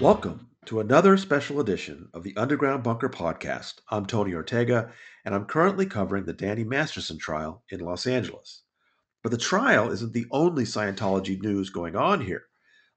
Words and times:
Welcome 0.00 0.50
to 0.66 0.78
another 0.78 1.16
special 1.16 1.58
edition 1.58 2.08
of 2.14 2.22
the 2.22 2.36
Underground 2.36 2.84
Bunker 2.84 3.08
podcast. 3.08 3.80
I'm 3.90 4.06
Tony 4.06 4.32
Ortega, 4.32 4.92
and 5.24 5.34
I'm 5.34 5.44
currently 5.44 5.86
covering 5.86 6.24
the 6.24 6.32
Danny 6.32 6.62
Masterson 6.62 7.18
trial 7.18 7.64
in 7.70 7.80
Los 7.80 8.06
Angeles. 8.06 8.62
But 9.24 9.32
the 9.32 9.38
trial 9.38 9.90
isn't 9.90 10.12
the 10.12 10.26
only 10.30 10.62
Scientology 10.62 11.42
news 11.42 11.70
going 11.70 11.96
on 11.96 12.20
here. 12.20 12.44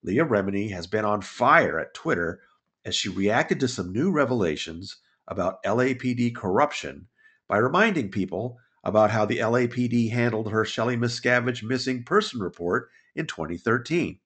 Leah 0.04 0.25
Remini 0.25 0.69
has 0.73 0.86
been 0.86 1.04
on 1.04 1.21
fire 1.21 1.79
at 1.79 1.95
Twitter 1.95 2.39
as 2.86 2.93
she 2.93 3.09
reacted 3.09 3.59
to 3.61 3.68
some 3.68 3.91
new 3.91 4.11
revelations 4.11 4.97
about 5.27 5.63
LAPD 5.63 6.36
corruption 6.36 7.07
by 7.47 7.57
reminding 7.57 8.11
people 8.11 8.59
about 8.83 9.09
how 9.09 9.25
the 9.25 9.39
LAPD 9.39 10.11
handled 10.11 10.52
her 10.52 10.63
Shelly 10.63 10.97
Miscavige 10.97 11.63
missing 11.63 12.04
person 12.04 12.39
report 12.39 12.89
in 13.15 13.25
2013. 13.25 14.19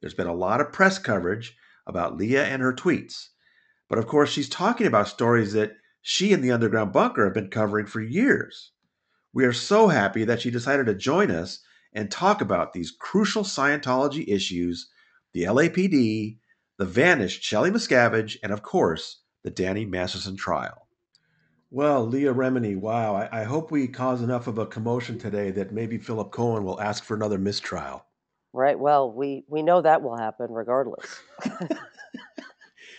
There's 0.00 0.12
been 0.12 0.26
a 0.26 0.34
lot 0.34 0.60
of 0.60 0.72
press 0.72 0.98
coverage 0.98 1.56
about 1.86 2.16
Leah 2.16 2.44
and 2.44 2.62
her 2.62 2.72
tweets. 2.72 3.28
But 3.88 3.98
of 3.98 4.06
course, 4.06 4.30
she's 4.30 4.48
talking 4.48 4.86
about 4.86 5.08
stories 5.08 5.52
that 5.52 5.76
she 6.02 6.32
and 6.32 6.42
the 6.42 6.52
Underground 6.52 6.92
Bunker 6.92 7.24
have 7.24 7.34
been 7.34 7.50
covering 7.50 7.86
for 7.86 8.00
years. 8.00 8.72
We 9.32 9.44
are 9.44 9.52
so 9.52 9.88
happy 9.88 10.24
that 10.24 10.40
she 10.40 10.50
decided 10.50 10.86
to 10.86 10.94
join 10.94 11.30
us 11.30 11.60
and 11.92 12.10
talk 12.10 12.40
about 12.40 12.72
these 12.72 12.90
crucial 12.90 13.42
Scientology 13.42 14.24
issues 14.28 14.90
the 15.32 15.42
LAPD, 15.42 16.38
the 16.78 16.84
vanished 16.84 17.42
Shelly 17.42 17.70
Miscavige, 17.70 18.36
and 18.42 18.52
of 18.52 18.62
course, 18.62 19.22
the 19.42 19.50
Danny 19.50 19.84
Masterson 19.84 20.36
trial. 20.36 20.86
Well, 21.70 22.06
Leah 22.06 22.32
Remini, 22.32 22.76
wow, 22.76 23.16
I, 23.16 23.40
I 23.40 23.42
hope 23.42 23.72
we 23.72 23.88
cause 23.88 24.22
enough 24.22 24.46
of 24.46 24.58
a 24.58 24.66
commotion 24.66 25.18
today 25.18 25.50
that 25.50 25.72
maybe 25.72 25.98
Philip 25.98 26.30
Cohen 26.30 26.62
will 26.62 26.80
ask 26.80 27.02
for 27.02 27.16
another 27.16 27.38
mistrial. 27.38 28.06
Right. 28.54 28.78
Well, 28.78 29.12
we 29.12 29.44
we 29.48 29.62
know 29.64 29.82
that 29.82 30.02
will 30.02 30.18
happen 30.18 30.52
regardless. 30.52 31.20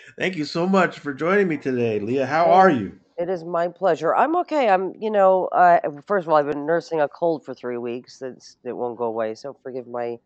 Thank 0.19 0.37
you 0.37 0.45
so 0.45 0.67
much 0.67 0.99
for 0.99 1.13
joining 1.13 1.47
me 1.49 1.57
today, 1.57 1.99
Leah. 1.99 2.25
How 2.27 2.51
are 2.51 2.69
you? 2.69 2.99
It 3.17 3.29
is 3.29 3.45
my 3.45 3.69
pleasure. 3.69 4.15
I'm 4.15 4.35
okay. 4.37 4.69
I'm, 4.69 4.93
you 4.99 5.11
know, 5.11 5.47
uh, 5.47 5.79
first 6.07 6.25
of 6.27 6.31
all, 6.31 6.37
I've 6.37 6.47
been 6.47 6.65
nursing 6.67 7.01
a 7.01 7.07
cold 7.09 7.45
for 7.45 7.53
three 7.55 7.77
weeks. 7.77 8.19
That's 8.19 8.57
it 8.65 8.73
won't 8.73 8.97
go 8.97 9.05
away. 9.05 9.35
So 9.35 9.57
forgive 9.63 9.87
my. 9.87 10.17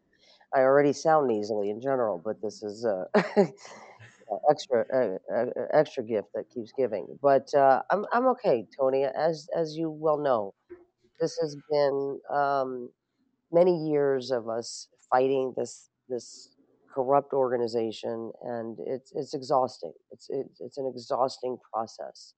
I 0.55 0.61
already 0.61 0.93
sound 0.93 1.27
nasally 1.27 1.69
in 1.71 1.81
general, 1.81 2.21
but 2.23 2.41
this 2.41 2.63
is 2.63 2.85
uh, 2.85 3.05
extra 4.51 4.85
uh, 4.93 5.33
uh, 5.35 5.45
extra 5.73 6.03
gift 6.03 6.29
that 6.35 6.49
keeps 6.53 6.73
giving. 6.77 7.07
But 7.21 7.53
uh, 7.55 7.81
I'm 7.91 8.05
I'm 8.13 8.27
okay, 8.29 8.65
Tony. 8.79 9.05
As 9.05 9.47
as 9.55 9.75
you 9.77 9.89
well 9.91 10.17
know, 10.19 10.53
this 11.19 11.37
has 11.41 11.57
been 11.71 12.19
um, 12.33 12.89
many 13.51 13.89
years 13.89 14.31
of 14.31 14.49
us 14.49 14.87
fighting 15.11 15.53
this 15.57 15.89
this 16.07 16.55
corrupt 16.93 17.33
organization, 17.33 18.31
and 18.43 18.77
it's 18.85 19.11
it's 19.15 19.33
exhausting. 19.33 19.93
It's 20.11 20.27
it's 20.29 20.59
it's 20.61 20.77
an 20.77 20.87
exhausting 20.87 21.57
process. 21.71 22.33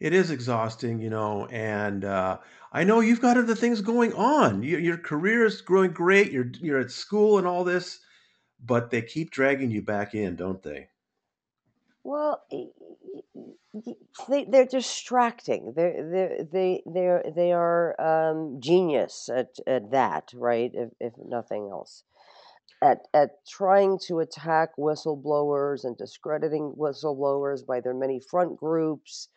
It 0.00 0.12
is 0.12 0.30
exhausting, 0.30 1.00
you 1.00 1.08
know, 1.08 1.46
and 1.46 2.04
uh, 2.04 2.38
I 2.72 2.84
know 2.84 3.00
you've 3.00 3.20
got 3.20 3.36
other 3.36 3.54
things 3.54 3.80
going 3.80 4.12
on. 4.12 4.62
You, 4.62 4.78
your 4.78 4.98
career 4.98 5.46
is 5.46 5.60
growing 5.60 5.92
great. 5.92 6.32
You're 6.32 6.50
you're 6.60 6.80
at 6.80 6.90
school 6.90 7.38
and 7.38 7.46
all 7.46 7.64
this, 7.64 8.00
but 8.62 8.90
they 8.90 9.02
keep 9.02 9.30
dragging 9.30 9.70
you 9.70 9.82
back 9.82 10.14
in, 10.14 10.36
don't 10.36 10.62
they? 10.62 10.88
Well, 12.04 12.44
they 14.28 14.44
they're 14.44 14.66
distracting. 14.66 15.72
They 15.76 15.96
they 16.12 16.44
they 16.52 16.82
they 16.86 17.32
they 17.34 17.52
are 17.52 18.00
um, 18.00 18.60
genius 18.60 19.28
at 19.34 19.56
at 19.66 19.90
that, 19.90 20.32
right? 20.34 20.70
If 20.74 20.90
if 21.00 21.12
nothing 21.18 21.68
else, 21.70 22.04
at 22.82 23.08
at 23.14 23.46
trying 23.46 23.98
to 24.08 24.20
attack 24.20 24.70
whistleblowers 24.78 25.84
and 25.84 25.96
discrediting 25.96 26.74
whistleblowers 26.78 27.66
by 27.66 27.80
their 27.80 27.94
many 27.94 28.20
front 28.20 28.56
groups. 28.58 29.28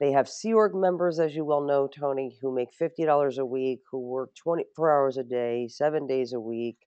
They 0.00 0.12
have 0.12 0.28
Sea 0.28 0.54
Org 0.54 0.74
members, 0.74 1.20
as 1.20 1.34
you 1.36 1.44
well 1.44 1.62
know, 1.62 1.88
Tony, 1.88 2.38
who 2.42 2.54
make 2.54 2.74
fifty 2.74 3.04
dollars 3.04 3.38
a 3.38 3.46
week, 3.46 3.82
who 3.90 4.00
work 4.00 4.34
twenty 4.34 4.66
four 4.76 4.90
hours 4.92 5.16
a 5.18 5.24
day, 5.24 5.68
seven 5.68 6.06
days 6.06 6.32
a 6.32 6.40
week 6.40 6.85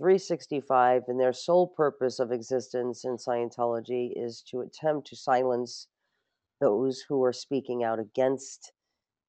365 0.00 1.02
and 1.08 1.20
their 1.20 1.32
sole 1.32 1.66
purpose 1.66 2.18
of 2.18 2.32
existence 2.32 3.04
in 3.04 3.18
Scientology 3.18 4.12
is 4.16 4.42
to 4.50 4.60
attempt 4.60 5.08
to 5.08 5.16
silence 5.16 5.88
those 6.58 7.04
who 7.06 7.22
are 7.22 7.34
speaking 7.34 7.84
out 7.84 7.98
against 7.98 8.72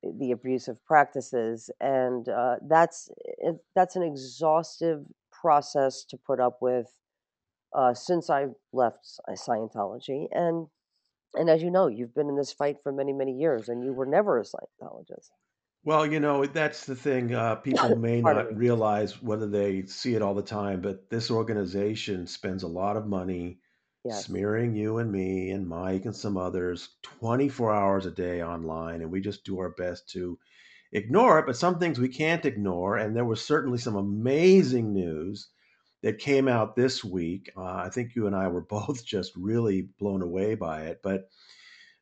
the 0.02 0.32
abusive 0.32 0.84
practices 0.86 1.70
and 1.82 2.30
uh, 2.30 2.56
that's 2.68 3.10
it, 3.38 3.58
that's 3.76 3.96
an 3.96 4.02
exhaustive 4.02 5.04
process 5.32 6.06
to 6.06 6.18
put 6.18 6.40
up 6.40 6.58
with 6.62 6.88
uh, 7.76 7.94
since 7.94 8.30
I've 8.30 8.56
left 8.74 9.06
Scientology 9.30 10.28
and 10.32 10.68
and 11.36 11.50
as 11.50 11.62
you 11.62 11.70
know 11.70 11.88
you've 11.88 12.16
been 12.16 12.30
in 12.30 12.36
this 12.38 12.52
fight 12.52 12.78
for 12.82 12.92
many 12.92 13.14
many 13.14 13.34
years 13.34 13.70
and 13.70 13.84
you 13.84 13.94
were 13.94 14.08
never 14.08 14.40
a 14.40 14.44
Scientologist 14.44 15.30
well, 15.84 16.06
you 16.06 16.20
know, 16.20 16.46
that's 16.46 16.86
the 16.86 16.96
thing. 16.96 17.34
Uh, 17.34 17.56
people 17.56 17.96
may 17.96 18.22
not 18.22 18.56
realize 18.56 19.22
whether 19.22 19.48
they 19.48 19.86
see 19.88 20.14
it 20.14 20.22
all 20.22 20.36
the 20.36 20.42
time, 20.44 20.80
but 20.82 21.10
this 21.10 21.32
organization 21.32 22.28
spends 22.28 22.62
a 22.64 22.68
lot 22.68 22.98
of 22.98 23.08
money 23.08 23.60
yes. 24.06 24.26
smearing 24.26 24.76
you 24.76 25.00
and 25.00 25.12
me 25.12 25.50
and 25.50 25.68
Mike 25.68 26.06
and 26.06 26.16
some 26.16 26.38
others 26.38 26.90
24 27.02 27.74
hours 27.74 28.06
a 28.06 28.12
day 28.12 28.44
online. 28.44 29.02
And 29.02 29.12
we 29.12 29.22
just 29.22 29.44
do 29.44 29.60
our 29.60 29.72
best 29.72 30.08
to 30.12 30.38
ignore 30.92 31.40
it. 31.40 31.48
But 31.48 31.58
some 31.58 31.80
things 31.80 32.00
we 32.00 32.10
can't 32.10 32.46
ignore. 32.46 32.98
And 32.98 33.16
there 33.16 33.26
was 33.26 33.44
certainly 33.44 33.80
some 33.80 33.96
amazing 33.96 34.94
news 34.94 35.50
that 36.04 36.20
came 36.20 36.48
out 36.48 36.76
this 36.76 37.04
week. 37.04 37.52
Uh, 37.58 37.64
I 37.64 37.90
think 37.90 38.16
you 38.16 38.28
and 38.28 38.36
I 38.36 38.50
were 38.50 38.62
both 38.70 39.04
just 39.04 39.32
really 39.36 39.90
blown 40.00 40.22
away 40.22 40.54
by 40.54 40.84
it. 40.84 41.00
But 41.02 41.30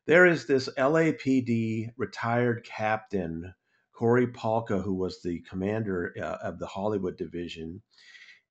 there 0.06 0.26
is 0.26 0.46
this 0.46 0.68
LAPD 0.76 1.92
retired 1.96 2.64
captain 2.64 3.54
Cory 4.00 4.28
Palka, 4.28 4.80
who 4.80 4.94
was 4.94 5.20
the 5.20 5.40
commander 5.40 6.14
uh, 6.18 6.38
of 6.42 6.58
the 6.58 6.66
Hollywood 6.66 7.18
division. 7.18 7.82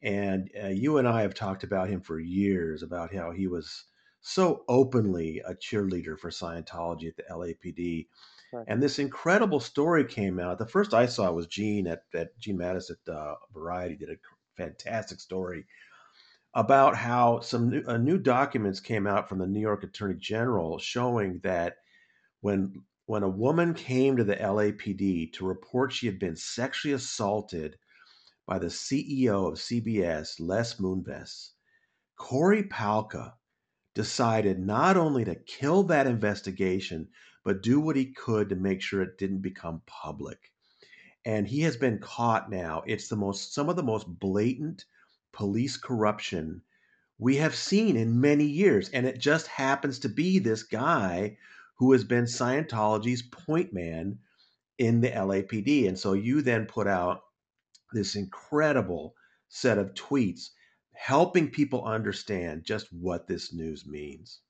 And 0.03 0.47
uh, 0.63 0.67
you 0.67 0.99
and 0.99 1.07
I 1.07 1.23
have 1.23 1.33
talked 1.33 1.63
about 1.63 1.89
him 1.89 2.01
for 2.01 2.19
years 2.19 2.83
about 2.83 3.11
how 3.11 3.31
he 3.31 3.47
was 3.47 3.85
so 4.21 4.63
openly 4.67 5.41
a 5.43 5.55
cheerleader 5.55 6.19
for 6.19 6.29
Scientology 6.29 7.07
at 7.07 7.17
the 7.17 7.23
LAPD. 7.31 8.05
Right. 8.53 8.65
And 8.67 8.81
this 8.81 8.99
incredible 8.99 9.59
story 9.59 10.05
came 10.05 10.39
out. 10.39 10.59
The 10.59 10.67
first 10.67 10.93
I 10.93 11.07
saw 11.07 11.31
was 11.31 11.47
Gene 11.47 11.87
at, 11.87 12.03
at 12.13 12.37
Gene 12.37 12.59
Maddaus 12.59 12.91
at 12.91 13.11
uh, 13.11 13.33
Variety 13.51 13.95
did 13.95 14.09
a 14.09 14.17
fantastic 14.55 15.19
story 15.19 15.65
about 16.53 16.95
how 16.95 17.39
some 17.39 17.71
new, 17.71 17.83
uh, 17.87 17.97
new 17.97 18.19
documents 18.19 18.79
came 18.79 19.07
out 19.07 19.27
from 19.27 19.39
the 19.39 19.47
New 19.47 19.61
York 19.61 19.83
Attorney 19.83 20.15
General 20.19 20.77
showing 20.77 21.39
that 21.41 21.77
when 22.41 22.83
when 23.09 23.23
a 23.23 23.27
woman 23.27 23.73
came 23.73 24.15
to 24.15 24.23
the 24.23 24.35
LAPD 24.35 25.33
to 25.33 25.43
report 25.43 25.91
she 25.91 26.05
had 26.05 26.19
been 26.19 26.35
sexually 26.35 26.93
assaulted 26.93 27.75
by 28.45 28.59
the 28.59 28.67
CEO 28.67 29.47
of 29.47 29.55
CBS, 29.55 30.35
Les 30.39 30.75
Moonves, 30.75 31.53
Cory 32.17 32.61
Palka 32.61 33.33
decided 33.95 34.59
not 34.59 34.95
only 34.95 35.25
to 35.25 35.33
kill 35.33 35.81
that 35.81 36.05
investigation, 36.05 37.07
but 37.43 37.63
do 37.63 37.79
what 37.79 37.95
he 37.95 38.13
could 38.13 38.47
to 38.49 38.55
make 38.55 38.79
sure 38.79 39.01
it 39.01 39.17
didn't 39.17 39.41
become 39.41 39.81
public. 39.87 40.53
And 41.25 41.47
he 41.47 41.61
has 41.61 41.77
been 41.77 41.97
caught 41.97 42.51
now. 42.51 42.83
It's 42.85 43.07
the 43.07 43.15
most 43.15 43.55
some 43.55 43.69
of 43.69 43.75
the 43.75 43.81
most 43.81 44.05
blatant 44.19 44.85
police 45.31 45.77
corruption 45.77 46.61
we 47.17 47.37
have 47.37 47.55
seen 47.55 47.97
in 47.97 48.21
many 48.21 48.45
years. 48.45 48.87
And 48.89 49.07
it 49.07 49.17
just 49.17 49.47
happens 49.47 49.97
to 49.99 50.09
be 50.09 50.37
this 50.37 50.61
guy 50.61 51.37
who 51.79 51.93
has 51.93 52.03
been 52.03 52.25
Scientology's 52.25 53.21
point 53.21 53.73
man 53.73 54.19
in 54.77 55.01
the 55.01 55.09
LAPD. 55.09 55.87
And 55.87 55.97
so 55.97 56.13
you 56.13 56.41
then 56.41 56.65
put 56.65 56.87
out 56.87 57.21
this 57.93 58.15
incredible 58.15 59.15
set 59.47 59.77
of 59.77 59.93
tweets 59.93 60.49
helping 60.93 61.49
people 61.49 61.85
understand 61.85 62.63
just 62.63 62.87
what 62.91 63.27
this 63.27 63.53
news 63.53 63.85
means. 63.87 64.41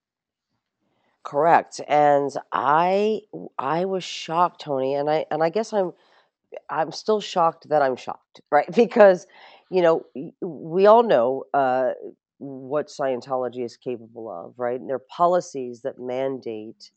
Correct. 1.24 1.80
And 1.88 2.32
I 2.52 3.22
I 3.60 3.86
was 3.86 4.04
shocked, 4.04 4.62
Tony, 4.62 4.96
and 4.96 5.10
I 5.10 5.26
and 5.30 5.44
I 5.44 5.50
guess 5.50 5.72
I'm 5.74 5.92
I'm 6.70 6.92
still 6.92 7.22
shocked 7.22 7.70
that 7.70 7.84
I'm 7.84 7.96
shocked, 7.96 8.42
right? 8.52 8.74
Because 8.74 9.28
you 9.70 9.84
know, 9.84 10.04
we 10.42 10.88
all 10.88 11.04
know 11.04 11.44
uh, 11.54 11.92
what 12.40 12.88
Scientology 12.88 13.64
is 13.64 13.78
capable 13.78 14.28
of, 14.28 14.58
right? 14.58 14.80
And 14.80 14.90
there 14.90 14.96
are 14.96 15.06
policies 15.16 15.82
that 15.82 16.00
mandate 16.00 16.90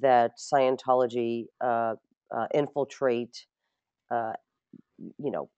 that 0.00 0.32
Scientology 0.38 1.46
uh, 1.60 1.94
uh, 2.34 2.46
infiltrate, 2.54 3.46
uh, 4.10 4.32
you 5.18 5.30
know, 5.30 5.48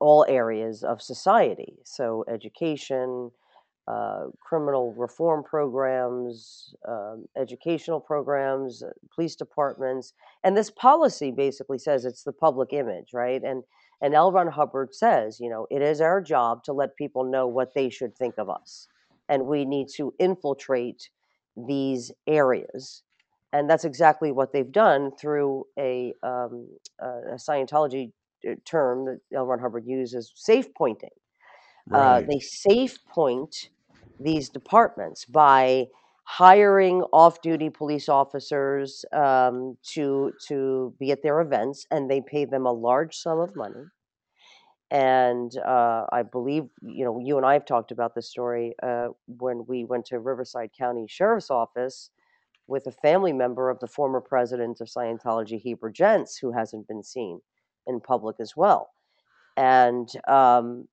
all 0.00 0.24
areas 0.28 0.82
of 0.82 1.02
society. 1.02 1.74
So 1.84 2.24
education, 2.28 3.30
uh, 3.88 4.24
criminal 4.40 4.94
reform 4.94 5.42
programs, 5.44 6.74
um, 6.88 7.26
educational 7.36 8.00
programs, 8.00 8.82
uh, 8.82 8.90
police 9.14 9.36
departments, 9.36 10.12
and 10.44 10.56
this 10.56 10.70
policy 10.70 11.30
basically 11.32 11.78
says 11.78 12.04
it's 12.04 12.22
the 12.24 12.32
public 12.32 12.72
image, 12.72 13.08
right? 13.12 13.42
And 13.42 13.64
and 14.02 14.14
L. 14.14 14.32
Ron 14.32 14.48
Hubbard 14.48 14.94
says, 14.94 15.38
you 15.40 15.50
know, 15.50 15.66
it 15.70 15.82
is 15.82 16.00
our 16.00 16.22
job 16.22 16.64
to 16.64 16.72
let 16.72 16.96
people 16.96 17.24
know 17.24 17.46
what 17.46 17.74
they 17.74 17.90
should 17.90 18.16
think 18.16 18.36
of 18.38 18.48
us. 18.48 18.88
and 19.28 19.46
we 19.46 19.64
need 19.64 19.88
to 19.96 20.12
infiltrate 20.18 21.10
these 21.56 22.12
areas. 22.26 23.02
And 23.52 23.68
that's 23.68 23.84
exactly 23.84 24.30
what 24.30 24.52
they've 24.52 24.70
done 24.70 25.10
through 25.16 25.64
a, 25.78 26.14
um, 26.22 26.68
a 27.00 27.34
Scientology 27.34 28.12
uh, 28.48 28.54
term 28.64 29.06
that 29.06 29.20
L. 29.34 29.46
Ron 29.46 29.58
Hubbard 29.58 29.84
uses 29.86 30.32
safe 30.34 30.72
pointing. 30.74 31.10
Uh, 31.92 31.96
right. 31.96 32.22
Uh, 32.22 32.26
they 32.30 32.38
safe 32.38 32.98
point 33.06 33.70
these 34.20 34.48
departments 34.48 35.24
by 35.24 35.86
hiring 36.24 37.02
off-duty 37.12 37.70
police 37.70 38.08
officers 38.08 39.04
um, 39.12 39.76
to 39.82 40.32
to 40.46 40.94
be 41.00 41.10
at 41.10 41.22
their 41.22 41.40
events, 41.40 41.86
and 41.90 42.08
they 42.08 42.20
pay 42.20 42.44
them 42.44 42.66
a 42.66 42.72
large 42.72 43.16
sum 43.16 43.40
of 43.40 43.56
money. 43.56 43.84
And 44.92 45.56
uh, 45.58 46.06
I 46.12 46.22
believe 46.22 46.64
you 46.82 47.04
know 47.04 47.18
you 47.18 47.36
and 47.36 47.44
I 47.44 47.54
have 47.54 47.64
talked 47.64 47.90
about 47.90 48.14
this 48.14 48.28
story 48.28 48.74
uh, 48.82 49.08
when 49.26 49.64
we 49.66 49.84
went 49.84 50.06
to 50.06 50.20
Riverside 50.20 50.70
County 50.76 51.06
Sheriff's 51.08 51.50
Office 51.50 52.10
with 52.70 52.86
a 52.86 52.92
family 52.92 53.32
member 53.32 53.68
of 53.68 53.80
the 53.80 53.88
former 53.88 54.20
president 54.20 54.80
of 54.80 54.86
Scientology, 54.86 55.60
Heber 55.60 55.92
Jentzsch, 55.92 56.40
who 56.40 56.52
hasn't 56.52 56.86
been 56.86 57.02
seen 57.02 57.40
in 57.88 58.00
public 58.00 58.36
as 58.40 58.52
well. 58.56 58.90
And 59.56 60.08
um, 60.28 60.86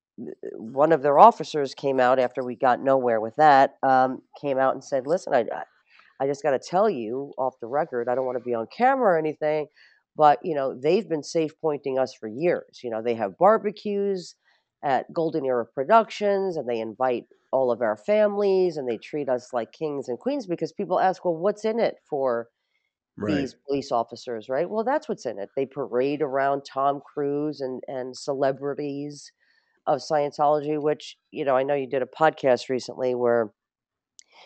one 0.55 0.91
of 0.91 1.03
their 1.03 1.19
officers 1.19 1.75
came 1.75 1.99
out 1.99 2.17
after 2.17 2.43
we 2.43 2.55
got 2.55 2.81
nowhere 2.81 3.21
with 3.21 3.35
that. 3.37 3.75
Um, 3.83 4.23
came 4.41 4.57
out 4.57 4.73
and 4.73 4.83
said, 4.83 5.05
"Listen, 5.05 5.35
I, 5.35 5.45
I 6.19 6.25
just 6.25 6.41
got 6.41 6.51
to 6.51 6.59
tell 6.59 6.89
you 6.89 7.33
off 7.37 7.53
the 7.61 7.67
record. 7.67 8.09
I 8.09 8.15
don't 8.15 8.25
want 8.25 8.39
to 8.39 8.43
be 8.43 8.55
on 8.55 8.65
camera 8.75 9.13
or 9.13 9.17
anything, 9.19 9.67
but 10.15 10.39
you 10.43 10.55
know 10.55 10.77
they've 10.77 11.07
been 11.07 11.23
safe 11.23 11.51
pointing 11.61 11.99
us 11.99 12.15
for 12.19 12.27
years. 12.27 12.79
You 12.83 12.89
know 12.89 13.03
they 13.03 13.13
have 13.13 13.37
barbecues 13.37 14.35
at 14.83 15.13
Golden 15.13 15.45
Era 15.45 15.65
Productions, 15.65 16.57
and 16.57 16.67
they 16.67 16.79
invite 16.79 17.25
all 17.51 17.71
of 17.71 17.81
our 17.81 17.97
families, 17.97 18.77
and 18.77 18.87
they 18.87 18.97
treat 18.97 19.29
us 19.29 19.53
like 19.53 19.71
kings 19.71 20.09
and 20.09 20.19
queens 20.19 20.47
because 20.47 20.73
people 20.73 20.99
ask, 20.99 21.23
well, 21.25 21.35
what's 21.35 21.65
in 21.65 21.79
it 21.79 21.95
for?" 22.09 22.47
Right. 23.19 23.35
These 23.35 23.55
police 23.67 23.91
officers, 23.91 24.47
right? 24.47 24.69
Well, 24.69 24.83
that's 24.83 25.09
what's 25.09 25.25
in 25.25 25.39
it. 25.39 25.49
They 25.55 25.65
parade 25.65 26.21
around 26.21 26.63
Tom 26.71 27.01
Cruise 27.01 27.61
and 27.61 27.81
and 27.87 28.15
celebrities 28.15 29.31
of 29.87 29.99
Scientology, 29.99 30.79
which, 30.79 31.17
you 31.31 31.45
know, 31.45 31.55
I 31.55 31.63
know 31.63 31.73
you 31.73 31.89
did 31.89 32.03
a 32.03 32.05
podcast 32.05 32.69
recently 32.69 33.15
where 33.15 33.51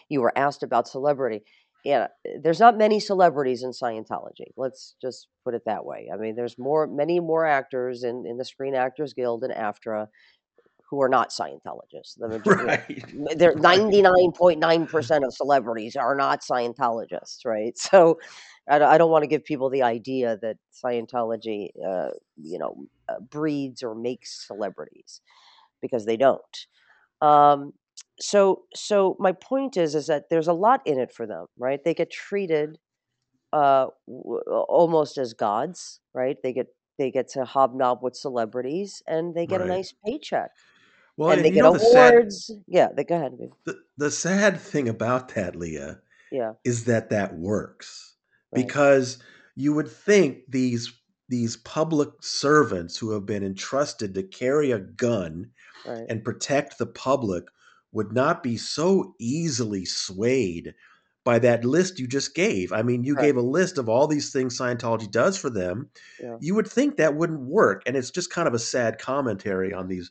you 0.08 0.22
were 0.22 0.38
asked 0.38 0.64
about 0.64 0.88
celebrity. 0.88 1.44
Yeah, 1.84 2.08
there's 2.44 2.60
not 2.60 2.78
many 2.78 3.00
celebrities 3.00 3.64
in 3.64 3.72
Scientology. 3.72 4.52
Let's 4.56 4.96
just 5.02 5.28
put 5.44 5.56
it 5.56 5.64
that 5.66 5.84
way. 5.84 6.10
I 6.14 6.18
mean, 6.18 6.36
there's 6.36 6.60
more, 6.60 6.86
many 6.86 7.20
more 7.20 7.46
actors 7.46 8.04
in, 8.04 8.24
in 8.28 8.38
the 8.38 8.46
Screen 8.46 8.76
Actors 8.76 9.14
Guild 9.14 9.44
and 9.44 9.52
AFTRA 9.54 10.08
who 10.92 11.02
are 11.02 11.10
not 11.10 11.30
Scientologists. 11.30 12.18
The 12.18 12.28
majority, 12.28 12.66
right. 12.66 13.38
They're 13.38 13.56
99.9% 13.56 15.26
of 15.26 15.34
celebrities 15.34 15.96
are 15.96 16.16
not 16.16 16.42
Scientologists, 16.42 17.46
right? 17.46 17.76
So 17.92 18.20
I, 18.70 18.98
don't 18.98 19.10
want 19.10 19.24
to 19.24 19.28
give 19.28 19.44
people 19.44 19.70
the 19.70 19.84
idea 19.84 20.38
that 20.42 20.58
Scientology, 20.72 21.70
uh, 21.84 22.10
you 22.36 22.60
know, 22.60 22.86
uh, 23.10 23.20
breeds 23.20 23.84
or 23.84 23.96
makes 23.96 24.46
celebrities 24.46 25.22
because 25.82 26.06
they 26.06 26.16
don't. 26.16 26.68
Um, 27.22 27.74
so, 28.20 28.64
so 28.76 29.16
my 29.20 29.32
point 29.32 29.78
is, 29.78 29.96
is 29.96 30.08
that 30.08 30.30
there's 30.30 30.48
a 30.48 30.54
lot 30.54 30.82
in 30.86 31.00
it 31.00 31.12
for 31.12 31.26
them, 31.26 31.48
right? 31.58 31.84
They 31.84 31.94
get 31.94 32.12
treated 32.12 32.78
uh, 33.52 33.88
w- 34.08 34.42
almost 34.48 35.18
as 35.18 35.34
gods, 35.34 36.00
right? 36.14 36.38
They 36.44 36.54
get 36.54 36.68
they 36.98 37.10
get 37.10 37.30
to 37.30 37.46
hobnob 37.46 38.04
with 38.04 38.16
celebrities 38.16 39.02
and 39.08 39.34
they 39.34 39.48
get 39.48 39.60
right. 39.60 39.70
a 39.70 39.74
nice 39.74 39.94
paycheck. 40.06 40.52
Well, 41.22 41.30
and, 41.34 41.46
they 41.46 41.52
get 41.52 41.66
awards. 41.66 42.48
The 42.48 42.54
sad, 42.54 42.64
yeah, 42.68 42.88
they 42.96 43.04
go 43.04 43.16
ahead. 43.16 43.38
The, 43.66 43.78
the 43.96 44.10
sad 44.10 44.60
thing 44.60 44.90
about 44.90 45.36
that, 45.36 45.56
Leah, 45.56 46.00
yeah, 46.32 46.54
is 46.64 46.86
that 46.86 47.12
that 47.12 47.36
works 47.36 48.16
right. 48.52 48.66
because 48.66 49.20
you 49.56 49.72
would 49.74 49.88
think 49.88 50.40
these 50.50 50.92
these 51.30 51.58
public 51.58 52.10
servants 52.22 52.98
who 52.98 53.12
have 53.12 53.28
been 53.28 53.44
entrusted 53.44 54.16
to 54.16 54.24
carry 54.24 54.72
a 54.72 54.80
gun 54.80 55.52
right. 55.86 56.06
and 56.10 56.26
protect 56.26 56.80
the 56.80 56.88
public 56.88 57.44
would 57.92 58.12
not 58.12 58.42
be 58.42 58.58
so 58.58 59.14
easily 59.20 59.86
swayed 59.86 60.74
by 61.24 61.38
that 61.38 61.64
list 61.64 62.00
you 62.00 62.08
just 62.08 62.34
gave. 62.34 62.74
I 62.74 62.82
mean, 62.82 63.04
you 63.04 63.14
right. 63.14 63.26
gave 63.26 63.38
a 63.38 63.42
list 63.42 63.78
of 63.78 63.88
all 63.88 64.08
these 64.08 64.32
things 64.32 64.58
Scientology 64.58 65.12
does 65.12 65.38
for 65.38 65.52
them. 65.52 65.88
Yeah. 66.20 66.38
You 66.40 66.56
would 66.56 66.68
think 66.68 66.98
that 66.98 67.16
wouldn't 67.16 67.42
work, 67.42 67.84
and 67.86 67.96
it's 67.96 68.10
just 68.10 68.32
kind 68.32 68.48
of 68.48 68.56
a 68.56 68.60
sad 68.60 68.98
commentary 68.98 69.72
on 69.72 69.88
these. 69.88 70.10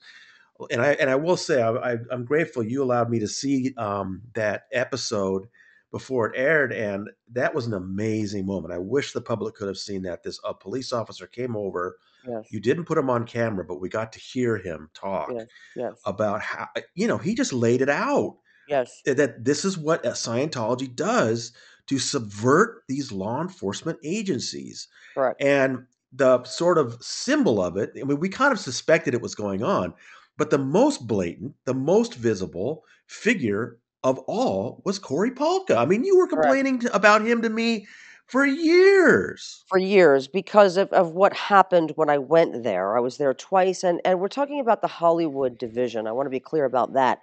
And 0.70 0.80
I 0.82 0.92
and 0.94 1.10
I 1.10 1.16
will 1.16 1.36
say 1.36 1.62
I, 1.62 1.96
am 2.10 2.24
grateful 2.24 2.62
you 2.62 2.82
allowed 2.82 3.10
me 3.10 3.18
to 3.20 3.28
see 3.28 3.74
um, 3.76 4.22
that 4.34 4.64
episode 4.72 5.46
before 5.90 6.28
it 6.28 6.38
aired, 6.38 6.72
and 6.72 7.08
that 7.32 7.54
was 7.54 7.66
an 7.66 7.74
amazing 7.74 8.46
moment. 8.46 8.72
I 8.72 8.78
wish 8.78 9.12
the 9.12 9.20
public 9.20 9.54
could 9.54 9.68
have 9.68 9.78
seen 9.78 10.02
that. 10.02 10.22
This 10.22 10.38
a 10.44 10.54
police 10.54 10.92
officer 10.92 11.26
came 11.26 11.56
over. 11.56 11.96
Yes. 12.26 12.44
You 12.50 12.60
didn't 12.60 12.84
put 12.84 12.98
him 12.98 13.10
on 13.10 13.24
camera, 13.24 13.64
but 13.64 13.80
we 13.80 13.88
got 13.88 14.12
to 14.12 14.20
hear 14.20 14.58
him 14.58 14.90
talk 14.92 15.30
yes. 15.32 15.46
Yes. 15.74 15.92
about 16.04 16.42
how 16.42 16.68
uh, 16.76 16.82
you 16.94 17.08
know 17.08 17.18
he 17.18 17.34
just 17.34 17.52
laid 17.52 17.80
it 17.80 17.88
out. 17.88 18.36
Yes, 18.68 19.02
eh, 19.06 19.14
that 19.14 19.44
this 19.44 19.64
is 19.64 19.76
what 19.76 20.04
uh, 20.04 20.12
Scientology 20.12 20.94
does 20.94 21.52
to 21.86 21.98
subvert 21.98 22.84
these 22.88 23.10
law 23.10 23.40
enforcement 23.40 23.98
agencies. 24.04 24.86
Correct. 25.14 25.42
And 25.42 25.86
the 26.12 26.42
sort 26.44 26.78
of 26.78 26.96
symbol 27.00 27.62
of 27.62 27.76
it, 27.76 27.90
I 28.00 28.04
mean, 28.04 28.20
we 28.20 28.28
kind 28.28 28.52
of 28.52 28.60
suspected 28.60 29.14
it 29.14 29.22
was 29.22 29.34
going 29.34 29.62
on, 29.62 29.94
but 30.40 30.48
the 30.48 30.56
most 30.56 31.06
blatant, 31.06 31.54
the 31.66 31.74
most 31.74 32.14
visible 32.14 32.82
figure 33.06 33.78
of 34.02 34.18
all 34.20 34.80
was 34.86 34.98
Cory 34.98 35.32
Palka. 35.32 35.76
I 35.76 35.84
mean, 35.84 36.02
you 36.02 36.16
were 36.16 36.26
complaining 36.26 36.82
about 36.94 37.20
him 37.20 37.42
to 37.42 37.50
me 37.50 37.86
for 38.26 38.46
years. 38.46 39.62
For 39.68 39.76
years, 39.76 40.28
because 40.28 40.78
of, 40.78 40.88
of 40.94 41.12
what 41.12 41.34
happened 41.34 41.92
when 41.96 42.08
I 42.08 42.16
went 42.16 42.62
there. 42.62 42.96
I 42.96 43.00
was 43.00 43.18
there 43.18 43.34
twice, 43.34 43.84
and, 43.84 44.00
and 44.02 44.18
we're 44.18 44.28
talking 44.28 44.60
about 44.60 44.80
the 44.80 44.88
Hollywood 44.88 45.58
division. 45.58 46.06
I 46.06 46.12
want 46.12 46.24
to 46.24 46.30
be 46.30 46.40
clear 46.40 46.64
about 46.64 46.94
that. 46.94 47.18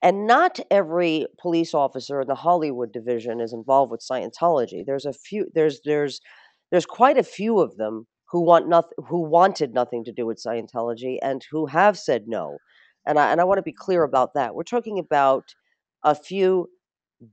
And 0.00 0.26
not 0.26 0.58
every 0.70 1.26
police 1.38 1.74
officer 1.74 2.22
in 2.22 2.26
the 2.26 2.34
Hollywood 2.36 2.90
division 2.90 3.42
is 3.42 3.52
involved 3.52 3.92
with 3.92 4.00
Scientology. 4.00 4.82
There's 4.86 5.04
a 5.04 5.12
few. 5.12 5.50
There's 5.54 5.82
there's 5.84 6.22
there's 6.70 6.86
quite 6.86 7.18
a 7.18 7.22
few 7.22 7.58
of 7.58 7.76
them 7.76 8.06
who 8.32 8.40
want 8.40 8.66
nothing, 8.68 8.98
who 9.08 9.20
wanted 9.20 9.74
nothing 9.74 10.04
to 10.04 10.12
do 10.12 10.26
with 10.26 10.42
Scientology, 10.42 11.18
and 11.22 11.44
who 11.50 11.66
have 11.66 11.98
said 11.98 12.24
no. 12.26 12.56
And 13.06 13.18
I 13.18 13.30
and 13.30 13.40
I 13.40 13.44
want 13.44 13.58
to 13.58 13.62
be 13.62 13.72
clear 13.72 14.02
about 14.04 14.34
that. 14.34 14.54
We're 14.54 14.64
talking 14.64 14.98
about 14.98 15.54
a 16.02 16.14
few 16.14 16.68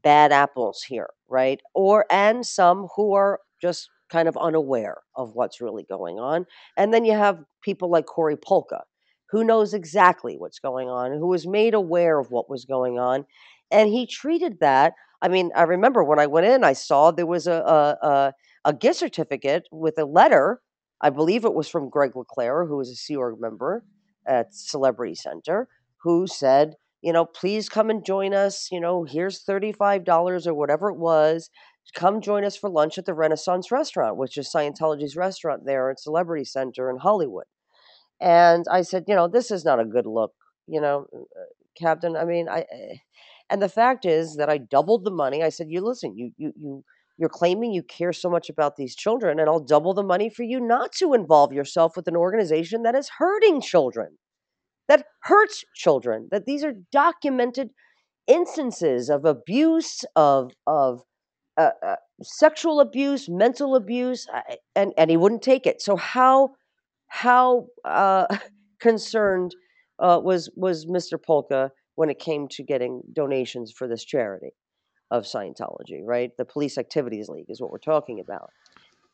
bad 0.04 0.32
apples 0.32 0.84
here, 0.88 1.10
right? 1.30 1.62
Or 1.74 2.06
and 2.12 2.46
some 2.46 2.88
who 2.96 3.14
are 3.14 3.40
just 3.62 3.90
kind 4.12 4.28
of 4.28 4.38
unaware 4.38 4.98
of 5.16 5.36
what's 5.36 5.62
really 5.62 5.86
going 5.90 6.20
on. 6.20 6.46
And 6.78 6.94
then 6.94 7.06
you 7.06 7.14
have 7.14 7.40
people 7.64 7.90
like 7.90 8.06
Cory 8.06 8.36
Palka, 8.36 8.82
who 9.30 9.44
knows 9.44 9.74
exactly 9.74 10.36
what's 10.38 10.60
going 10.60 10.90
on, 10.90 11.12
who 11.14 11.28
was 11.28 11.48
made 11.48 11.74
aware 11.74 12.20
of 12.20 12.32
what 12.32 12.50
was 12.50 12.66
going 12.66 13.00
on, 13.00 13.26
and 13.72 13.90
he 13.90 14.06
treated 14.06 14.60
that. 14.60 14.94
I 15.22 15.28
mean, 15.30 15.52
I 15.56 15.64
remember 15.64 16.04
when 16.04 16.20
I 16.20 16.28
went 16.28 16.48
in, 16.48 16.64
I 16.64 16.74
saw 16.74 17.12
there 17.12 17.26
was 17.26 17.48
a 17.48 17.54
a, 17.54 18.08
a, 18.08 18.34
a 18.66 18.74
gift 18.74 19.00
certificate 19.00 19.64
with 19.72 19.98
a 19.98 20.06
letter. 20.06 20.62
I 21.02 21.10
believe 21.10 21.46
it 21.46 21.54
was 21.54 21.70
from 21.70 21.90
Greg 21.90 22.16
LeClaire, 22.16 22.66
who 22.66 22.78
was 22.78 22.90
a 22.90 22.96
Sea 22.96 23.16
Org 23.16 23.40
member 23.40 23.84
at 24.28 24.54
Celebrity 24.54 25.16
Center, 25.16 25.68
who 26.04 26.28
said, 26.28 26.76
you 27.02 27.14
know, 27.14 27.26
please 27.26 27.70
come 27.70 27.90
and 27.90 28.06
join 28.06 28.34
us. 28.34 28.70
You 28.72 28.82
know, 28.82 29.06
here's 29.06 29.44
$35 29.44 30.48
or 30.48 30.54
whatever 30.54 30.90
it 30.90 30.98
was. 30.98 31.50
Come 31.96 32.22
join 32.22 32.44
us 32.44 32.56
for 32.56 32.70
lunch 32.70 32.98
at 32.98 33.06
the 33.06 33.14
Renaissance 33.14 33.72
Restaurant, 33.72 34.18
which 34.18 34.38
is 34.38 34.52
Scientology's 34.54 35.16
restaurant 35.16 35.66
there 35.66 35.90
at 35.90 36.00
Celebrity 36.00 36.46
Center 36.46 36.90
in 36.90 36.98
Hollywood. 36.98 37.46
And 38.22 38.66
I 38.70 38.82
said, 38.82 39.06
you 39.08 39.16
know, 39.16 39.28
this 39.28 39.50
is 39.50 39.66
not 39.66 39.80
a 39.80 39.86
good 39.86 40.06
look, 40.06 40.34
you 40.68 40.82
know, 40.82 41.08
uh, 41.16 41.44
Captain. 41.78 42.16
I 42.16 42.26
mean, 42.26 42.50
I, 42.50 42.60
eh, 42.72 42.98
and 43.50 43.62
the 43.62 43.70
fact 43.70 44.06
is 44.06 44.36
that 44.36 44.50
I 44.50 44.58
doubled 44.58 45.06
the 45.06 45.12
money. 45.12 45.42
I 45.42 45.50
said, 45.50 45.68
you 45.70 45.82
listen, 45.82 46.16
you, 46.16 46.32
you, 46.38 46.54
you, 46.56 46.84
you're 47.20 47.30
claiming 47.30 47.74
you 47.74 47.84
care 47.84 48.14
so 48.14 48.30
much 48.30 48.50
about 48.50 48.78
these 48.78 48.96
children, 48.96 49.40
and 49.40 49.48
I'll 49.48 49.60
double 49.60 49.94
the 49.94 50.04
money 50.04 50.30
for 50.30 50.44
you 50.44 50.60
not 50.60 50.94
to 50.94 51.14
involve 51.14 51.54
yourself 51.54 51.96
with 51.96 52.08
an 52.08 52.16
organization 52.16 52.84
that 52.84 52.96
is 52.96 53.10
hurting 53.20 53.62
children 53.62 54.18
that 54.90 55.06
hurts 55.22 55.64
children, 55.76 56.28
that 56.32 56.46
these 56.46 56.64
are 56.64 56.74
documented 56.92 57.70
instances 58.28 59.10
of 59.10 59.24
abuse, 59.24 60.04
of, 60.16 60.52
of 60.68 61.02
uh, 61.58 61.70
uh, 61.86 61.96
sexual 62.24 62.82
abuse, 62.82 63.30
mental 63.30 63.76
abuse, 63.76 64.28
and, 64.76 64.92
and 64.98 65.12
he 65.12 65.16
wouldn't 65.16 65.44
take 65.44 65.68
it. 65.68 65.82
So, 65.82 65.96
how, 65.96 66.56
how 67.08 67.68
uh, 67.86 68.26
concerned 68.82 69.56
uh, 70.00 70.20
was, 70.22 70.52
was 70.56 70.88
Mr. 70.88 71.24
Palka 71.24 71.70
when 71.96 72.10
it 72.10 72.18
came 72.18 72.48
to 72.50 72.64
getting 72.64 73.02
donations 73.14 73.72
for 73.72 73.88
this 73.88 74.04
charity? 74.04 74.50
Of 75.12 75.24
Scientology, 75.24 76.02
right? 76.04 76.36
The 76.38 76.46
Police 76.46 76.78
Activities 76.78 77.30
League 77.30 77.50
is 77.50 77.62
what 77.62 77.72
we're 77.72 77.80
talking 77.80 78.20
about. 78.20 78.52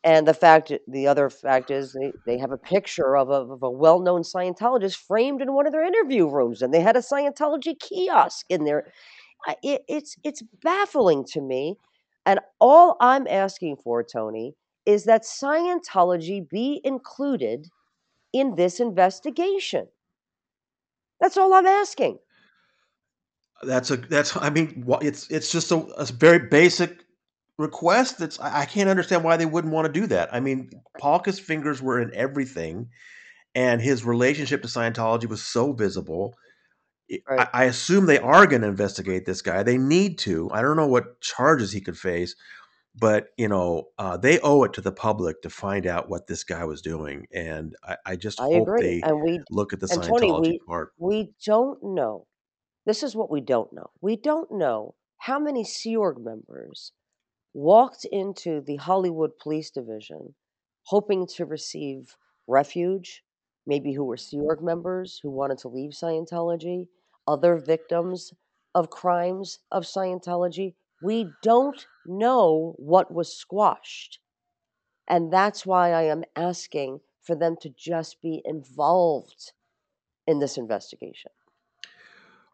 And 0.03 0.27
the 0.27 0.35
fact, 0.35 0.71
the 0.87 1.07
other 1.07 1.29
fact 1.31 1.71
is, 1.71 1.93
they, 1.93 2.11
they 2.27 2.37
have 2.37 2.51
a 2.51 2.57
picture 2.57 3.17
of 3.17 3.29
a, 3.29 3.51
of 3.53 3.63
a 3.63 3.71
well 3.71 3.99
known 3.99 4.21
Scientologist 4.21 4.97
framed 4.97 5.41
in 5.41 5.53
one 5.53 5.65
of 5.65 5.73
their 5.73 5.83
interview 5.83 6.27
rooms, 6.27 6.61
and 6.61 6.71
they 6.73 6.81
had 6.81 6.95
a 6.95 6.99
Scientology 6.99 7.79
kiosk 7.79 8.45
in 8.49 8.65
there. 8.65 8.91
It, 9.63 9.81
it's 9.87 10.15
it's 10.23 10.43
baffling 10.63 11.25
to 11.29 11.41
me, 11.41 11.77
and 12.25 12.39
all 12.59 12.97
I'm 12.99 13.27
asking 13.27 13.77
for, 13.77 14.03
Tony, 14.03 14.53
is 14.85 15.05
that 15.05 15.23
Scientology 15.23 16.47
be 16.47 16.81
included 16.83 17.67
in 18.31 18.55
this 18.55 18.79
investigation. 18.79 19.87
That's 21.19 21.37
all 21.37 21.53
I'm 21.53 21.65
asking. 21.65 22.19
That's 23.63 23.91
a 23.91 23.97
that's 23.97 24.35
I 24.35 24.49
mean 24.49 24.85
it's 25.01 25.29
it's 25.29 25.51
just 25.51 25.71
a, 25.71 25.77
a 25.77 26.05
very 26.05 26.47
basic 26.49 27.05
request. 27.57 28.19
That's 28.19 28.39
I 28.39 28.65
can't 28.65 28.89
understand 28.89 29.23
why 29.23 29.37
they 29.37 29.45
wouldn't 29.45 29.73
want 29.73 29.87
to 29.87 29.99
do 29.99 30.07
that. 30.07 30.33
I 30.33 30.39
mean, 30.39 30.69
Palka's 30.99 31.39
fingers 31.39 31.81
were 31.81 31.99
in 31.99 32.13
everything, 32.13 32.89
and 33.53 33.81
his 33.81 34.03
relationship 34.03 34.61
to 34.63 34.67
Scientology 34.67 35.27
was 35.27 35.41
so 35.41 35.73
visible. 35.73 36.35
Right. 37.29 37.47
I, 37.53 37.61
I 37.61 37.63
assume 37.65 38.07
they 38.07 38.17
are 38.17 38.47
going 38.47 38.63
to 38.63 38.67
investigate 38.67 39.25
this 39.25 39.43
guy. 39.43 39.61
They 39.61 39.77
need 39.77 40.17
to. 40.19 40.49
I 40.51 40.61
don't 40.61 40.75
know 40.75 40.87
what 40.87 41.21
charges 41.21 41.71
he 41.71 41.79
could 41.79 41.97
face, 41.97 42.35
but 42.97 43.29
you 43.37 43.47
know 43.47 43.89
uh, 43.97 44.17
they 44.17 44.39
owe 44.39 44.63
it 44.63 44.73
to 44.73 44.81
the 44.81 44.91
public 44.91 45.41
to 45.41 45.49
find 45.49 45.85
out 45.85 46.09
what 46.09 46.27
this 46.27 46.43
guy 46.43 46.63
was 46.63 46.81
doing 46.81 47.27
and 47.33 47.75
i, 47.83 47.97
I 48.05 48.15
just 48.15 48.39
I 48.39 48.45
hope 48.45 48.67
agree. 48.67 48.81
they 48.81 49.01
and 49.01 49.21
we 49.21 49.39
look 49.49 49.73
at 49.73 49.79
the 49.79 49.87
scientology 49.87 50.19
Tony, 50.19 50.51
we, 50.51 50.59
part 50.59 50.93
we 50.97 51.33
don't 51.45 51.79
know 51.83 52.25
this 52.85 53.03
is 53.03 53.15
what 53.15 53.31
we 53.31 53.41
don't 53.41 53.71
know 53.73 53.89
we 54.01 54.15
don't 54.15 54.51
know 54.51 54.95
how 55.19 55.39
many 55.39 55.63
sea 55.63 55.95
org 55.95 56.17
members 56.17 56.91
walked 57.53 58.05
into 58.11 58.61
the 58.61 58.75
hollywood 58.77 59.31
police 59.41 59.71
division 59.71 60.35
hoping 60.83 61.25
to 61.27 61.45
receive 61.45 62.15
refuge 62.47 63.23
maybe 63.65 63.93
who 63.93 64.03
were 64.03 64.17
sea 64.17 64.39
org 64.39 64.61
members 64.61 65.19
who 65.23 65.31
wanted 65.31 65.57
to 65.57 65.67
leave 65.67 65.91
scientology 65.91 66.87
other 67.27 67.57
victims 67.57 68.33
of 68.73 68.89
crimes 68.89 69.59
of 69.71 69.83
scientology 69.83 70.73
we 71.01 71.29
don't 71.41 71.85
know 72.05 72.73
what 72.77 73.13
was 73.13 73.35
squashed. 73.35 74.19
And 75.07 75.31
that's 75.31 75.65
why 75.65 75.91
I 75.91 76.03
am 76.03 76.23
asking 76.35 77.01
for 77.21 77.35
them 77.35 77.55
to 77.61 77.69
just 77.69 78.21
be 78.21 78.41
involved 78.45 79.51
in 80.25 80.39
this 80.39 80.57
investigation. 80.57 81.31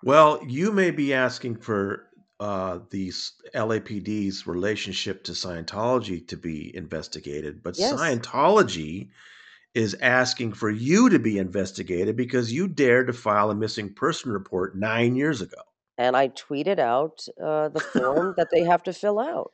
Well, 0.04 0.42
you 0.48 0.72
may 0.72 0.92
be 0.92 1.14
asking 1.14 1.58
for 1.58 2.08
uh, 2.40 2.80
the 2.90 3.10
LAPD's 3.54 4.48
relationship 4.48 5.24
to 5.26 5.34
Scientology 5.34 6.28
to 6.28 6.38
be 6.38 6.76
investigated, 6.76 7.62
but 7.62 7.78
yes. 7.78 7.94
Scientology 7.94 9.10
is 9.74 9.96
asking 10.02 10.54
for 10.54 10.70
you 10.70 11.10
to 11.10 11.20
be 11.20 11.38
investigated 11.38 12.18
because 12.18 12.52
you 12.52 12.68
dared 12.68 13.08
to 13.08 13.14
file 13.14 13.52
a 13.52 13.56
missing 13.56 13.94
person 13.94 14.32
report 14.32 14.76
nine 14.76 15.16
years 15.16 15.42
ago 15.42 15.62
and 16.02 16.18
I 16.18 16.30
tweeted 16.30 16.80
out 16.80 17.28
uh, 17.42 17.70
the 17.70 17.80
form 17.80 18.34
that 18.38 18.50
they 18.52 18.64
have 18.64 18.82
to 18.84 18.94
fill 18.94 19.20
out, 19.20 19.52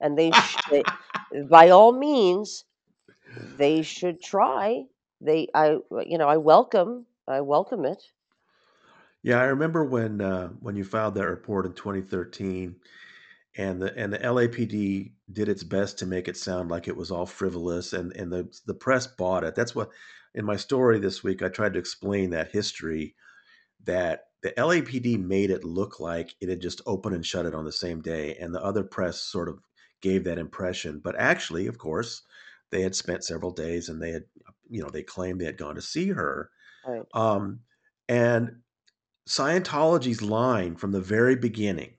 and 0.00 0.16
they, 0.16 0.30
sh- 0.30 0.56
they, 0.70 0.82
by 1.50 1.70
all 1.70 1.92
means, 1.92 2.64
they 3.58 3.82
should 3.82 4.22
try. 4.22 4.84
They, 5.20 5.48
I, 5.52 5.78
you 6.06 6.16
know, 6.16 6.28
I 6.28 6.36
welcome, 6.36 7.06
I 7.26 7.40
welcome 7.40 7.84
it. 7.84 8.04
Yeah, 9.24 9.40
I 9.40 9.44
remember 9.44 9.84
when 9.86 10.20
uh, 10.20 10.48
when 10.60 10.76
you 10.76 10.84
filed 10.84 11.14
that 11.14 11.26
report 11.26 11.64
in 11.64 11.72
2013, 11.72 12.76
and 13.56 13.80
the 13.80 13.96
and 13.96 14.12
the 14.12 14.18
LAPD 14.18 15.12
did 15.32 15.48
its 15.48 15.64
best 15.64 15.98
to 15.98 16.06
make 16.06 16.28
it 16.28 16.36
sound 16.36 16.70
like 16.70 16.88
it 16.88 16.96
was 16.96 17.10
all 17.10 17.24
frivolous, 17.24 17.94
and 17.94 18.14
and 18.14 18.30
the 18.30 18.54
the 18.66 18.74
press 18.74 19.06
bought 19.06 19.42
it. 19.42 19.54
That's 19.54 19.74
what 19.74 19.88
in 20.34 20.44
my 20.44 20.56
story 20.56 20.98
this 20.98 21.24
week 21.24 21.42
I 21.42 21.48
tried 21.48 21.72
to 21.72 21.78
explain 21.78 22.30
that 22.30 22.52
history 22.52 23.14
that 23.84 24.24
the 24.42 24.52
LAPD 24.58 25.18
made 25.18 25.50
it 25.50 25.64
look 25.64 26.00
like 26.00 26.34
it 26.42 26.50
had 26.50 26.60
just 26.60 26.82
opened 26.84 27.14
and 27.14 27.24
shut 27.24 27.46
it 27.46 27.54
on 27.54 27.64
the 27.64 27.72
same 27.72 28.02
day, 28.02 28.36
and 28.36 28.54
the 28.54 28.62
other 28.62 28.84
press 28.84 29.22
sort 29.22 29.48
of 29.48 29.58
gave 30.02 30.24
that 30.24 30.38
impression. 30.38 31.00
But 31.02 31.16
actually, 31.18 31.66
of 31.66 31.78
course, 31.78 32.20
they 32.70 32.82
had 32.82 32.94
spent 32.94 33.24
several 33.24 33.52
days 33.52 33.88
and 33.88 34.02
they 34.02 34.10
had, 34.10 34.24
you 34.68 34.82
know, 34.82 34.90
they 34.90 35.02
claimed 35.02 35.40
they 35.40 35.46
had 35.46 35.56
gone 35.56 35.76
to 35.76 35.82
see 35.82 36.08
her. 36.10 36.50
Right. 36.86 37.04
Um, 37.14 37.60
and 38.06 38.56
Scientology's 39.28 40.22
line 40.22 40.76
from 40.76 40.92
the 40.92 41.00
very 41.00 41.36
beginning 41.36 41.94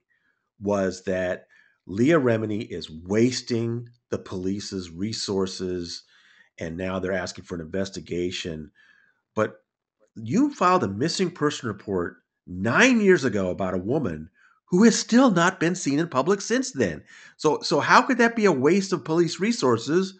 was 0.59 1.03
that 1.03 1.47
Leah 1.87 2.19
Remini 2.19 2.67
is 2.69 2.89
wasting 2.89 3.89
the 4.09 4.17
police's 4.17 4.89
resources, 4.91 6.03
and 6.59 6.77
now 6.77 6.99
they're 6.99 7.11
asking 7.11 7.45
for 7.45 7.55
an 7.55 7.61
investigation. 7.61 8.71
But 9.35 9.63
you 10.15 10.53
filed 10.53 10.83
a 10.83 10.87
missing 10.87 11.31
person 11.31 11.67
report 11.67 12.17
nine 12.47 13.01
years 13.01 13.23
ago 13.23 13.49
about 13.49 13.73
a 13.73 13.79
woman 13.79 14.29
who 14.65 14.83
has 14.83 14.97
still 14.97 15.31
not 15.31 15.59
been 15.59 15.75
seen 15.75 15.99
in 15.99 16.07
public 16.07 16.41
since 16.41 16.71
then. 16.71 17.03
So, 17.37 17.59
so 17.61 17.79
how 17.79 18.01
could 18.01 18.17
that 18.17 18.35
be 18.35 18.45
a 18.45 18.51
waste 18.51 18.93
of 18.93 19.03
police 19.03 19.39
resources 19.39 20.17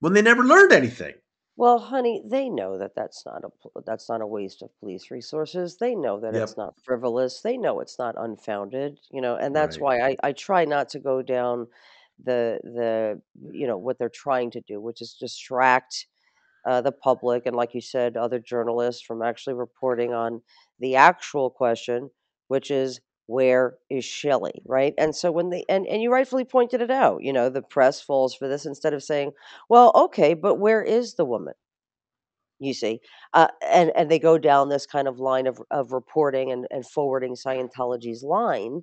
when 0.00 0.12
they 0.12 0.22
never 0.22 0.44
learned 0.44 0.72
anything? 0.72 1.14
Well, 1.58 1.78
honey, 1.78 2.22
they 2.24 2.50
know 2.50 2.76
that 2.78 2.94
that's 2.94 3.24
not 3.24 3.42
a 3.44 3.80
that's 3.86 4.08
not 4.08 4.20
a 4.20 4.26
waste 4.26 4.62
of 4.62 4.68
police 4.78 5.10
resources. 5.10 5.78
They 5.78 5.94
know 5.94 6.20
that 6.20 6.34
yep. 6.34 6.42
it's 6.42 6.56
not 6.56 6.74
frivolous. 6.84 7.40
They 7.40 7.56
know 7.56 7.80
it's 7.80 7.98
not 7.98 8.14
unfounded. 8.18 9.00
You 9.10 9.22
know, 9.22 9.36
and 9.36 9.56
that's 9.56 9.78
right. 9.78 10.00
why 10.00 10.08
I, 10.08 10.16
I 10.28 10.32
try 10.32 10.66
not 10.66 10.90
to 10.90 10.98
go 10.98 11.22
down 11.22 11.66
the 12.22 12.58
the 12.62 13.20
you 13.52 13.66
know 13.66 13.78
what 13.78 13.98
they're 13.98 14.10
trying 14.10 14.50
to 14.52 14.60
do, 14.60 14.80
which 14.80 15.00
is 15.00 15.16
distract 15.18 16.06
uh, 16.66 16.80
the 16.80 16.92
public 16.92 17.46
and, 17.46 17.54
like 17.54 17.74
you 17.74 17.80
said, 17.80 18.16
other 18.16 18.40
journalists 18.40 19.02
from 19.02 19.22
actually 19.22 19.54
reporting 19.54 20.12
on 20.12 20.42
the 20.80 20.96
actual 20.96 21.48
question, 21.48 22.10
which 22.48 22.70
is 22.70 23.00
where 23.26 23.76
is 23.90 24.04
Shelly, 24.04 24.62
right? 24.64 24.94
And 24.98 25.14
so 25.14 25.32
when 25.32 25.50
they 25.50 25.64
and 25.68 25.86
and 25.86 26.02
you 26.02 26.12
rightfully 26.12 26.44
pointed 26.44 26.80
it 26.80 26.90
out, 26.90 27.22
you 27.22 27.32
know, 27.32 27.48
the 27.48 27.62
press 27.62 28.00
falls 28.00 28.34
for 28.34 28.48
this 28.48 28.66
instead 28.66 28.94
of 28.94 29.02
saying, 29.02 29.32
well, 29.68 29.92
okay, 29.94 30.34
but 30.34 30.56
where 30.56 30.82
is 30.82 31.14
the 31.14 31.24
woman? 31.24 31.54
You 32.58 32.72
see, 32.72 33.00
uh, 33.34 33.48
and 33.66 33.92
and 33.94 34.10
they 34.10 34.18
go 34.18 34.38
down 34.38 34.68
this 34.68 34.86
kind 34.86 35.08
of 35.08 35.18
line 35.18 35.46
of 35.46 35.60
of 35.70 35.92
reporting 35.92 36.50
and 36.52 36.66
and 36.70 36.86
forwarding 36.86 37.34
Scientology's 37.34 38.22
line, 38.22 38.82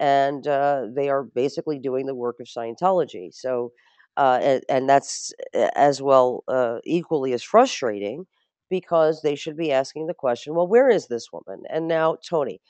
and 0.00 0.46
uh, 0.46 0.86
they 0.94 1.08
are 1.08 1.22
basically 1.22 1.78
doing 1.78 2.06
the 2.06 2.14
work 2.14 2.36
of 2.40 2.46
Scientology. 2.46 3.32
So 3.32 3.72
uh, 4.16 4.38
and, 4.42 4.62
and, 4.68 4.88
that's 4.88 5.32
as 5.74 6.02
well 6.02 6.44
uh, 6.48 6.78
equally 6.84 7.32
as 7.32 7.42
frustrating 7.42 8.26
because 8.68 9.22
they 9.22 9.34
should 9.34 9.56
be 9.56 9.72
asking 9.72 10.06
the 10.06 10.14
question, 10.14 10.54
well, 10.54 10.68
where 10.68 10.88
is 10.90 11.08
this 11.08 11.28
woman? 11.32 11.62
And 11.70 11.88
now, 11.88 12.16
Tony, 12.28 12.60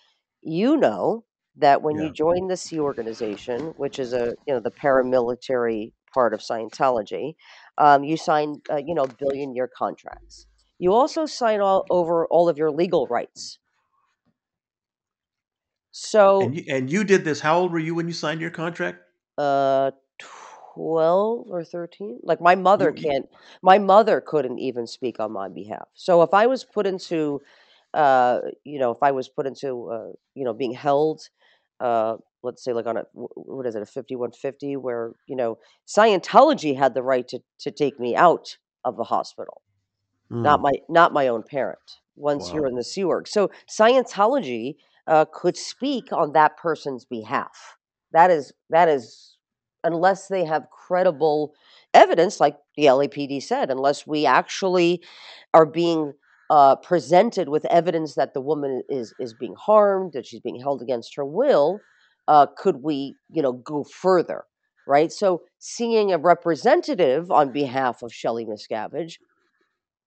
you 0.42 0.76
know 0.76 1.24
that 1.56 1.82
when 1.82 1.96
yeah. 1.96 2.04
you 2.04 2.12
join 2.12 2.48
the 2.48 2.56
Sea 2.56 2.80
Organization, 2.80 3.74
which 3.76 3.98
is 3.98 4.12
a 4.12 4.34
you 4.46 4.54
know 4.54 4.60
the 4.60 4.70
paramilitary 4.70 5.92
part 6.12 6.34
of 6.34 6.40
Scientology, 6.40 7.34
um, 7.78 8.04
you 8.04 8.16
sign 8.16 8.60
uh, 8.70 8.76
you 8.76 8.94
know 8.94 9.06
billion 9.06 9.54
year 9.54 9.68
contracts. 9.74 10.46
You 10.78 10.92
also 10.92 11.26
sign 11.26 11.60
all 11.60 11.86
over 11.90 12.26
all 12.26 12.48
of 12.48 12.58
your 12.58 12.70
legal 12.70 13.06
rights. 13.06 13.58
So 15.90 16.42
and 16.42 16.56
you, 16.56 16.64
and 16.68 16.90
you 16.90 17.04
did 17.04 17.24
this. 17.24 17.40
How 17.40 17.58
old 17.58 17.72
were 17.72 17.78
you 17.78 17.94
when 17.94 18.08
you 18.08 18.14
signed 18.14 18.40
your 18.40 18.50
contract? 18.50 18.98
Uh, 19.38 19.92
12 20.74 21.46
or 21.50 21.64
13 21.64 22.20
like 22.22 22.40
my 22.40 22.54
mother 22.54 22.92
you, 22.96 23.02
can't 23.02 23.28
my 23.60 23.78
mother 23.78 24.20
couldn't 24.20 24.58
even 24.58 24.86
speak 24.86 25.20
on 25.20 25.30
my 25.30 25.48
behalf 25.48 25.86
so 25.94 26.22
if 26.22 26.32
i 26.32 26.46
was 26.46 26.64
put 26.64 26.86
into 26.86 27.40
uh 27.94 28.40
you 28.64 28.78
know 28.78 28.90
if 28.90 28.98
i 29.02 29.10
was 29.10 29.28
put 29.28 29.46
into 29.46 29.90
uh 29.90 30.12
you 30.34 30.44
know 30.44 30.52
being 30.52 30.72
held 30.72 31.28
uh 31.80 32.16
let's 32.42 32.64
say 32.64 32.72
like 32.72 32.86
on 32.86 32.96
a 32.96 33.04
what 33.12 33.66
is 33.66 33.74
it 33.74 33.82
a 33.82 33.86
5150 33.86 34.76
where 34.76 35.12
you 35.26 35.36
know 35.36 35.58
scientology 35.86 36.76
had 36.76 36.94
the 36.94 37.02
right 37.02 37.28
to 37.28 37.40
to 37.58 37.70
take 37.70 37.98
me 38.00 38.16
out 38.16 38.56
of 38.84 38.96
the 38.96 39.04
hospital 39.04 39.62
mm. 40.30 40.42
not 40.42 40.60
my 40.60 40.72
not 40.88 41.12
my 41.12 41.28
own 41.28 41.42
parent 41.42 42.00
once 42.16 42.48
wow. 42.48 42.54
you're 42.54 42.66
in 42.66 42.74
the 42.74 42.84
sea 42.84 43.04
org 43.04 43.28
so 43.28 43.50
scientology 43.68 44.76
uh, 45.06 45.24
could 45.32 45.56
speak 45.56 46.12
on 46.12 46.32
that 46.32 46.56
person's 46.56 47.04
behalf 47.04 47.76
that 48.12 48.30
is 48.30 48.52
that 48.70 48.88
is 48.88 49.32
unless 49.84 50.28
they 50.28 50.44
have 50.44 50.70
credible 50.70 51.54
evidence, 51.94 52.40
like 52.40 52.56
the 52.76 52.84
LAPD 52.84 53.42
said, 53.42 53.70
unless 53.70 54.06
we 54.06 54.26
actually 54.26 55.02
are 55.52 55.66
being 55.66 56.12
uh, 56.52 56.76
presented 56.76 57.48
with 57.48 57.64
evidence 57.70 58.14
that 58.14 58.34
the 58.34 58.40
woman 58.40 58.82
is 58.90 59.14
is 59.18 59.32
being 59.32 59.54
harmed, 59.58 60.12
that 60.12 60.26
she's 60.26 60.42
being 60.42 60.60
held 60.60 60.82
against 60.82 61.16
her 61.16 61.24
will, 61.24 61.80
uh, 62.28 62.46
could 62.58 62.82
we, 62.82 63.16
you 63.30 63.40
know, 63.40 63.54
go 63.54 63.82
further, 63.84 64.44
right? 64.86 65.10
So, 65.10 65.44
seeing 65.58 66.12
a 66.12 66.18
representative 66.18 67.30
on 67.30 67.52
behalf 67.52 68.02
of 68.02 68.12
Shelly 68.12 68.44
Miscavige 68.44 69.16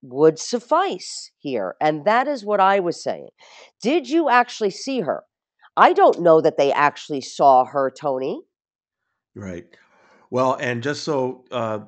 would 0.04 0.38
suffice 0.38 1.32
here, 1.40 1.76
and 1.82 2.06
that 2.06 2.28
is 2.28 2.46
what 2.46 2.60
I 2.60 2.80
was 2.80 3.02
saying. 3.02 3.30
Did 3.82 4.08
you 4.08 4.30
actually 4.30 4.70
see 4.70 5.00
her? 5.00 5.24
I 5.76 5.94
don't 5.94 6.22
know 6.22 6.42
that 6.42 6.58
they 6.58 6.72
actually 6.72 7.22
saw 7.22 7.66
her, 7.66 7.90
Tony. 7.90 8.42
Right. 9.34 9.66
Well, 10.30 10.58
and 10.60 10.84
just 10.84 11.04
so 11.04 11.44
uh, 11.50 11.80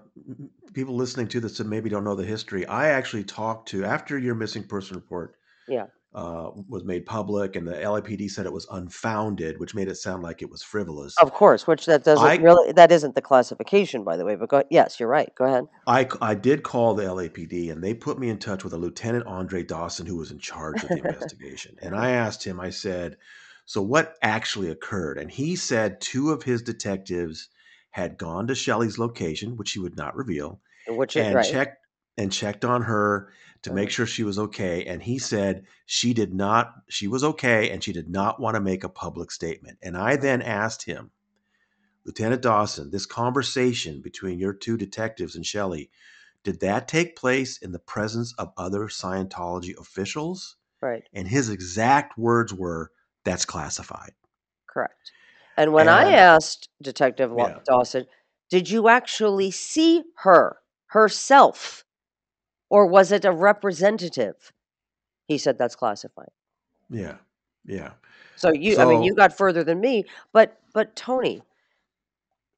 people 0.74 0.96
listening 0.96 1.28
to 1.30 1.40
this 1.40 1.60
and 1.60 1.70
maybe 1.70 1.90
don't 1.90 2.04
know 2.04 2.16
the 2.16 2.26
history, 2.26 2.66
I 2.66 2.90
actually 2.90 3.24
talked 3.24 3.70
to 3.70 3.86
after 3.86 4.18
your 4.18 4.36
missing 4.36 4.64
person 4.64 4.96
report. 4.96 5.36
Yeah. 5.68 5.88
uh, 6.14 6.50
was 6.68 6.84
made 6.84 7.06
public, 7.06 7.56
and 7.56 7.68
the 7.68 7.74
LAPD 7.74 8.30
said 8.32 8.46
it 8.46 8.54
was 8.54 8.66
unfounded, 8.72 9.60
which 9.60 9.76
made 9.76 9.88
it 9.88 9.96
sound 9.96 10.24
like 10.24 10.42
it 10.42 10.50
was 10.50 10.64
frivolous. 10.64 11.16
Of 11.22 11.32
course, 11.34 11.68
which 11.68 11.86
that 11.86 12.04
doesn't 12.04 12.26
I, 12.26 12.38
really 12.38 12.72
that 12.72 12.92
isn't 12.92 13.14
the 13.14 13.22
classification, 13.22 14.04
by 14.04 14.18
the 14.18 14.26
way. 14.26 14.36
But 14.36 14.50
go, 14.50 14.64
yes, 14.72 15.00
you're 15.00 15.10
right. 15.10 15.32
Go 15.36 15.46
ahead. 15.46 15.66
I 15.86 16.08
I 16.22 16.34
did 16.34 16.64
call 16.64 16.96
the 16.96 17.04
LAPD, 17.04 17.72
and 17.72 17.84
they 17.84 17.94
put 17.94 18.18
me 18.18 18.30
in 18.30 18.40
touch 18.40 18.64
with 18.64 18.74
a 18.74 18.78
Lieutenant 18.78 19.28
Andre 19.28 19.62
Dawson, 19.64 20.08
who 20.08 20.18
was 20.18 20.32
in 20.32 20.40
charge 20.40 20.82
of 20.84 20.90
the 20.90 20.98
investigation. 20.98 21.76
And 21.82 21.96
I 21.96 22.12
asked 22.12 22.44
him, 22.44 22.60
I 22.60 22.72
said, 22.72 23.18
"So 23.66 23.82
what 23.82 24.16
actually 24.24 24.72
occurred?" 24.72 25.20
And 25.20 25.30
he 25.30 25.56
said 25.56 26.02
two 26.02 26.32
of 26.32 26.42
his 26.42 26.64
detectives 26.64 27.50
had 27.98 28.16
gone 28.16 28.46
to 28.46 28.54
Shelly's 28.54 29.00
location, 29.00 29.58
which 29.58 29.72
he 29.72 29.80
would 29.80 29.98
not 29.98 30.16
reveal, 30.16 30.62
which 30.88 31.18
and 31.18 31.34
right. 31.34 31.52
checked 31.52 31.84
and 32.16 32.32
checked 32.32 32.64
on 32.64 32.84
her 32.84 33.34
to 33.64 33.74
make 33.74 33.88
uh-huh. 33.88 33.92
sure 33.92 34.06
she 34.06 34.24
was 34.24 34.38
okay. 34.38 34.86
And 34.86 35.02
he 35.02 35.18
said 35.18 35.66
she 35.88 36.14
did 36.14 36.32
not, 36.32 36.76
she 36.90 37.08
was 37.08 37.24
okay, 37.24 37.72
and 37.72 37.84
she 37.84 37.94
did 37.94 38.08
not 38.08 38.40
want 38.40 38.54
to 38.54 38.62
make 38.62 38.84
a 38.84 38.90
public 38.90 39.32
statement. 39.32 39.80
And 39.82 39.98
I 39.98 40.16
then 40.16 40.44
asked 40.44 40.86
him, 40.86 41.10
Lieutenant 42.06 42.44
Dawson, 42.44 42.92
this 42.92 43.08
conversation 43.08 44.02
between 44.02 44.38
your 44.38 44.54
two 44.54 44.78
detectives 44.78 45.36
and 45.36 45.44
Shelly, 45.44 45.90
did 46.44 46.60
that 46.60 46.88
take 46.88 47.16
place 47.16 47.58
in 47.58 47.72
the 47.72 47.80
presence 47.80 48.32
of 48.38 48.54
other 48.58 48.90
Scientology 48.90 49.76
officials? 49.76 50.56
Right. 50.84 51.04
And 51.14 51.28
his 51.28 51.50
exact 51.50 52.16
words 52.16 52.54
were, 52.54 52.92
that's 53.26 53.44
classified. 53.44 54.12
Correct. 54.68 55.12
And 55.58 55.74
when 55.74 55.88
and, 55.88 55.96
I 55.96 56.14
asked 56.14 56.70
Detective 56.82 57.34
yeah. 57.36 57.60
Dawson, 57.66 58.06
did 58.50 58.70
you 58.70 58.88
actually 58.88 59.52
see 59.52 60.04
her 60.18 60.58
herself 60.88 61.84
or 62.70 62.86
was 62.86 63.12
it 63.12 63.26
a 63.26 63.32
representative? 63.32 64.54
He 65.28 65.38
said 65.38 65.58
that's 65.58 65.76
classified. 65.76 66.30
Yeah. 66.90 67.16
Yeah. 67.66 67.92
So 68.36 68.54
you 68.54 68.76
so, 68.76 68.84
I 68.84 68.86
mean 68.86 69.04
you 69.04 69.16
got 69.16 69.36
further 69.36 69.64
than 69.64 69.82
me, 69.82 70.06
but 70.32 70.60
but 70.74 70.96
Tony, 70.96 71.42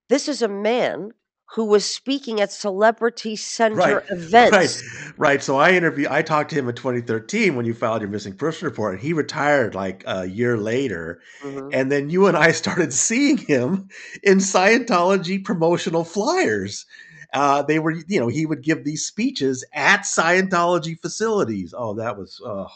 this 0.09 0.27
is 0.27 0.41
a 0.41 0.47
man 0.47 1.13
who 1.53 1.65
was 1.65 1.83
speaking 1.83 2.39
at 2.39 2.51
celebrity 2.51 3.35
center 3.35 3.75
right, 3.75 4.03
events. 4.09 4.83
Right, 4.83 5.13
right. 5.17 5.43
So 5.43 5.57
I 5.57 5.71
interviewed, 5.71 6.09
I 6.09 6.21
talked 6.21 6.51
to 6.51 6.55
him 6.55 6.69
in 6.69 6.75
2013 6.75 7.55
when 7.55 7.65
you 7.65 7.73
filed 7.73 8.01
your 8.01 8.09
missing 8.09 8.35
person 8.35 8.65
report, 8.67 8.93
and 8.93 9.01
he 9.01 9.13
retired 9.13 9.73
like 9.73 10.03
a 10.05 10.25
year 10.25 10.57
later. 10.57 11.21
Mm-hmm. 11.41 11.69
And 11.73 11.91
then 11.91 12.09
you 12.09 12.27
and 12.27 12.37
I 12.37 12.51
started 12.53 12.93
seeing 12.93 13.37
him 13.37 13.89
in 14.23 14.37
Scientology 14.37 15.43
promotional 15.43 16.03
flyers 16.03 16.85
uh, 17.33 17.61
they 17.61 17.79
were, 17.79 17.91
you 18.07 18.19
know, 18.19 18.27
he 18.27 18.45
would 18.45 18.63
give 18.63 18.83
these 18.83 19.05
speeches 19.05 19.63
at 19.73 20.01
Scientology 20.01 20.99
facilities. 20.99 21.73
Oh, 21.77 21.93
that 21.95 22.17
was, 22.17 22.41
oh, 22.43 22.67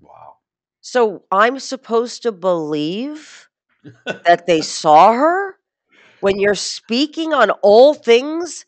wow. 0.00 0.36
So 0.80 1.24
I'm 1.30 1.58
supposed 1.58 2.22
to 2.22 2.32
believe 2.32 3.48
that 4.04 4.46
they 4.46 4.62
saw 4.62 5.12
her 5.12 5.56
when 6.20 6.38
you're 6.38 6.54
speaking 6.54 7.32
on 7.32 7.50
all 7.62 7.94
things 7.94 8.64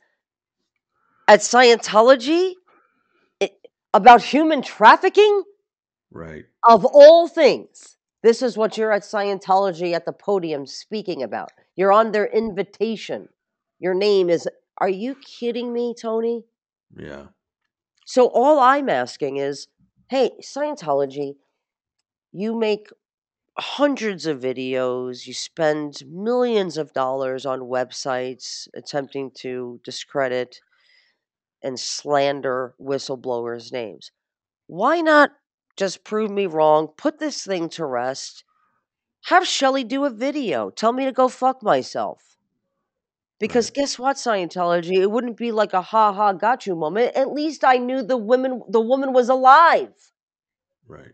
at 1.28 1.40
Scientology 1.40 2.52
it, 3.40 3.52
about 3.94 4.22
human 4.22 4.62
trafficking? 4.62 5.44
Right. 6.10 6.44
Of 6.66 6.84
all 6.84 7.28
things, 7.28 7.96
this 8.22 8.42
is 8.42 8.56
what 8.56 8.76
you're 8.76 8.92
at 8.92 9.02
Scientology 9.02 9.94
at 9.94 10.04
the 10.04 10.12
podium 10.12 10.66
speaking 10.66 11.22
about. 11.22 11.50
You're 11.76 11.92
on 11.92 12.12
their 12.12 12.26
invitation. 12.26 13.28
Your 13.78 13.94
name 13.94 14.30
is 14.30 14.48
are 14.78 14.88
you 14.88 15.14
kidding 15.14 15.72
me, 15.72 15.94
Tony? 16.00 16.44
Yeah. 16.96 17.26
So 18.04 18.26
all 18.26 18.58
I'm 18.58 18.88
asking 18.88 19.36
is, 19.36 19.68
hey, 20.08 20.32
Scientology, 20.42 21.36
you 22.32 22.58
make 22.58 22.88
hundreds 23.58 24.26
of 24.26 24.40
videos, 24.40 25.26
you 25.26 25.34
spend 25.34 26.02
millions 26.06 26.78
of 26.78 26.92
dollars 26.92 27.44
on 27.44 27.60
websites 27.60 28.68
attempting 28.74 29.30
to 29.30 29.80
discredit 29.84 30.60
and 31.62 31.78
slander 31.78 32.74
whistleblowers' 32.80 33.72
names. 33.72 34.10
Why 34.66 35.00
not 35.00 35.32
just 35.76 36.04
prove 36.04 36.30
me 36.30 36.46
wrong, 36.46 36.88
put 36.96 37.18
this 37.18 37.44
thing 37.44 37.68
to 37.70 37.86
rest, 37.86 38.44
have 39.26 39.46
Shelly 39.46 39.84
do 39.84 40.04
a 40.04 40.10
video, 40.10 40.70
tell 40.70 40.92
me 40.92 41.04
to 41.04 41.12
go 41.12 41.28
fuck 41.28 41.62
myself? 41.62 42.36
Because 43.38 43.68
right. 43.68 43.74
guess 43.74 43.98
what, 43.98 44.16
Scientology? 44.16 44.98
It 44.98 45.10
wouldn't 45.10 45.36
be 45.36 45.52
like 45.52 45.72
a 45.72 45.82
ha 45.82 46.12
ha 46.12 46.32
got 46.32 46.66
you 46.66 46.76
moment. 46.76 47.16
At 47.16 47.32
least 47.32 47.64
I 47.64 47.76
knew 47.76 48.02
the 48.02 48.16
woman 48.16 48.62
the 48.68 48.80
woman 48.80 49.12
was 49.12 49.28
alive. 49.28 49.92
Right. 50.86 51.12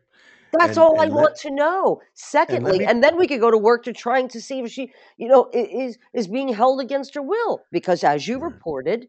That's 0.52 0.76
and, 0.76 0.78
all 0.78 1.00
and 1.00 1.12
I 1.12 1.14
let, 1.14 1.22
want 1.22 1.36
to 1.36 1.50
know. 1.50 2.00
Secondly, 2.14 2.70
and, 2.70 2.78
me, 2.78 2.84
and, 2.86 3.04
then 3.04 3.16
we 3.16 3.26
could 3.26 3.40
go 3.40 3.50
to 3.50 3.58
work 3.58 3.84
to 3.84 3.92
trying 3.92 4.28
to 4.28 4.40
see 4.40 4.60
if 4.60 4.70
she, 4.70 4.92
you 5.16 5.28
know, 5.28 5.50
is 5.52 5.98
is 6.12 6.26
being 6.26 6.48
held 6.48 6.80
against 6.80 7.14
her 7.14 7.22
will. 7.22 7.62
Because 7.70 8.02
as 8.04 8.26
you 8.26 8.38
reported, 8.38 9.08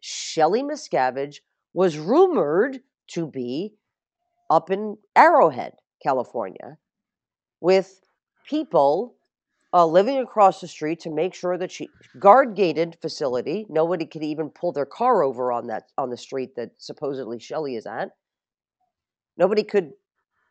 Shelly 0.00 0.62
Miscavige 0.62 1.40
was 1.72 1.96
rumored 1.98 2.80
to 3.08 3.26
be 3.26 3.74
up 4.50 4.70
in 4.70 4.96
Arrowhead, 5.16 5.74
California, 6.02 6.78
with 7.60 8.00
people 8.48 9.14
uh, 9.72 9.86
living 9.86 10.18
across 10.18 10.60
the 10.60 10.68
street 10.68 11.00
to 11.00 11.10
make 11.10 11.34
sure 11.34 11.56
that 11.56 11.70
she 11.70 11.88
guard 12.18 12.54
gated 12.54 12.98
facility. 13.00 13.66
Nobody 13.68 14.04
could 14.04 14.22
even 14.22 14.50
pull 14.50 14.72
their 14.72 14.86
car 14.86 15.22
over 15.22 15.52
on 15.52 15.68
that 15.68 15.84
on 15.96 16.10
the 16.10 16.16
street 16.16 16.56
that 16.56 16.72
supposedly 16.78 17.38
Shelly 17.38 17.76
is 17.76 17.86
at. 17.86 18.10
Nobody 19.38 19.62
could 19.62 19.92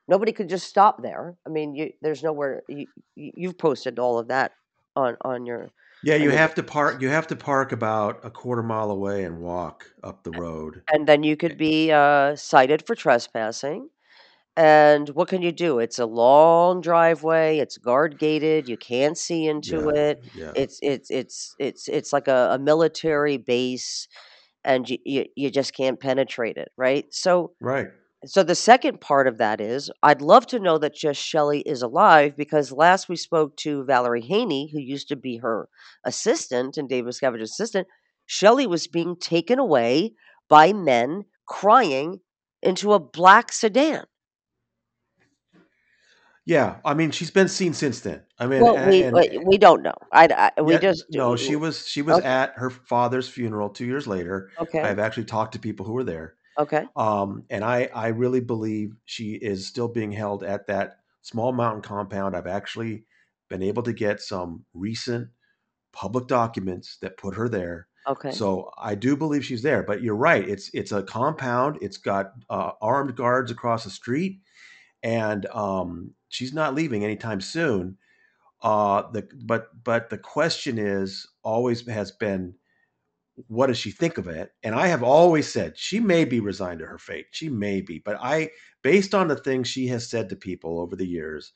nobody 0.08 0.32
could 0.32 0.50
just 0.50 0.68
stop 0.68 1.02
there. 1.02 1.38
I 1.46 1.50
mean, 1.50 1.76
you, 1.76 1.92
there's 2.02 2.24
nowhere 2.24 2.64
you, 2.68 2.88
you've 3.16 3.58
posted 3.58 4.00
all 4.00 4.20
of 4.20 4.28
that 4.30 4.54
on 4.96 5.18
on 5.22 5.46
your 5.46 5.72
yeah, 6.04 6.16
you 6.16 6.32
have 6.32 6.56
to 6.56 6.64
park. 6.64 7.02
You 7.02 7.10
have 7.10 7.28
to 7.28 7.36
park 7.36 7.72
about 7.72 8.20
a 8.24 8.32
quarter 8.32 8.64
mile 8.64 8.90
away 8.90 9.24
and 9.24 9.40
walk 9.40 9.92
up 10.04 10.24
the 10.24 10.32
road. 10.32 10.82
And 10.92 11.08
then 11.08 11.24
you 11.24 11.38
could 11.38 11.58
be 11.58 11.92
uh, 11.92 12.36
cited 12.36 12.86
for 12.86 12.96
trespassing. 12.96 13.90
And 14.58 15.10
what 15.10 15.30
can 15.30 15.42
you 15.42 15.52
do? 15.52 15.80
It's 15.80 16.00
a 16.00 16.06
long 16.06 16.82
driveway. 16.82 17.60
It's 17.60 17.78
guard 17.78 18.20
gated. 18.20 18.68
You 18.70 18.78
can't 18.78 19.18
see 19.18 19.48
into 19.48 19.78
Yeah, 19.78 19.92
it. 19.96 20.26
yeah. 20.36 20.54
It's 20.56 20.80
it's 20.84 21.12
it's 21.12 21.56
it's 21.60 21.88
it's 21.90 22.14
like 22.14 22.28
a, 22.28 22.50
a 22.54 22.60
military 22.60 23.38
base, 23.38 24.08
and 24.66 24.90
you, 24.90 24.98
you 25.06 25.26
you 25.36 25.52
just 25.52 25.74
can't 25.76 26.00
penetrate 26.00 26.58
it, 26.58 26.72
right? 26.78 27.06
So 27.14 27.54
Right. 27.62 27.92
So 28.26 28.44
the 28.44 28.56
second 28.56 29.02
part 29.02 29.28
of 29.28 29.38
that 29.40 29.60
is 29.60 29.90
I'd 30.04 30.22
love 30.22 30.46
to 30.48 30.60
know 30.60 30.78
that 30.78 30.96
just 30.96 31.22
Shelly 31.22 31.62
is 31.62 31.82
alive 31.82 32.38
because 32.38 32.72
last 32.72 33.10
we 33.10 33.16
spoke 33.16 33.56
to 33.58 33.84
Valerie 33.86 34.22
Haney, 34.22 34.70
who 34.72 34.80
used 34.80 35.08
to 35.10 35.16
be 35.16 35.38
her 35.38 35.68
assistant 36.06 36.78
and 36.78 36.88
David 36.88 37.10
Miscavige's 37.12 37.52
assistant. 37.52 37.88
Shelly 38.26 38.68
was 38.68 38.88
being 38.88 39.16
taken 39.16 39.60
away 39.60 40.14
by 40.50 40.72
men 40.72 41.26
crying 41.48 42.20
into 42.62 42.94
a 42.94 43.00
black 43.00 43.52
sedan. 43.52 44.06
Yeah, 46.46 46.78
I 46.84 46.96
mean, 46.96 47.12
she's 47.12 47.30
been 47.30 47.48
seen 47.48 47.74
since 47.74 48.02
then. 48.02 48.22
I 48.40 48.48
mean, 48.48 48.62
Well, 48.62 48.90
we 48.90 49.04
and, 49.04 49.46
we 49.46 49.58
don't 49.58 49.84
know. 49.84 49.94
I, 50.12 50.52
I 50.58 50.62
we 50.62 50.74
yeah, 50.74 50.80
just 50.80 51.06
no, 51.12 51.36
she 51.36 51.56
was 51.56 51.88
she 51.88 52.02
was 52.02 52.18
okay. 52.18 52.28
at 52.28 52.54
her 52.56 52.70
father's 52.70 53.30
funeral 53.30 53.70
two 53.70 53.86
years 53.86 54.08
later. 54.08 54.50
Okay. 54.60 54.82
I've 54.82 54.98
actually 55.00 55.26
talked 55.26 55.54
to 55.54 55.60
people 55.60 55.86
who 55.86 55.94
were 55.94 56.04
there, 56.04 56.36
Okay. 56.62 56.86
um, 56.96 57.46
and 57.50 57.64
I 57.64 57.90
I 57.94 58.08
really 58.10 58.42
believe 58.42 58.96
she 59.06 59.34
is 59.36 59.68
still 59.68 59.88
being 59.88 60.12
held 60.12 60.44
at 60.44 60.68
that 60.68 61.00
small 61.22 61.52
mountain 61.54 61.82
compound. 61.82 62.36
I've 62.36 62.48
actually 62.48 63.06
been 63.50 63.64
able 63.64 63.84
to 63.84 63.94
get 63.94 64.22
some 64.22 64.66
recent 64.74 65.30
public 65.92 66.28
documents 66.28 66.98
that 67.02 67.18
put 67.18 67.36
her 67.36 67.50
there. 67.50 67.88
Okay. 68.08 68.32
So 68.32 68.72
I 68.78 68.96
do 68.96 69.16
believe 69.18 69.46
she's 69.46 69.64
there. 69.64 69.84
But 69.84 70.02
you're 70.02 70.16
right. 70.16 70.48
It's 70.48 70.70
it's 70.74 70.92
a 70.92 71.04
compound. 71.04 71.78
It's 71.82 71.98
got 71.98 72.34
uh, 72.50 72.72
armed 72.82 73.16
guards 73.16 73.52
across 73.52 73.84
the 73.84 73.90
street 73.90 74.42
and 75.04 75.46
um, 75.48 76.14
she's 76.30 76.54
not 76.54 76.76
leaving 76.76 77.04
anytime 77.04 77.42
soon. 77.42 77.98
Uh, 78.62 79.10
the 79.12 79.28
but 79.44 79.70
but 79.84 80.10
the 80.10 80.18
question 80.18 80.78
is 80.78 81.28
always 81.44 81.88
has 81.88 82.12
been, 82.12 82.56
what 83.48 83.68
does 83.68 83.78
she 83.78 83.92
think 83.92 84.18
of 84.18 84.28
it? 84.28 84.52
And 84.64 84.76
I 84.76 84.88
have 84.88 85.04
always 85.04 85.48
said 85.48 85.78
she 85.78 86.00
may 86.00 86.26
be 86.26 86.40
resigned 86.40 86.80
to 86.80 86.86
her 86.86 86.98
fate. 86.98 87.28
She 87.32 87.50
may 87.50 87.82
be, 87.82 88.00
but 88.00 88.18
I, 88.22 88.52
based 88.82 89.16
on 89.16 89.28
the 89.28 89.36
things 89.36 89.68
she 89.68 89.88
has 89.88 90.10
said 90.10 90.30
to 90.30 90.36
people 90.36 90.80
over 90.80 90.96
the 90.96 91.08
years, 91.08 91.54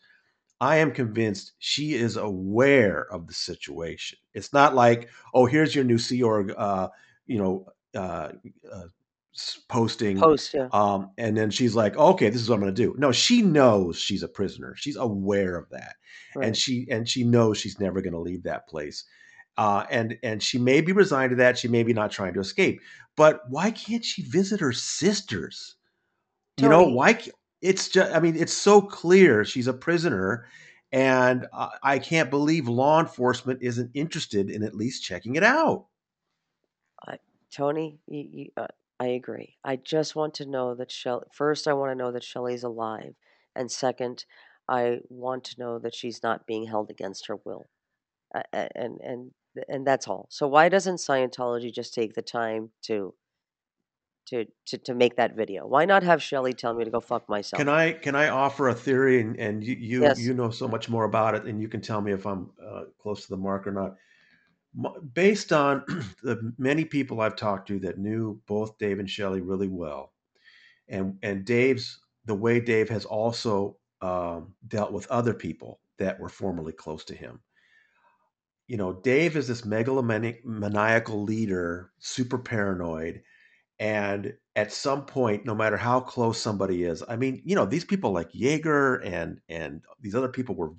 I 0.61 0.77
am 0.77 0.91
convinced 0.91 1.53
she 1.59 1.93
is 1.93 2.15
aware 2.15 3.11
of 3.11 3.27
the 3.27 3.33
situation. 3.33 4.17
It's 4.33 4.53
not 4.53 4.73
like, 4.73 5.09
oh, 5.33 5.45
here's 5.45 5.75
your 5.75 5.83
new 5.83 5.97
Sea 5.97 6.23
Org, 6.23 6.53
uh, 6.57 6.89
you 7.27 7.37
know, 7.37 7.67
uh, 7.93 8.29
uh, 8.71 8.85
posting 9.67 10.17
Post, 10.17 10.53
yeah. 10.53 10.69
um 10.71 11.11
and 11.17 11.35
then 11.35 11.51
she's 11.51 11.75
like 11.75 11.97
okay 11.97 12.29
this 12.29 12.41
is 12.41 12.47
what 12.47 12.55
i'm 12.55 12.61
going 12.61 12.73
to 12.73 12.81
do 12.81 12.95
no 12.97 13.11
she 13.11 13.41
knows 13.41 13.97
she's 13.99 14.23
a 14.23 14.29
prisoner 14.29 14.75
she's 14.77 14.95
aware 14.95 15.57
of 15.57 15.69
that 15.71 15.95
right. 16.35 16.47
and 16.47 16.55
she 16.55 16.87
and 16.89 17.09
she 17.09 17.25
knows 17.25 17.57
she's 17.57 17.77
never 17.77 18.01
going 18.01 18.13
to 18.13 18.19
leave 18.19 18.43
that 18.43 18.65
place 18.69 19.03
uh 19.57 19.85
and 19.89 20.17
and 20.23 20.41
she 20.41 20.57
may 20.57 20.81
be 20.81 20.91
resigned 20.91 21.29
to 21.29 21.35
that 21.35 21.57
she 21.57 21.67
may 21.67 21.83
be 21.83 21.93
not 21.93 22.11
trying 22.11 22.33
to 22.33 22.39
escape 22.39 22.81
but 23.15 23.41
why 23.49 23.71
can't 23.71 24.05
she 24.05 24.21
visit 24.23 24.59
her 24.59 24.73
sisters 24.73 25.75
Tony, 26.57 26.63
you 26.65 26.69
know 26.69 26.87
why 26.95 27.19
it's 27.65 27.89
just 27.89 28.13
I 28.13 28.19
mean, 28.19 28.35
it's 28.35 28.53
so 28.53 28.81
clear 28.81 29.43
she's 29.43 29.67
a 29.67 29.73
prisoner, 29.73 30.47
and 30.91 31.47
I, 31.51 31.69
I 31.81 31.99
can't 31.99 32.29
believe 32.29 32.67
law 32.67 32.99
enforcement 32.99 33.59
isn't 33.61 33.91
interested 33.93 34.49
in 34.49 34.63
at 34.63 34.75
least 34.75 35.03
checking 35.03 35.35
it 35.35 35.43
out. 35.43 35.87
Uh, 37.07 37.17
Tony, 37.51 37.97
you, 38.07 38.27
you, 38.31 38.49
uh, 38.55 38.67
I 38.99 39.07
agree. 39.07 39.57
I 39.63 39.77
just 39.77 40.15
want 40.15 40.35
to 40.35 40.45
know 40.45 40.75
that 40.75 40.91
Shelly. 40.91 41.25
First, 41.33 41.67
I 41.67 41.73
want 41.73 41.91
to 41.91 41.95
know 41.95 42.11
that 42.11 42.23
Shelly's 42.23 42.63
alive, 42.63 43.15
and 43.55 43.71
second, 43.71 44.25
I 44.67 44.99
want 45.09 45.43
to 45.45 45.59
know 45.59 45.79
that 45.79 45.95
she's 45.95 46.21
not 46.21 46.45
being 46.45 46.67
held 46.67 46.91
against 46.91 47.27
her 47.27 47.37
will, 47.43 47.65
uh, 48.33 48.43
and 48.53 48.99
and 49.01 49.31
and 49.69 49.85
that's 49.85 50.07
all. 50.07 50.27
So 50.29 50.47
why 50.47 50.69
doesn't 50.69 50.97
Scientology 50.97 51.73
just 51.73 51.93
take 51.93 52.13
the 52.13 52.21
time 52.21 52.69
to 52.83 53.13
to 54.27 54.45
to, 54.67 54.77
to 54.79 54.93
make 54.93 55.17
that 55.17 55.35
video? 55.35 55.67
Why 55.67 55.85
not 55.85 56.03
have 56.03 56.21
Shelly 56.21 56.53
tell 56.53 56.73
me 56.73 56.83
to 56.85 56.91
go 56.91 56.99
fuck 56.99 57.29
myself? 57.29 57.59
Can 57.59 57.69
I 57.69 57.93
can 57.93 58.15
I 58.15 58.29
offer 58.29 58.69
a 58.69 58.73
theory, 58.73 59.21
and 59.21 59.39
and 59.39 59.63
you 59.63 59.75
you, 59.75 60.01
yes. 60.01 60.19
you 60.19 60.33
know 60.33 60.49
so 60.49 60.67
much 60.67 60.89
more 60.89 61.05
about 61.05 61.35
it, 61.35 61.45
and 61.45 61.61
you 61.61 61.67
can 61.67 61.81
tell 61.81 62.01
me 62.01 62.11
if 62.11 62.25
I'm 62.25 62.49
uh, 62.63 62.83
close 62.99 63.23
to 63.23 63.29
the 63.29 63.37
mark 63.37 63.67
or 63.67 63.71
not 63.71 63.95
based 65.13 65.53
on 65.53 65.83
the 66.23 66.53
many 66.57 66.85
people 66.85 67.21
I've 67.21 67.35
talked 67.35 67.67
to 67.69 67.79
that 67.79 67.97
knew 67.97 68.39
both 68.47 68.77
Dave 68.77 68.99
and 68.99 69.09
Shelly 69.09 69.41
really 69.41 69.67
well, 69.67 70.13
and 70.87 71.17
and 71.23 71.45
Dave's 71.45 71.99
the 72.25 72.35
way 72.35 72.59
Dave 72.59 72.89
has 72.89 73.05
also 73.05 73.77
um, 74.01 74.53
dealt 74.67 74.91
with 74.91 75.07
other 75.07 75.33
people 75.33 75.79
that 75.97 76.19
were 76.19 76.29
formerly 76.29 76.73
close 76.73 77.05
to 77.05 77.15
him. 77.15 77.39
You 78.67 78.77
know, 78.77 78.93
Dave 78.93 79.35
is 79.35 79.47
this 79.47 79.61
megalomaniacal 79.61 81.25
leader, 81.25 81.91
super 81.99 82.37
paranoid, 82.37 83.21
and 83.79 84.33
at 84.55 84.71
some 84.71 85.05
point, 85.05 85.45
no 85.45 85.53
matter 85.53 85.77
how 85.77 85.99
close 85.99 86.39
somebody 86.39 86.83
is, 86.83 87.03
I 87.07 87.15
mean, 87.15 87.41
you 87.45 87.55
know, 87.55 87.65
these 87.65 87.85
people 87.85 88.11
like 88.11 88.29
Jaeger 88.33 88.95
and 88.95 89.39
and 89.49 89.81
these 90.01 90.15
other 90.15 90.29
people 90.29 90.55
were 90.55 90.71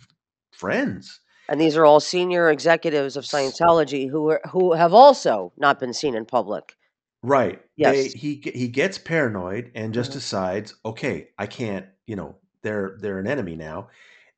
friends 0.53 1.21
and 1.49 1.61
these 1.61 1.77
are 1.77 1.85
all 1.85 2.01
senior 2.01 2.51
executives 2.51 3.17
of 3.17 3.25
Scientology 3.25 4.11
who 4.11 4.31
are, 4.31 4.41
who 4.51 4.73
have 4.73 4.93
also 4.93 5.53
not 5.57 5.79
been 5.79 5.93
seen 5.93 6.15
in 6.15 6.25
public. 6.25 6.77
Right. 7.23 7.61
Yes. 7.77 8.13
They, 8.13 8.19
he 8.19 8.43
he 8.55 8.69
gets 8.69 8.99
paranoid 8.99 9.71
and 9.75 9.95
just 9.95 10.11
mm-hmm. 10.11 10.19
decides, 10.19 10.75
okay, 10.85 11.29
I 11.39 11.47
can't. 11.47 11.87
You 12.07 12.17
know, 12.17 12.37
they're 12.63 12.97
they're 13.01 13.19
an 13.19 13.27
enemy 13.27 13.57
now, 13.57 13.89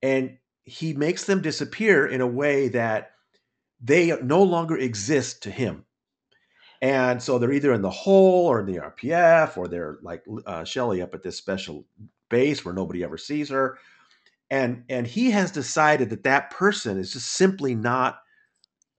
and 0.02 0.38
he 0.64 0.94
makes 0.94 1.24
them 1.24 1.42
disappear 1.42 2.06
in 2.06 2.20
a 2.20 2.26
way 2.26 2.68
that 2.68 3.12
they 3.80 4.16
no 4.22 4.42
longer 4.42 4.76
exist 4.76 5.42
to 5.44 5.50
him. 5.50 5.84
And 6.80 7.20
so 7.22 7.38
they're 7.38 7.52
either 7.52 7.72
in 7.72 7.82
the 7.82 7.90
hole 7.90 8.46
or 8.46 8.60
in 8.60 8.66
the 8.66 8.78
RPF, 8.78 9.56
or 9.56 9.66
they're 9.66 9.98
like 10.02 10.24
uh, 10.46 10.64
Shelly 10.64 11.02
up 11.02 11.14
at 11.14 11.22
this 11.22 11.36
special 11.36 11.84
base 12.28 12.64
where 12.64 12.74
nobody 12.74 13.02
ever 13.02 13.18
sees 13.18 13.48
her 13.48 13.78
and 14.50 14.84
and 14.88 15.06
he 15.06 15.30
has 15.30 15.50
decided 15.50 16.10
that 16.10 16.22
that 16.22 16.50
person 16.50 16.98
is 16.98 17.12
just 17.12 17.32
simply 17.32 17.74
not 17.74 18.20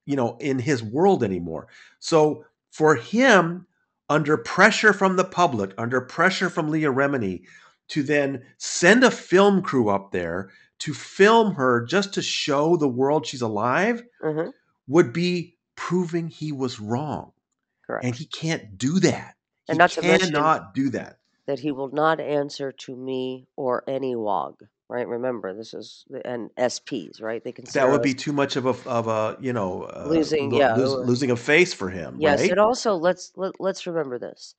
you 0.05 0.15
know 0.15 0.37
in 0.39 0.59
his 0.59 0.83
world 0.83 1.23
anymore 1.23 1.67
so 1.99 2.45
for 2.71 2.95
him 2.95 3.65
under 4.09 4.37
pressure 4.37 4.93
from 4.93 5.15
the 5.15 5.23
public 5.23 5.73
under 5.77 6.01
pressure 6.01 6.49
from 6.49 6.69
leah 6.69 6.91
remini 6.91 7.41
to 7.87 8.03
then 8.03 8.43
send 8.57 9.03
a 9.03 9.11
film 9.11 9.61
crew 9.61 9.89
up 9.89 10.11
there 10.11 10.49
to 10.77 10.93
film 10.93 11.53
her 11.53 11.83
just 11.85 12.13
to 12.13 12.21
show 12.21 12.77
the 12.77 12.87
world 12.87 13.25
she's 13.25 13.41
alive 13.41 14.03
mm-hmm. 14.23 14.49
Would 14.89 15.13
be 15.13 15.57
proving 15.75 16.27
he 16.27 16.51
was 16.51 16.79
wrong 16.79 17.31
Correct. 17.87 18.03
and 18.03 18.15
he 18.15 18.25
can't 18.25 18.77
do 18.77 18.99
that 18.99 19.35
and 19.69 19.75
he 19.75 19.79
not 19.79 19.91
cannot 19.91 20.73
do 20.73 20.89
that 20.89 21.19
that 21.45 21.59
he 21.59 21.71
will 21.71 21.89
not 21.91 22.19
answer 22.19 22.73
to 22.73 22.95
me 22.95 23.47
or 23.55 23.83
any 23.87 24.15
WOG 24.15 24.67
right? 24.89 25.07
Remember, 25.07 25.53
this 25.53 25.73
is 25.73 26.03
and 26.25 26.49
SPs, 26.57 27.21
right? 27.21 27.43
They 27.43 27.51
consider 27.51 27.85
that 27.85 27.91
would 27.91 28.01
be 28.01 28.15
too 28.15 28.33
much 28.33 28.55
of 28.55 28.65
a 28.65 28.89
of 28.89 29.07
a 29.07 29.37
you 29.39 29.53
know 29.53 29.83
uh, 29.83 30.05
losing 30.07 30.49
lo- 30.49 30.59
yeah 30.59 30.75
losing 30.75 31.31
a 31.31 31.37
face 31.37 31.73
for 31.73 31.89
him. 31.89 32.17
Yes, 32.19 32.41
right? 32.41 32.51
and 32.51 32.59
also 32.59 32.95
let's 32.95 33.31
let, 33.35 33.53
let's 33.59 33.87
remember 33.87 34.19
this: 34.19 34.55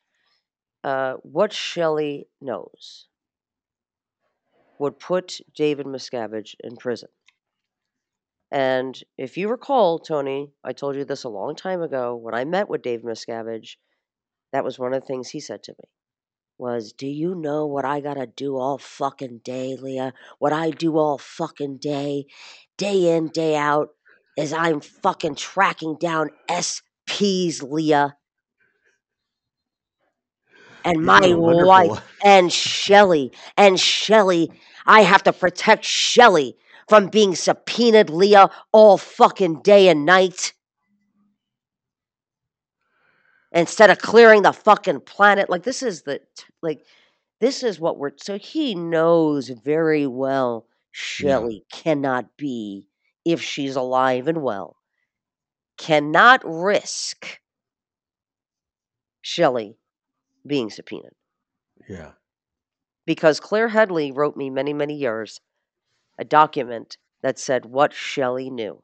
uh, 0.84 1.14
what 1.22 1.52
Shelly 1.52 2.28
knows 2.40 3.08
would 4.78 4.98
put 4.98 5.40
David 5.54 5.86
Miscavige 5.86 6.54
in 6.64 6.76
prison. 6.76 7.10
And 8.50 9.00
if 9.16 9.36
you 9.36 9.48
recall, 9.48 9.98
Tony, 9.98 10.52
I 10.64 10.72
told 10.72 10.96
you 10.96 11.04
this 11.04 11.24
a 11.24 11.28
long 11.28 11.54
time 11.54 11.82
ago 11.82 12.16
when 12.16 12.34
I 12.34 12.44
met 12.44 12.68
with 12.68 12.82
Dave 12.82 13.02
Miscavige. 13.02 13.76
That 14.52 14.64
was 14.64 14.78
one 14.78 14.92
of 14.92 15.00
the 15.00 15.06
things 15.06 15.28
he 15.28 15.40
said 15.40 15.62
to 15.64 15.72
me 15.72 15.88
was, 16.58 16.92
Do 16.92 17.06
you 17.06 17.34
know 17.34 17.66
what 17.66 17.84
I 17.84 18.00
gotta 18.00 18.26
do 18.26 18.56
all 18.56 18.78
fucking 18.78 19.40
day, 19.44 19.76
Leah? 19.76 20.12
What 20.38 20.52
I 20.52 20.70
do 20.70 20.98
all 20.98 21.18
fucking 21.18 21.78
day, 21.78 22.26
day 22.76 23.16
in, 23.16 23.28
day 23.28 23.56
out, 23.56 23.90
is 24.36 24.52
I'm 24.52 24.80
fucking 24.80 25.36
tracking 25.36 25.96
down 25.98 26.30
SPs, 26.48 27.62
Leah. 27.62 28.16
And 30.84 31.04
my 31.04 31.34
wife 31.34 32.00
and 32.24 32.52
Shelly 32.52 33.32
and 33.56 33.78
Shelly, 33.78 34.50
I 34.86 35.02
have 35.02 35.22
to 35.24 35.32
protect 35.32 35.84
Shelly 35.84 36.56
from 36.90 37.06
being 37.06 37.36
subpoenaed, 37.36 38.10
Leah, 38.10 38.50
all 38.72 38.98
fucking 38.98 39.62
day 39.62 39.86
and 39.86 40.04
night 40.04 40.54
instead 43.52 43.90
of 43.90 44.00
clearing 44.00 44.42
the 44.42 44.52
fucking 44.52 45.02
planet. 45.02 45.48
Like 45.48 45.62
this 45.62 45.84
is 45.84 46.02
the 46.02 46.20
like 46.62 46.84
this 47.38 47.62
is 47.62 47.78
what 47.78 47.96
we're 47.96 48.10
so 48.16 48.38
he 48.38 48.74
knows 48.74 49.50
very 49.50 50.08
well 50.08 50.66
Shelly 50.90 51.62
yeah. 51.72 51.80
cannot 51.80 52.36
be 52.36 52.88
if 53.24 53.40
she's 53.40 53.76
alive 53.76 54.26
and 54.26 54.42
well. 54.42 54.76
Cannot 55.78 56.42
risk 56.44 57.38
Shelly 59.20 59.76
being 60.44 60.70
subpoenaed. 60.70 61.14
Yeah. 61.88 62.10
Because 63.06 63.38
Claire 63.38 63.68
Headley 63.68 64.10
wrote 64.10 64.36
me 64.36 64.50
many, 64.50 64.72
many 64.72 64.96
years 64.96 65.40
a 66.20 66.24
document 66.24 66.98
that 67.22 67.38
said 67.38 67.64
what 67.64 67.94
Shelly 67.94 68.50
knew. 68.50 68.82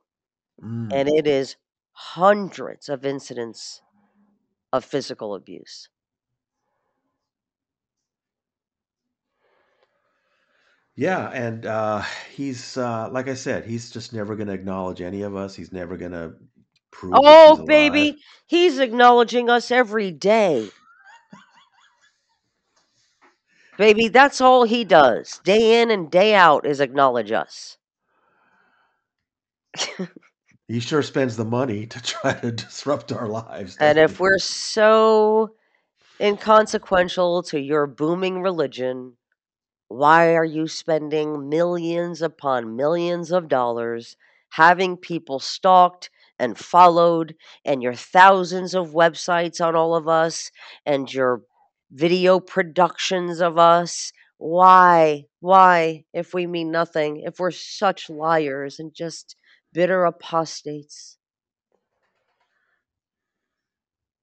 Mm. 0.60 0.88
And 0.92 1.08
it 1.08 1.26
is 1.26 1.56
hundreds 1.92 2.88
of 2.88 3.04
incidents 3.04 3.82
of 4.72 4.84
physical 4.84 5.34
abuse. 5.34 5.88
Yeah, 10.96 11.28
and 11.28 11.66
uh, 11.66 12.02
he's 12.34 12.78
uh, 12.78 13.10
like 13.12 13.28
I 13.28 13.34
said, 13.34 13.66
he's 13.66 13.90
just 13.90 14.14
never 14.14 14.34
going 14.34 14.46
to 14.46 14.54
acknowledge 14.54 15.02
any 15.02 15.22
of 15.22 15.36
us. 15.36 15.54
He's 15.54 15.70
never 15.70 15.98
going 15.98 16.12
to 16.12 16.32
prove. 16.90 17.12
Oh, 17.16 17.56
he's 17.56 17.66
baby, 17.66 18.16
he's 18.46 18.78
acknowledging 18.78 19.50
us 19.50 19.70
every 19.70 20.10
day. 20.10 20.70
Baby, 23.78 24.08
that's 24.08 24.40
all 24.40 24.64
he 24.64 24.84
does, 24.84 25.40
day 25.44 25.80
in 25.80 25.90
and 25.90 26.10
day 26.10 26.34
out, 26.34 26.66
is 26.66 26.80
acknowledge 26.80 27.32
us. 27.32 27.78
He 30.68 30.80
sure 30.80 31.02
spends 31.02 31.36
the 31.36 31.44
money 31.44 31.86
to 31.86 32.02
try 32.02 32.32
to 32.32 32.50
disrupt 32.50 33.12
our 33.12 33.28
lives. 33.28 33.76
And 33.78 33.98
if 33.98 34.18
we're 34.18 34.38
so 34.38 35.54
inconsequential 36.20 37.44
to 37.44 37.60
your 37.60 37.86
booming 37.86 38.42
religion, 38.42 39.16
why 39.88 40.34
are 40.34 40.44
you 40.44 40.66
spending 40.66 41.48
millions 41.48 42.20
upon 42.20 42.74
millions 42.74 43.30
of 43.30 43.48
dollars 43.48 44.16
having 44.50 44.96
people 44.96 45.38
stalked 45.38 46.10
and 46.38 46.58
followed, 46.58 47.34
and 47.64 47.82
your 47.82 47.94
thousands 47.94 48.74
of 48.74 48.90
websites 48.90 49.64
on 49.64 49.74
all 49.74 49.94
of 49.94 50.08
us, 50.08 50.50
and 50.84 51.12
your 51.12 51.42
video 51.90 52.40
productions 52.40 53.40
of 53.40 53.58
us? 53.58 54.12
Why? 54.38 55.24
Why, 55.40 56.04
if 56.12 56.34
we 56.34 56.46
mean 56.46 56.70
nothing, 56.70 57.22
if 57.24 57.38
we're 57.38 57.50
such 57.50 58.10
liars 58.10 58.78
and 58.78 58.92
just 58.92 59.36
bitter 59.72 60.04
apostates. 60.04 61.18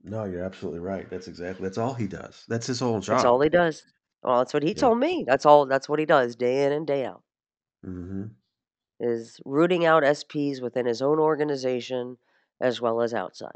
No, 0.03 0.25
you're 0.25 0.43
absolutely 0.43 0.81
right. 0.81 1.09
That's 1.09 1.27
exactly 1.27 1.63
that's 1.63 1.77
all 1.77 1.93
he 1.93 2.07
does. 2.07 2.43
That's 2.47 2.67
his 2.67 2.79
whole 2.79 2.99
job. 2.99 3.17
That's 3.17 3.25
all 3.25 3.39
he 3.39 3.49
does. 3.49 3.83
Well, 4.21 4.39
that's 4.39 4.53
what 4.53 4.63
he 4.63 4.69
yeah. 4.69 4.75
told 4.75 4.99
me. 4.99 5.23
That's 5.27 5.45
all. 5.45 5.65
That's 5.65 5.87
what 5.87 5.99
he 5.99 6.05
does 6.05 6.35
day 6.35 6.65
in 6.65 6.71
and 6.71 6.87
day 6.87 7.05
out. 7.05 7.23
Mm-hmm. 7.85 8.23
Is 8.99 9.39
rooting 9.45 9.85
out 9.85 10.03
SPs 10.03 10.61
within 10.61 10.85
his 10.85 11.01
own 11.01 11.19
organization 11.19 12.17
as 12.59 12.81
well 12.81 13.01
as 13.01 13.13
outside. 13.13 13.55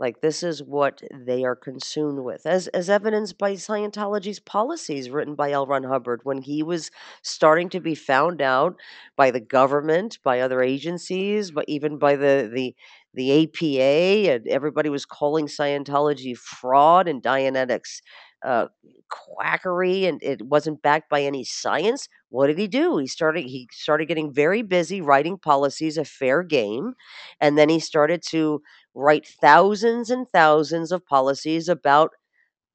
Like 0.00 0.22
this 0.22 0.42
is 0.42 0.62
what 0.62 1.02
they 1.12 1.44
are 1.44 1.54
consumed 1.56 2.20
with, 2.20 2.46
as 2.46 2.68
as 2.68 2.88
evidenced 2.90 3.38
by 3.38 3.52
Scientology's 3.54 4.40
policies 4.40 5.10
written 5.10 5.34
by 5.34 5.52
L. 5.52 5.66
Ron 5.66 5.84
Hubbard 5.84 6.20
when 6.24 6.38
he 6.42 6.62
was 6.62 6.90
starting 7.22 7.68
to 7.70 7.80
be 7.80 7.94
found 7.94 8.40
out 8.42 8.76
by 9.16 9.30
the 9.30 9.40
government, 9.40 10.18
by 10.24 10.40
other 10.40 10.62
agencies, 10.62 11.50
but 11.50 11.66
even 11.68 11.98
by 11.98 12.16
the 12.16 12.50
the 12.52 12.74
the 13.14 13.44
APA, 13.44 14.32
and 14.34 14.48
everybody 14.48 14.88
was 14.88 15.04
calling 15.04 15.46
Scientology 15.46 16.36
fraud 16.36 17.06
and 17.08 17.22
Dianetics 17.22 18.00
uh, 18.44 18.66
quackery 19.10 20.06
and 20.06 20.22
it 20.22 20.40
wasn't 20.42 20.80
backed 20.82 21.10
by 21.10 21.22
any 21.22 21.44
science, 21.44 22.08
what 22.30 22.46
did 22.46 22.58
he 22.58 22.68
do? 22.68 22.96
He 22.98 23.06
started 23.06 23.44
he 23.44 23.68
started 23.72 24.06
getting 24.06 24.32
very 24.32 24.62
busy 24.62 25.00
writing 25.00 25.36
policies 25.36 25.98
a 25.98 26.04
fair 26.04 26.42
game, 26.42 26.94
and 27.40 27.58
then 27.58 27.68
he 27.68 27.80
started 27.80 28.22
to 28.28 28.62
write 28.94 29.26
thousands 29.26 30.10
and 30.10 30.28
thousands 30.30 30.92
of 30.92 31.06
policies 31.06 31.68
about 31.68 32.10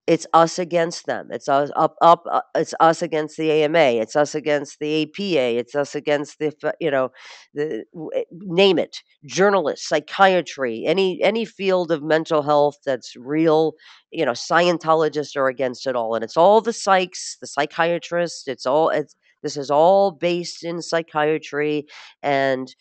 it's 0.07 0.27
us 0.33 0.59
against 0.59 1.07
them. 1.07 1.29
It's 1.31 1.49
us 1.49 1.71
up 1.75 1.95
up. 2.01 2.25
Uh, 2.29 2.41
it's 2.53 2.75
us 2.79 3.01
against 3.01 3.37
the 3.37 3.49
AMA. 3.51 3.79
It's 3.79 4.15
us 4.15 4.35
against 4.35 4.77
the 4.79 5.01
APA. 5.03 5.57
It's 5.57 5.73
us 5.73 5.95
against 5.95 6.37
the 6.37 6.53
you 6.79 6.91
know, 6.91 7.09
the 7.55 7.85
eh, 8.15 8.23
name 8.31 8.77
it. 8.77 8.97
Journalists, 9.25 9.89
psychiatry, 9.89 10.83
any 10.85 11.19
any 11.23 11.43
field 11.43 11.91
of 11.91 12.03
mental 12.03 12.43
health 12.43 12.77
that's 12.85 13.15
real. 13.15 13.73
You 14.11 14.25
know, 14.25 14.33
Scientologists 14.33 15.35
are 15.35 15.47
against 15.47 15.87
it 15.87 15.95
all, 15.95 16.13
and 16.13 16.23
it's 16.23 16.37
all 16.37 16.61
the 16.61 16.71
psychs, 16.71 17.39
the 17.39 17.47
psychiatrists. 17.47 18.47
It's 18.47 18.67
all 18.67 18.89
it's 18.89 19.15
this 19.41 19.57
is 19.57 19.71
all 19.71 20.11
based 20.11 20.63
in 20.63 20.83
psychiatry, 20.83 21.87
and 22.21 22.73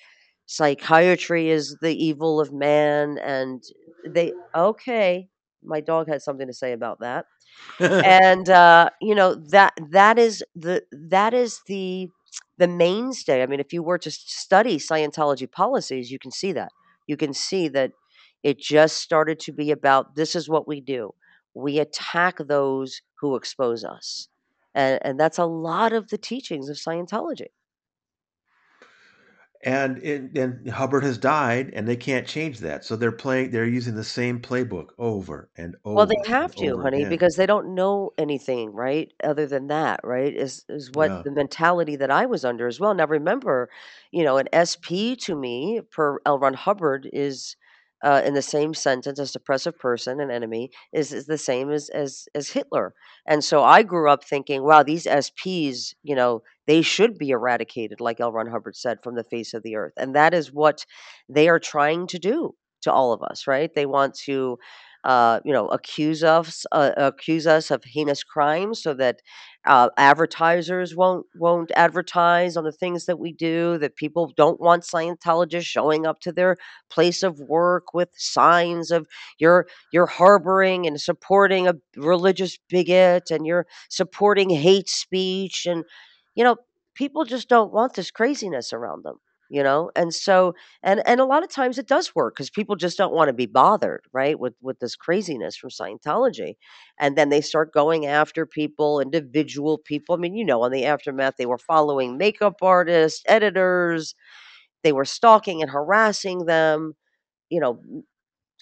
psychiatry 0.46 1.50
is 1.50 1.76
the 1.80 1.94
evil 1.94 2.40
of 2.40 2.52
man, 2.52 3.18
and 3.18 3.62
they 4.06 4.32
okay 4.54 5.28
my 5.64 5.80
dog 5.80 6.08
had 6.08 6.22
something 6.22 6.46
to 6.46 6.52
say 6.52 6.72
about 6.72 7.00
that. 7.00 7.26
and 7.80 8.48
uh, 8.48 8.90
you 9.00 9.14
know 9.14 9.34
that 9.34 9.72
that 9.90 10.18
is 10.18 10.42
the 10.54 10.82
that 10.92 11.34
is 11.34 11.60
the 11.66 12.08
the 12.58 12.68
mainstay. 12.68 13.42
I 13.42 13.46
mean, 13.46 13.60
if 13.60 13.72
you 13.72 13.82
were 13.82 13.98
to 13.98 14.10
study 14.10 14.78
Scientology 14.78 15.50
policies, 15.50 16.10
you 16.10 16.18
can 16.18 16.30
see 16.30 16.52
that. 16.52 16.72
You 17.06 17.16
can 17.16 17.32
see 17.32 17.68
that 17.68 17.92
it 18.42 18.58
just 18.58 18.96
started 18.98 19.40
to 19.40 19.52
be 19.52 19.70
about 19.70 20.16
this 20.16 20.36
is 20.36 20.48
what 20.48 20.68
we 20.68 20.80
do. 20.80 21.14
We 21.54 21.78
attack 21.78 22.38
those 22.38 23.00
who 23.20 23.36
expose 23.36 23.84
us. 23.84 24.28
And, 24.74 24.98
and 25.02 25.20
that's 25.20 25.38
a 25.38 25.46
lot 25.46 25.92
of 25.92 26.08
the 26.08 26.18
teachings 26.18 26.68
of 26.68 26.76
Scientology 26.76 27.46
and 29.64 29.98
and 30.36 30.68
Hubbard 30.68 31.04
has 31.04 31.16
died, 31.16 31.70
and 31.74 31.88
they 31.88 31.96
can't 31.96 32.26
change 32.26 32.58
that. 32.60 32.84
So 32.84 32.96
they're 32.96 33.10
playing. 33.10 33.50
They're 33.50 33.64
using 33.64 33.94
the 33.94 34.04
same 34.04 34.38
playbook 34.40 34.88
over 34.98 35.48
and 35.56 35.74
over. 35.84 35.96
Well, 35.96 36.06
they 36.06 36.20
have 36.26 36.54
to, 36.56 36.78
honey, 36.80 36.98
again. 36.98 37.10
because 37.10 37.36
they 37.36 37.46
don't 37.46 37.74
know 37.74 38.12
anything, 38.18 38.72
right? 38.72 39.10
Other 39.24 39.46
than 39.46 39.68
that, 39.68 40.00
right? 40.04 40.34
Is 40.34 40.66
is 40.68 40.90
what 40.92 41.10
yeah. 41.10 41.22
the 41.24 41.30
mentality 41.30 41.96
that 41.96 42.10
I 42.10 42.26
was 42.26 42.44
under 42.44 42.66
as 42.66 42.78
well. 42.78 42.94
Now, 42.94 43.06
remember, 43.06 43.70
you 44.12 44.22
know, 44.22 44.36
an 44.36 44.48
SP 44.52 45.16
to 45.20 45.34
me 45.34 45.80
per 45.90 46.18
L. 46.26 46.38
Ron 46.38 46.54
Hubbard 46.54 47.08
is 47.10 47.56
uh, 48.04 48.20
in 48.24 48.34
the 48.34 48.42
same 48.42 48.74
sentence 48.74 49.18
as 49.18 49.34
oppressive 49.34 49.78
person 49.78 50.20
and 50.20 50.30
enemy 50.30 50.70
is, 50.92 51.12
is 51.12 51.26
the 51.26 51.38
same 51.38 51.70
as, 51.70 51.88
as 51.88 52.28
as 52.34 52.50
Hitler. 52.50 52.94
And 53.26 53.42
so 53.42 53.64
I 53.64 53.82
grew 53.82 54.10
up 54.10 54.22
thinking, 54.22 54.62
wow, 54.62 54.82
these 54.82 55.06
SPs, 55.06 55.94
you 56.02 56.14
know, 56.14 56.42
they 56.66 56.82
should 56.82 57.16
be 57.16 57.30
eradicated, 57.30 58.00
like 58.00 58.20
L. 58.20 58.30
Ron 58.30 58.48
Hubbard 58.48 58.76
said, 58.76 58.98
from 59.02 59.14
the 59.14 59.24
face 59.24 59.54
of 59.54 59.62
the 59.62 59.76
earth. 59.76 59.94
And 59.96 60.14
that 60.14 60.34
is 60.34 60.52
what 60.52 60.84
they 61.28 61.48
are 61.48 61.58
trying 61.58 62.06
to 62.08 62.18
do 62.18 62.54
to 62.82 62.92
all 62.92 63.14
of 63.14 63.22
us, 63.22 63.46
right? 63.46 63.74
They 63.74 63.86
want 63.86 64.14
to 64.26 64.58
uh, 65.04 65.40
you 65.44 65.52
know, 65.52 65.68
accuse 65.68 66.24
us 66.24 66.66
uh, 66.72 66.92
accuse 66.96 67.46
us 67.46 67.70
of 67.70 67.84
heinous 67.84 68.24
crimes, 68.24 68.82
so 68.82 68.94
that 68.94 69.20
uh, 69.66 69.88
advertisers 69.96 70.94
won't 70.96 71.26
won't 71.36 71.70
advertise 71.76 72.56
on 72.56 72.64
the 72.64 72.72
things 72.72 73.06
that 73.06 73.18
we 73.18 73.32
do. 73.32 73.78
That 73.78 73.96
people 73.96 74.32
don't 74.36 74.60
want 74.60 74.82
Scientologists 74.84 75.64
showing 75.64 76.06
up 76.06 76.20
to 76.20 76.32
their 76.32 76.56
place 76.90 77.22
of 77.22 77.38
work 77.40 77.94
with 77.94 78.10
signs 78.16 78.90
of 78.90 79.06
you're 79.38 79.66
you're 79.92 80.06
harboring 80.06 80.86
and 80.86 81.00
supporting 81.00 81.68
a 81.68 81.74
religious 81.96 82.58
bigot, 82.68 83.30
and 83.30 83.46
you're 83.46 83.66
supporting 83.90 84.50
hate 84.50 84.88
speech, 84.88 85.66
and 85.66 85.84
you 86.34 86.44
know, 86.44 86.56
people 86.94 87.24
just 87.24 87.48
don't 87.48 87.72
want 87.72 87.94
this 87.94 88.10
craziness 88.10 88.72
around 88.72 89.04
them 89.04 89.16
you 89.54 89.62
know 89.62 89.90
and 89.96 90.14
so 90.14 90.54
and 90.82 91.02
and 91.06 91.20
a 91.20 91.24
lot 91.24 91.42
of 91.44 91.50
times 91.50 91.78
it 91.78 91.88
does 91.88 92.14
work 92.14 92.34
because 92.34 92.50
people 92.50 92.76
just 92.76 92.98
don't 92.98 93.14
want 93.14 93.28
to 93.28 93.32
be 93.34 93.46
bothered 93.46 94.02
right 94.12 94.38
with 94.40 94.54
with 94.62 94.78
this 94.80 94.96
craziness 94.96 95.56
from 95.56 95.70
scientology 95.70 96.54
and 96.98 97.16
then 97.16 97.28
they 97.30 97.40
start 97.40 97.72
going 97.72 98.06
after 98.06 98.46
people 98.46 99.00
individual 99.00 99.78
people 99.78 100.14
i 100.14 100.18
mean 100.18 100.34
you 100.36 100.44
know 100.44 100.62
on 100.62 100.72
the 100.72 100.84
aftermath 100.86 101.34
they 101.38 101.46
were 101.46 101.58
following 101.58 102.18
makeup 102.18 102.56
artists 102.62 103.22
editors 103.28 104.14
they 104.84 104.92
were 104.92 105.04
stalking 105.06 105.62
and 105.62 105.70
harassing 105.70 106.46
them 106.46 106.94
you 107.50 107.60
know 107.60 107.80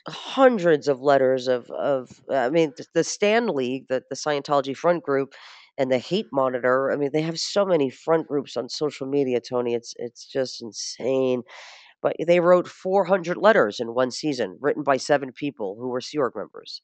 hundreds 0.08 0.88
of 0.88 1.00
letters 1.00 1.46
of 1.46 1.70
of 1.70 2.20
i 2.30 2.50
mean 2.50 2.72
the, 2.94 3.04
STAND 3.04 3.50
league 3.50 3.86
the, 3.88 4.02
the 4.10 4.16
scientology 4.16 4.76
front 4.76 5.04
group 5.04 5.32
and 5.78 5.90
the 5.92 5.98
hate 5.98 6.28
monitor. 6.32 6.90
I 6.92 6.96
mean, 6.96 7.10
they 7.12 7.22
have 7.22 7.38
so 7.40 7.64
many 7.64 7.90
front 7.90 8.28
groups 8.28 8.56
on 8.56 8.68
social 8.68 9.06
media, 9.06 9.40
Tony. 9.40 9.74
It's 9.74 9.94
it's 9.98 10.26
just 10.26 10.62
insane. 10.62 11.42
But 12.02 12.16
they 12.26 12.40
wrote 12.40 12.68
400 12.68 13.36
letters 13.38 13.80
in 13.80 13.94
one 13.94 14.10
season, 14.12 14.58
written 14.60 14.84
by 14.84 14.98
seven 14.98 15.32
people 15.32 15.76
who 15.78 15.88
were 15.88 16.00
Sea 16.02 16.18
Org 16.18 16.34
members. 16.36 16.82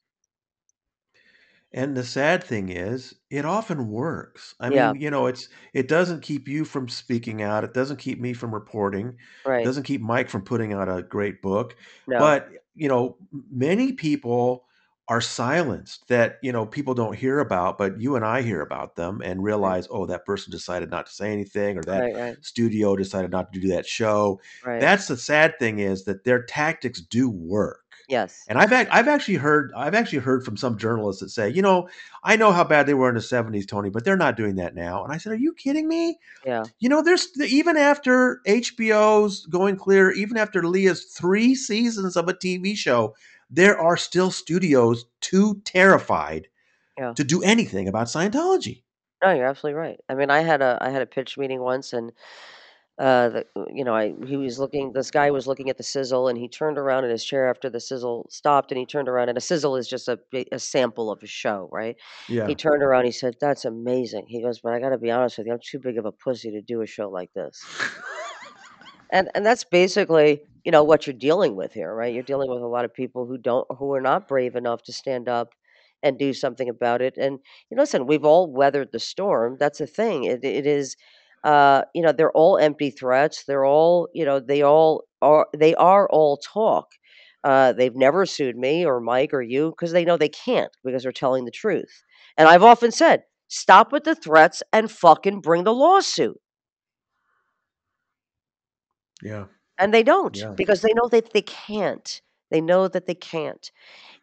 And 1.72 1.96
the 1.96 2.04
sad 2.04 2.42
thing 2.42 2.70
is, 2.70 3.14
it 3.30 3.44
often 3.44 3.90
works. 3.90 4.54
I 4.60 4.68
Yeah. 4.68 4.94
mean, 4.94 4.98
you 5.00 5.10
know, 5.10 5.26
it's 5.26 5.48
it 5.74 5.86
doesn't 5.86 6.22
keep 6.22 6.48
you 6.48 6.64
from 6.64 6.88
speaking 6.88 7.42
out. 7.42 7.64
It 7.64 7.74
doesn't 7.74 7.98
keep 7.98 8.18
me 8.20 8.32
from 8.32 8.54
reporting. 8.54 9.08
It 9.08 9.16
Right. 9.44 9.62
doesn't 9.62 9.82
keep 9.84 10.00
Mike 10.00 10.30
from 10.30 10.42
putting 10.44 10.72
out 10.72 10.88
a 10.88 11.02
great 11.02 11.42
book. 11.42 11.76
No. 12.06 12.38
But, 12.38 12.48
you 12.74 12.88
know, 12.88 13.18
many 13.50 13.92
people 13.92 14.66
are 15.08 15.20
silenced 15.22 16.06
that 16.08 16.38
you 16.42 16.52
know 16.52 16.66
people 16.66 16.92
don't 16.92 17.16
hear 17.16 17.40
about 17.40 17.78
but 17.78 17.98
you 17.98 18.14
and 18.14 18.24
i 18.24 18.42
hear 18.42 18.60
about 18.60 18.94
them 18.94 19.22
and 19.22 19.36
mm-hmm. 19.36 19.46
realize 19.46 19.88
oh 19.90 20.04
that 20.04 20.24
person 20.26 20.50
decided 20.50 20.90
not 20.90 21.06
to 21.06 21.12
say 21.12 21.32
anything 21.32 21.78
or 21.78 21.82
that 21.82 22.00
right, 22.00 22.14
right. 22.14 22.44
studio 22.44 22.94
decided 22.94 23.30
not 23.30 23.52
to 23.52 23.60
do 23.60 23.68
that 23.68 23.86
show. 23.86 24.40
Right. 24.64 24.80
that's 24.80 25.08
the 25.08 25.16
sad 25.16 25.58
thing 25.58 25.78
is 25.78 26.04
that 26.04 26.24
their 26.24 26.42
tactics 26.42 27.00
do 27.00 27.30
work. 27.30 27.84
Yes. 28.08 28.44
And 28.48 28.58
i've 28.58 28.72
i've 28.72 29.08
actually 29.08 29.34
heard 29.34 29.70
i've 29.76 29.94
actually 29.94 30.20
heard 30.20 30.42
from 30.44 30.56
some 30.56 30.78
journalists 30.78 31.20
that 31.20 31.28
say 31.28 31.50
you 31.50 31.60
know 31.60 31.88
i 32.24 32.36
know 32.36 32.52
how 32.52 32.64
bad 32.64 32.86
they 32.86 32.94
were 32.94 33.10
in 33.10 33.14
the 33.14 33.20
70s 33.20 33.68
tony 33.68 33.90
but 33.90 34.04
they're 34.04 34.16
not 34.16 34.36
doing 34.36 34.56
that 34.56 34.74
now. 34.74 35.04
And 35.04 35.12
i 35.12 35.18
said 35.18 35.32
are 35.32 35.36
you 35.36 35.52
kidding 35.52 35.88
me? 35.88 36.18
Yeah. 36.44 36.64
You 36.78 36.88
know 36.88 37.02
there's 37.02 37.28
even 37.40 37.76
after 37.76 38.40
hbo's 38.46 39.46
going 39.46 39.76
clear 39.76 40.10
even 40.12 40.36
after 40.36 40.66
leah's 40.66 41.04
three 41.04 41.54
seasons 41.54 42.16
of 42.16 42.28
a 42.28 42.34
tv 42.34 42.76
show 42.76 43.14
there 43.50 43.78
are 43.78 43.96
still 43.96 44.30
studios 44.30 45.06
too 45.20 45.60
terrified 45.64 46.48
yeah. 46.98 47.12
to 47.14 47.24
do 47.24 47.42
anything 47.42 47.88
about 47.88 48.06
Scientology. 48.06 48.82
No, 49.22 49.32
you're 49.32 49.46
absolutely 49.46 49.78
right. 49.80 49.98
I 50.08 50.14
mean, 50.14 50.30
I 50.30 50.40
had 50.40 50.62
a 50.62 50.78
I 50.80 50.90
had 50.90 51.02
a 51.02 51.06
pitch 51.06 51.36
meeting 51.36 51.60
once, 51.60 51.92
and 51.92 52.12
uh, 52.98 53.28
the, 53.28 53.46
you 53.72 53.84
know, 53.84 53.94
I 53.94 54.14
he 54.26 54.36
was 54.36 54.58
looking. 54.60 54.92
This 54.92 55.10
guy 55.10 55.30
was 55.30 55.46
looking 55.46 55.70
at 55.70 55.76
the 55.76 55.82
sizzle, 55.82 56.28
and 56.28 56.38
he 56.38 56.48
turned 56.48 56.78
around 56.78 57.04
in 57.04 57.10
his 57.10 57.24
chair 57.24 57.48
after 57.48 57.68
the 57.68 57.80
sizzle 57.80 58.26
stopped, 58.30 58.70
and 58.70 58.78
he 58.78 58.86
turned 58.86 59.08
around, 59.08 59.28
and 59.28 59.38
a 59.38 59.40
sizzle 59.40 59.76
is 59.76 59.88
just 59.88 60.08
a 60.08 60.18
a 60.52 60.58
sample 60.58 61.10
of 61.10 61.20
a 61.22 61.26
show, 61.26 61.68
right? 61.72 61.96
Yeah. 62.28 62.46
He 62.46 62.54
turned 62.54 62.82
around, 62.82 63.06
he 63.06 63.10
said, 63.10 63.34
"That's 63.40 63.64
amazing." 63.64 64.26
He 64.28 64.40
goes, 64.40 64.60
"But 64.60 64.72
I 64.72 64.78
got 64.78 64.90
to 64.90 64.98
be 64.98 65.10
honest 65.10 65.38
with 65.38 65.48
you, 65.48 65.52
I'm 65.52 65.60
too 65.60 65.80
big 65.80 65.98
of 65.98 66.06
a 66.06 66.12
pussy 66.12 66.52
to 66.52 66.60
do 66.60 66.82
a 66.82 66.86
show 66.86 67.08
like 67.08 67.32
this." 67.34 67.60
and 69.10 69.28
and 69.34 69.44
that's 69.44 69.64
basically 69.64 70.42
you 70.68 70.72
know 70.72 70.84
what 70.84 71.06
you're 71.06 71.14
dealing 71.14 71.56
with 71.56 71.72
here 71.72 71.94
right 71.94 72.12
you're 72.12 72.22
dealing 72.22 72.50
with 72.50 72.60
a 72.60 72.66
lot 72.66 72.84
of 72.84 72.92
people 72.92 73.24
who 73.24 73.38
don't 73.38 73.66
who 73.78 73.94
are 73.94 74.02
not 74.02 74.28
brave 74.28 74.54
enough 74.54 74.82
to 74.82 74.92
stand 74.92 75.26
up 75.26 75.54
and 76.02 76.18
do 76.18 76.34
something 76.34 76.68
about 76.68 77.00
it 77.00 77.16
and 77.16 77.38
you 77.70 77.74
know 77.74 77.80
listen 77.80 78.06
we've 78.06 78.26
all 78.26 78.52
weathered 78.52 78.92
the 78.92 78.98
storm 78.98 79.56
that's 79.58 79.78
the 79.78 79.86
thing 79.86 80.24
it, 80.24 80.44
it 80.44 80.66
is 80.66 80.94
uh 81.42 81.80
you 81.94 82.02
know 82.02 82.12
they're 82.12 82.32
all 82.32 82.58
empty 82.58 82.90
threats 82.90 83.44
they're 83.46 83.64
all 83.64 84.10
you 84.12 84.26
know 84.26 84.40
they 84.40 84.60
all 84.60 85.04
are 85.22 85.46
they 85.56 85.74
are 85.76 86.06
all 86.10 86.36
talk 86.36 86.88
uh 87.44 87.72
they've 87.72 87.96
never 87.96 88.26
sued 88.26 88.54
me 88.54 88.84
or 88.84 89.00
mike 89.00 89.32
or 89.32 89.40
you 89.40 89.70
because 89.70 89.92
they 89.92 90.04
know 90.04 90.18
they 90.18 90.28
can't 90.28 90.76
because 90.84 91.02
they're 91.02 91.12
telling 91.12 91.46
the 91.46 91.50
truth 91.50 92.02
and 92.36 92.46
i've 92.46 92.62
often 92.62 92.92
said 92.92 93.22
stop 93.48 93.90
with 93.90 94.04
the 94.04 94.14
threats 94.14 94.62
and 94.74 94.90
fucking 94.90 95.40
bring 95.40 95.64
the 95.64 95.72
lawsuit 95.72 96.38
yeah. 99.22 99.46
And 99.78 99.94
they 99.94 100.02
don't 100.02 100.36
Yeah. 100.36 100.54
because 100.56 100.82
they 100.82 100.92
know 100.94 101.08
that 101.08 101.32
they 101.32 101.42
can't. 101.42 102.20
They 102.50 102.60
know 102.60 102.88
that 102.88 103.06
they 103.06 103.14
can't. 103.14 103.70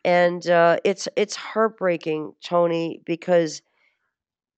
And 0.05 0.47
uh, 0.49 0.79
it's 0.83 1.07
it's 1.15 1.35
heartbreaking, 1.35 2.35
Tony, 2.43 3.01
because 3.05 3.61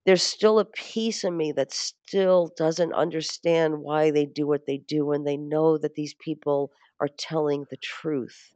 there's 0.05 0.23
still 0.23 0.57
a 0.59 0.65
piece 0.65 1.23
of 1.23 1.33
me 1.33 1.51
that 1.51 1.71
still 1.73 2.51
doesn't 2.57 2.93
understand 2.93 3.81
why 3.81 4.09
they 4.09 4.25
do 4.25 4.47
what 4.47 4.65
they 4.65 4.77
do 4.77 5.11
and 5.11 5.27
they 5.27 5.37
know 5.37 5.77
that 5.77 5.95
these 5.95 6.13
people 6.15 6.71
are 6.99 7.09
telling 7.09 7.65
the 7.69 7.77
truth. 7.77 8.53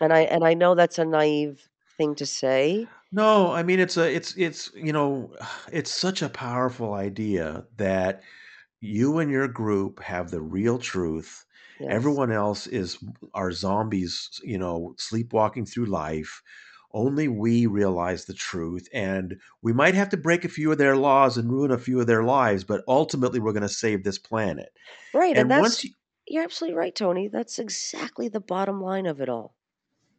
And 0.00 0.12
I 0.12 0.20
and 0.20 0.44
I 0.44 0.54
know 0.54 0.74
that's 0.74 0.98
a 0.98 1.04
naive 1.04 1.68
thing 1.98 2.14
to 2.16 2.26
say. 2.26 2.90
No, 3.12 3.52
I 3.52 3.62
mean 3.62 3.80
it's 3.80 3.96
a 3.96 4.12
it's 4.14 4.36
it's 4.36 4.72
you 4.74 4.92
know 4.92 5.34
it's 5.72 5.90
such 5.90 6.22
a 6.22 6.28
powerful 6.28 6.94
idea 6.94 7.66
that 7.76 8.22
you 8.80 9.18
and 9.18 9.30
your 9.30 9.48
group 9.48 10.00
have 10.02 10.30
the 10.30 10.40
real 10.42 10.78
truth. 10.78 11.44
Yes. 11.80 11.90
Everyone 11.92 12.32
else 12.32 12.66
is 12.66 12.98
are 13.34 13.52
zombies, 13.52 14.40
you 14.42 14.58
know, 14.58 14.94
sleepwalking 14.98 15.66
through 15.66 15.86
life. 15.86 16.42
only 16.92 17.28
we 17.28 17.66
realize 17.66 18.24
the 18.24 18.32
truth. 18.32 18.88
And 18.92 19.36
we 19.60 19.72
might 19.74 19.94
have 19.94 20.08
to 20.10 20.16
break 20.16 20.44
a 20.44 20.48
few 20.48 20.72
of 20.72 20.78
their 20.78 20.96
laws 20.96 21.36
and 21.36 21.50
ruin 21.50 21.70
a 21.70 21.76
few 21.78 22.00
of 22.00 22.06
their 22.06 22.22
lives, 22.24 22.64
but 22.64 22.82
ultimately 22.88 23.38
we're 23.38 23.52
going 23.52 23.62
to 23.62 23.68
save 23.68 24.02
this 24.02 24.18
planet. 24.18 24.70
Right. 25.12 25.36
And, 25.36 25.50
And 25.52 25.64
that's, 25.64 25.84
you, 25.84 25.90
you're 26.26 26.44
absolutely 26.44 26.76
right, 26.78 26.94
Tony. 26.94 27.28
That's 27.28 27.58
exactly 27.58 28.28
the 28.28 28.40
bottom 28.40 28.80
line 28.80 29.04
of 29.04 29.20
it 29.20 29.28
all. 29.28 29.54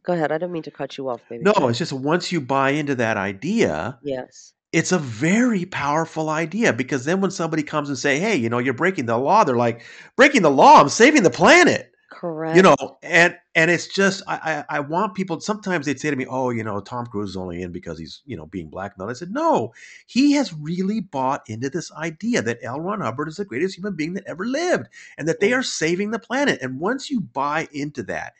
Go 0.04 0.14
ahead. 0.14 0.32
I 0.32 0.36
didn't 0.38 0.52
mean 0.52 0.64
to 0.64 0.72
cut 0.72 0.98
you 0.98 1.10
off, 1.10 1.22
baby. 1.28 1.44
no, 1.46 1.68
it's 1.68 1.80
just 1.80 1.94
once 1.94 2.32
you 2.32 2.42
buy 2.42 2.72
into 2.72 2.94
that 2.96 3.18
idea, 3.18 3.98
Yes. 4.04 4.54
It's 4.74 4.92
a 4.92 5.00
very 5.00 5.66
powerful 5.66 6.30
idea 6.30 6.74
because 6.74 7.06
then 7.06 7.22
when 7.22 7.32
somebody 7.32 7.64
comes 7.64 7.90
and 7.90 7.98
say, 7.98 8.20
"Hey, 8.20 8.36
you 8.36 8.50
know, 8.50 8.60
you're 8.60 8.74
breaking 8.74 9.06
the 9.06 9.18
law," 9.18 9.44
they're 9.44 9.56
like, 9.58 9.84
"Breaking 10.16 10.42
the 10.42 10.52
law? 10.52 10.80
I'm 10.82 10.90
saving 10.90 11.24
the 11.24 11.30
planet." 11.30 11.92
Correct. 12.10 12.56
You 12.56 12.62
know, 12.62 12.76
and 13.04 13.38
and 13.56 13.70
it's 13.70 13.88
just 13.88 14.24
I, 14.28 14.64
I 14.70 14.78
I 14.78 14.80
want 14.80 15.14
people. 15.16 15.40
Sometimes 15.42 15.86
they'd 15.86 16.00
say 16.00 16.10
to 16.10 16.16
me, 16.16 16.26
"Oh, 16.30 16.50
you 16.52 16.64
know, 16.64 16.80
Tom 16.80 17.06
Cruise 17.06 17.32
is 17.32 17.38
only 17.38 17.62
in 17.62 17.72
because 17.72 18.00
he's 18.00 18.22
you 18.26 18.38
know 18.38 18.46
being 18.46 18.70
blackmailed." 18.70 19.10
I 19.12 19.14
said, 19.14 19.32
"No, 19.32 19.74
he 20.06 20.32
has 20.34 20.54
really 20.54 21.02
bought 21.02 21.44
into 21.48 21.70
this 21.70 21.92
idea 21.94 22.42
that 22.42 22.60
L. 22.64 22.80
Ron 22.80 23.02
Hubbard 23.02 23.28
is 23.28 23.38
the 23.38 23.46
greatest 23.46 23.78
human 23.78 23.96
being 23.96 24.14
that 24.14 24.24
ever 24.28 24.46
lived, 24.46 24.88
and 25.18 25.28
that 25.28 25.42
they 25.42 25.54
are 25.54 25.64
saving 25.64 26.12
the 26.12 26.20
planet. 26.20 26.60
And 26.62 26.80
once 26.80 27.10
you 27.10 27.20
buy 27.22 27.68
into 27.74 28.04
that, 28.04 28.34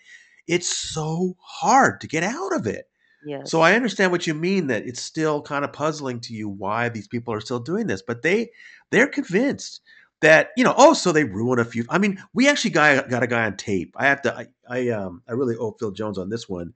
it's 0.48 0.70
so 0.76 1.36
hard 1.40 2.00
to 2.02 2.08
get 2.08 2.24
out 2.24 2.54
of 2.54 2.68
it." 2.68 2.90
Yes. 3.28 3.52
So 3.52 3.62
I 3.62 3.74
understand 3.74 4.12
what 4.12 4.26
you 4.26 4.34
mean 4.34 4.68
that 4.68 4.86
it's 4.86 5.02
still 5.02 5.42
kind 5.42 5.66
of 5.66 5.74
puzzling 5.74 6.20
to 6.22 6.34
you 6.34 6.50
why 6.50 6.90
these 6.90 7.08
people 7.08 7.34
are 7.34 7.42
still 7.42 7.60
doing 7.60 7.88
this, 7.88 8.02
but 8.02 8.22
they 8.22 8.52
they're 8.92 9.08
convinced 9.08 9.82
that 10.22 10.50
you 10.58 10.64
know 10.64 10.74
oh 10.78 10.94
so 10.94 11.12
they 11.12 11.24
ruin 11.24 11.60
a 11.60 11.66
few. 11.66 11.86
I 11.90 11.98
mean 11.98 12.22
we 12.34 12.48
actually 12.48 12.72
got 12.72 13.10
got 13.10 13.24
a 13.24 13.28
guy 13.28 13.46
on 13.46 13.58
tape. 13.58 13.94
I 13.98 14.08
have 14.08 14.22
to 14.24 14.36
I 14.36 14.48
I 14.70 14.90
um 14.90 15.22
I 15.28 15.34
really 15.34 15.56
owe 15.58 15.76
Phil 15.80 15.92
Jones 15.92 16.18
on 16.18 16.30
this 16.30 16.48
one. 16.48 16.74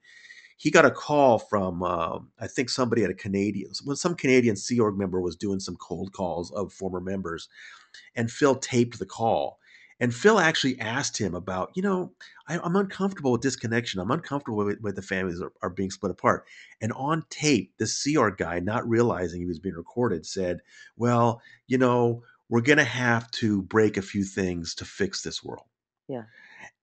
He 0.57 0.69
got 0.69 0.85
a 0.85 0.91
call 0.91 1.39
from 1.39 1.81
um, 1.81 2.29
I 2.39 2.45
think 2.45 2.69
somebody 2.69 3.03
at 3.03 3.09
a 3.09 3.15
Canadian 3.15 3.71
when 3.83 3.95
some 3.95 4.13
Canadian 4.13 4.55
Sea 4.55 4.79
Org 4.79 4.95
member 4.95 5.19
was 5.19 5.35
doing 5.35 5.59
some 5.59 5.75
cold 5.77 6.13
calls 6.13 6.51
of 6.51 6.71
former 6.71 6.99
members, 6.99 7.49
and 8.15 8.29
Phil 8.29 8.55
taped 8.55 8.99
the 8.99 9.07
call. 9.07 9.57
And 10.01 10.13
Phil 10.13 10.39
actually 10.39 10.79
asked 10.79 11.15
him 11.15 11.35
about, 11.35 11.71
you 11.75 11.83
know, 11.83 12.11
I, 12.49 12.57
I'm 12.57 12.75
uncomfortable 12.75 13.31
with 13.31 13.41
disconnection. 13.41 13.99
I'm 13.99 14.09
uncomfortable 14.09 14.65
with, 14.65 14.81
with 14.81 14.95
the 14.95 15.03
families 15.03 15.39
are, 15.39 15.53
are 15.61 15.69
being 15.69 15.91
split 15.91 16.11
apart. 16.11 16.47
And 16.81 16.91
on 16.93 17.23
tape, 17.29 17.73
the 17.77 17.85
CR 17.85 18.29
guy, 18.29 18.59
not 18.59 18.89
realizing 18.89 19.39
he 19.39 19.45
was 19.45 19.59
being 19.59 19.75
recorded, 19.75 20.25
said, 20.25 20.61
Well, 20.97 21.39
you 21.67 21.77
know, 21.77 22.23
we're 22.49 22.61
going 22.61 22.79
to 22.79 22.83
have 22.83 23.29
to 23.31 23.61
break 23.61 23.95
a 23.95 24.01
few 24.01 24.23
things 24.23 24.73
to 24.75 24.85
fix 24.85 25.21
this 25.21 25.43
world. 25.43 25.67
Yeah. 26.07 26.23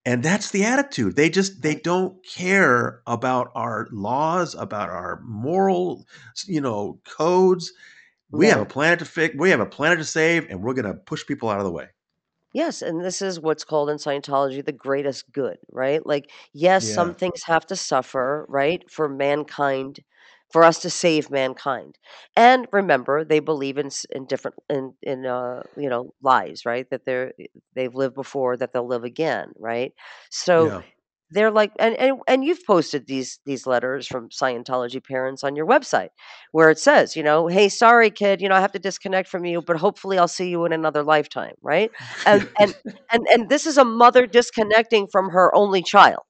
And 0.07 0.23
that's 0.23 0.53
the 0.53 0.65
attitude. 0.65 1.17
They 1.17 1.29
just 1.29 1.61
they 1.61 1.75
don't 1.75 2.25
care 2.25 3.03
about 3.07 3.51
our 3.57 3.89
laws, 3.91 4.55
about 4.55 4.91
our 4.91 5.21
moral, 5.25 6.07
you 6.47 6.61
know, 6.61 7.01
codes. 7.05 7.73
We 8.31 8.47
have 8.47 8.61
a 8.61 8.65
planet 8.65 9.01
to 9.01 9.05
fix. 9.07 9.35
We 9.37 9.51
have 9.51 9.61
a 9.61 9.67
planet 9.67 9.99
to 9.99 10.05
save, 10.05 10.49
and 10.51 10.63
we're 10.63 10.75
going 10.75 10.85
to 10.85 10.95
push 10.95 11.27
people 11.27 11.49
out 11.49 11.59
of 11.59 11.65
the 11.65 11.73
way. 11.73 11.89
Yes, 12.59 12.83
and 12.83 13.05
this 13.05 13.23
is 13.23 13.41
what's 13.41 13.65
called 13.65 13.91
in 13.91 13.99
Scientology 13.99 14.65
the 14.65 14.73
greatest 14.73 15.31
good, 15.33 15.59
right? 15.71 16.05
Like, 16.05 16.31
yes, 16.53 16.87
some 16.89 17.13
Yeah. 17.13 17.15
things 17.15 17.43
have 17.45 17.67
to 17.67 17.77
suffer, 17.77 18.47
right, 18.49 18.83
for 18.91 19.09
mankind, 19.09 20.01
for 20.51 20.65
us 20.65 20.79
to 20.81 20.91
save 20.91 21.31
mankind. 21.31 21.97
And 22.37 22.67
remember, 22.73 23.25
they 23.25 23.41
believe 23.41 23.79
in 23.79 23.87
s- 23.87 24.07
in 24.11 24.27
different 24.27 24.57
in 24.71 24.95
in 25.03 25.27
uh 25.27 25.63
you 25.77 25.89
know 25.91 26.15
lies, 26.23 26.65
right? 26.67 26.89
That 26.91 27.05
they're 27.07 27.33
they've 27.75 27.95
lived 27.95 28.15
before, 28.15 28.57
that 28.57 28.73
they'll 28.73 28.87
live 28.89 29.05
again, 29.05 29.53
right? 29.59 29.93
So 30.31 30.55
Yeah. 30.57 30.83
They're 31.31 31.51
like 31.51 31.73
and, 31.79 31.95
and 31.97 32.19
and 32.27 32.45
you've 32.45 32.65
posted 32.67 33.07
these 33.07 33.41
these 33.45 33.67
letters 33.67 34.07
from 34.07 34.29
Scientology 34.29 35.03
parents 35.03 35.45
on 35.45 35.57
your 35.57 35.67
website 35.67 36.11
where 36.53 36.71
it 36.71 36.79
says, 36.79 37.17
you 37.17 37.23
know, 37.23 37.47
hey, 37.47 37.69
sorry 37.69 38.11
kid, 38.11 38.41
you 38.41 38.49
know, 38.49 38.55
I 38.55 38.61
have 38.61 38.73
to 38.73 38.79
disconnect 38.79 39.29
from 39.29 39.45
you, 39.45 39.63
but 39.63 39.77
hopefully 39.77 40.19
I'll 40.19 40.29
see 40.29 40.49
you 40.49 40.65
in 40.65 40.73
another 40.73 41.03
lifetime, 41.03 41.55
right? 41.63 41.91
And 42.27 42.49
and 42.59 42.75
and 43.13 43.27
and 43.33 43.49
this 43.49 43.67
is 43.67 43.79
a 43.79 43.85
mother 43.85 44.27
disconnecting 44.27 45.09
from 45.09 45.31
her 45.31 45.55
only 45.55 45.83
child. 45.83 46.25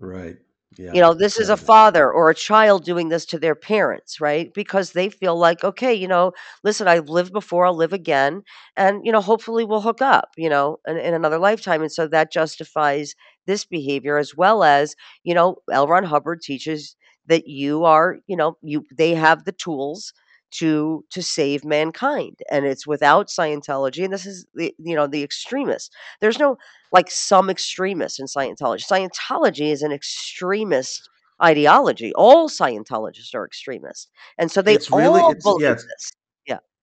Right. 0.00 0.36
Yeah. 0.78 0.92
You 0.92 1.00
know, 1.00 1.12
this 1.12 1.40
is 1.40 1.48
a 1.48 1.56
father 1.56 2.08
or 2.10 2.30
a 2.30 2.34
child 2.34 2.84
doing 2.84 3.08
this 3.08 3.26
to 3.26 3.38
their 3.38 3.56
parents, 3.56 4.20
right? 4.20 4.54
Because 4.54 4.92
they 4.92 5.08
feel 5.08 5.36
like, 5.36 5.64
okay, 5.64 5.92
you 5.92 6.06
know, 6.06 6.32
listen, 6.62 6.86
I've 6.86 7.08
lived 7.08 7.32
before, 7.32 7.66
I'll 7.66 7.76
live 7.76 7.92
again, 7.92 8.42
and 8.76 9.04
you 9.04 9.10
know, 9.10 9.20
hopefully 9.20 9.64
we'll 9.64 9.80
hook 9.80 10.00
up, 10.00 10.28
you 10.36 10.48
know, 10.48 10.78
in, 10.86 10.96
in 10.96 11.14
another 11.14 11.38
lifetime. 11.38 11.82
And 11.82 11.90
so 11.90 12.06
that 12.08 12.30
justifies 12.30 13.14
this 13.48 13.66
behavior 13.66 14.18
as 14.18 14.36
well 14.36 14.64
as, 14.64 14.96
you 15.24 15.34
know, 15.34 15.56
L. 15.72 15.88
Ron 15.88 16.04
Hubbard 16.04 16.42
teaches 16.42 16.96
that 17.26 17.48
you 17.48 17.84
are, 17.84 18.18
you 18.28 18.36
know, 18.36 18.56
you 18.62 18.84
they 18.96 19.14
have 19.14 19.44
the 19.46 19.52
tools 19.52 20.14
to 20.52 21.04
to 21.10 21.22
save 21.22 21.64
mankind. 21.64 22.38
And 22.50 22.66
it's 22.66 22.86
without 22.86 23.28
Scientology, 23.28 24.04
and 24.04 24.12
this 24.12 24.26
is 24.26 24.46
the 24.54 24.74
you 24.78 24.96
know, 24.96 25.06
the 25.08 25.24
extremists. 25.24 25.90
There's 26.20 26.38
no 26.38 26.56
like 26.92 27.10
some 27.10 27.50
extremists 27.50 28.20
in 28.20 28.26
Scientology. 28.26 28.86
Scientology 28.86 29.72
is 29.72 29.82
an 29.82 29.92
extremist 29.92 31.10
ideology. 31.42 32.12
All 32.14 32.48
Scientologists 32.48 33.34
are 33.34 33.44
extremists. 33.46 34.08
And 34.38 34.50
so 34.50 34.62
they 34.62 34.74
It's 34.74 34.90
really 34.90 35.20
all 35.20 35.34
yeah, 35.56 35.72
believe 35.72 35.72
it's 35.72 35.84
this. 35.84 36.12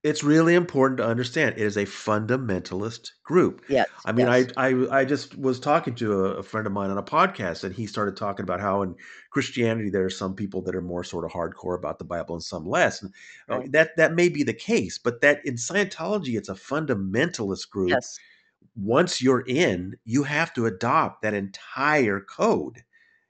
Yeah. 0.05 0.09
it's 0.11 0.23
really 0.23 0.55
important 0.55 0.97
to 0.99 1.05
understand. 1.05 1.55
It 1.57 1.63
is 1.63 1.77
a 1.77 1.85
fundamentalist 1.85 3.11
group. 3.23 3.63
Yes. 3.67 3.87
I 4.05 4.11
mean, 4.11 4.27
I 4.27 4.37
Yes. 4.37 4.51
I 4.57 4.67
I 4.91 5.05
just 5.05 5.37
was 5.37 5.59
talking 5.59 5.95
to 5.95 6.13
a, 6.25 6.29
a 6.37 6.43
friend 6.43 6.67
of 6.67 6.73
mine 6.73 6.89
on 6.91 6.97
a 6.97 7.03
podcast, 7.03 7.63
and 7.63 7.73
he 7.73 7.85
started 7.87 8.15
talking 8.15 8.43
about 8.43 8.59
how 8.61 8.81
in 8.83 8.95
Christianity 9.31 9.89
there 9.89 10.05
are 10.05 10.09
some 10.09 10.35
people 10.35 10.61
that 10.63 10.75
are 10.75 10.81
more 10.81 11.03
sort 11.03 11.25
of 11.25 11.31
hardcore 11.31 11.77
about 11.77 11.99
the 11.99 12.05
Bible 12.05 12.35
and 12.35 12.43
some 12.43 12.65
less. 12.65 13.01
And 13.01 13.11
uh, 13.49 13.57
Right. 13.59 13.71
that 13.71 13.97
that 13.97 14.13
may 14.13 14.29
be 14.29 14.43
the 14.43 14.53
case, 14.53 14.97
but 14.97 15.21
that 15.21 15.41
in 15.45 15.55
Scientology 15.55 16.37
it's 16.37 16.49
a 16.49 16.53
fundamentalist 16.55 17.69
group. 17.69 17.89
Yes. 17.89 18.19
Once 18.77 19.21
you're 19.21 19.43
in, 19.47 19.95
you 20.03 20.23
have 20.23 20.53
to 20.53 20.65
adopt 20.65 21.21
that 21.21 21.33
entire 21.33 22.19
code. 22.19 22.83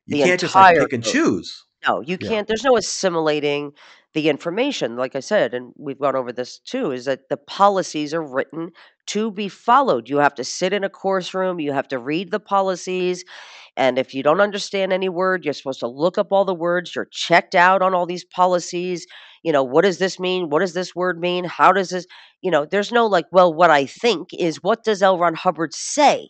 You 0.07 0.17
The 0.17 0.23
can't 0.23 0.41
just 0.41 0.55
like 0.55 0.77
pick 0.79 0.93
and 0.93 1.03
code. 1.03 1.13
choose. 1.13 1.65
No, 1.88 2.01
you 2.01 2.17
can't. 2.17 2.47
There's 2.47 2.63
no 2.63 2.77
assimilating 2.77 3.73
the 4.15 4.30
information. 4.30 4.95
Like 4.95 5.15
I 5.15 5.19
said, 5.19 5.54
and 5.54 5.73
we've 5.78 5.99
gone 5.99 6.15
over 6.15 6.32
this 6.32 6.58
too, 6.58 6.91
is 6.91 7.06
that 7.06 7.30
the 7.30 7.38
policies 7.38 8.13
are 8.13 8.25
written 8.25 8.71
to 9.08 9.30
be 9.30 9.49
followed. 9.49 10.10
You 10.10 10.17
have 10.17 10.34
to 10.36 10.43
sit 10.43 10.73
in 10.73 10.84
a 10.84 10.89
course 10.89 11.34
room, 11.34 11.60
you 11.60 11.73
have 11.73 11.89
to 11.89 11.99
read 11.99 12.32
the 12.32 12.39
policies. 12.39 13.23
And 13.78 13.99
if 13.99 14.13
you 14.13 14.23
don't 14.23 14.39
understand 14.39 14.93
any 14.93 15.10
word, 15.10 15.43
you're 15.43 15.54
supposed 15.54 15.82
to 15.82 15.88
look 15.88 16.17
up 16.17 16.32
all 16.32 16.45
the 16.45 16.56
words. 16.56 16.95
You're 16.95 17.10
checked 17.12 17.56
out 17.56 17.82
on 17.82 17.93
all 17.93 18.06
these 18.06 18.23
policies. 18.23 19.06
You 19.43 19.51
know, 19.51 19.63
what 19.63 19.84
does 19.84 19.97
this 19.97 20.17
mean? 20.17 20.49
What 20.49 20.62
does 20.62 20.73
this 20.73 20.95
word 20.95 21.19
mean? 21.19 21.43
How 21.43 21.73
does 21.73 21.89
this, 21.89 22.08
you 22.41 22.49
know, 22.49 22.65
there's 22.65 22.93
no 22.93 23.06
like, 23.06 23.25
well, 23.34 23.54
what 23.54 23.69
I 23.69 23.86
think 23.86 24.30
is 24.34 24.63
what 24.63 24.86
does 24.86 25.04
L. 25.04 25.19
Ron 25.19 25.36
Hubbard 25.36 25.73
say? 25.73 26.30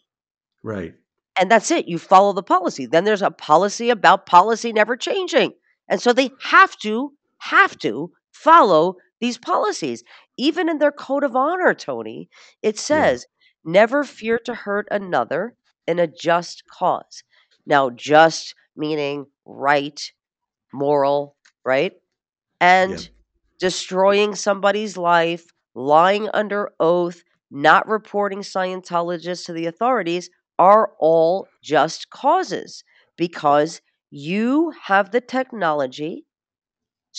Right. 0.64 0.96
And 1.40 1.52
that's 1.52 1.70
it. 1.70 1.88
You 1.88 2.00
follow 2.00 2.34
the 2.34 2.42
policy. 2.42 2.88
Then 2.88 3.04
there's 3.04 3.22
a 3.22 3.30
policy 3.30 3.92
about 3.92 4.26
policy 4.26 4.74
never 4.74 4.98
changing. 4.98 5.52
And 5.88 6.02
so 6.02 6.14
they 6.14 6.32
have 6.42 6.76
to, 6.78 7.12
have 7.52 7.78
to 7.80 8.12
follow 8.32 8.96
these 9.22 9.38
policies. 9.38 10.04
Even 10.38 10.70
in 10.70 10.80
their 10.80 10.92
code 10.92 11.24
of 11.24 11.36
honor, 11.36 11.74
Tony, 11.74 12.30
it 12.62 12.76
Yeah. 12.90 13.14
says, 13.14 13.28
never 13.64 14.04
fear 14.04 14.40
to 14.40 14.54
hurt 14.54 14.88
another 14.92 15.56
in 15.88 16.00
a 16.00 16.08
just 16.08 16.64
cause. 16.68 17.24
Now, 17.66 17.90
just 17.90 18.56
meaning 18.76 19.28
right, 19.46 20.00
moral, 20.74 21.38
right? 21.66 21.94
Yeah. 22.86 23.00
And 23.00 23.10
destroying 23.60 24.36
somebody's 24.36 24.98
life, 24.98 25.46
lying 25.74 26.30
under 26.34 26.72
oath, 26.80 27.24
not 27.52 27.88
reporting 27.88 28.40
Scientologists 28.40 29.46
to 29.46 29.54
the 29.54 29.66
authorities 29.68 30.30
are 30.60 30.94
all 31.00 31.48
just 31.64 32.10
causes 32.10 32.84
because 33.18 33.82
you 34.10 34.72
have 34.84 35.12
the 35.12 35.22
technology 35.22 36.26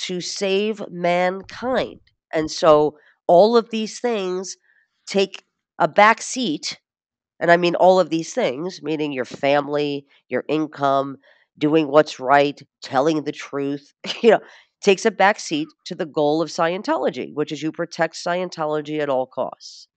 to 0.04 0.20
save 0.20 0.82
mankind. 0.90 2.00
And 2.32 2.50
so 2.50 2.98
all 3.26 3.56
of 3.56 3.70
these 3.70 4.00
things 4.00 4.56
take 5.06 5.44
a 5.78 5.88
back 5.88 6.22
seat. 6.22 6.78
And 7.40 7.50
I 7.50 7.56
mean 7.56 7.74
all 7.74 8.00
of 8.00 8.10
these 8.10 8.32
things, 8.32 8.82
meaning 8.82 9.12
your 9.12 9.24
family, 9.24 10.06
your 10.28 10.44
income, 10.48 11.18
doing 11.58 11.88
what's 11.88 12.20
right, 12.20 12.60
telling 12.82 13.24
the 13.24 13.32
truth, 13.32 13.92
you 14.22 14.30
know, 14.30 14.40
takes 14.82 15.04
a 15.06 15.10
back 15.10 15.40
seat 15.40 15.68
to 15.86 15.94
the 15.94 16.06
goal 16.06 16.42
of 16.42 16.48
Scientology, 16.50 17.32
which 17.34 17.52
is 17.52 17.62
you 17.62 17.72
protect 17.72 18.14
Scientology 18.14 19.00
at 19.00 19.08
all 19.08 19.26
costs. 19.26 19.88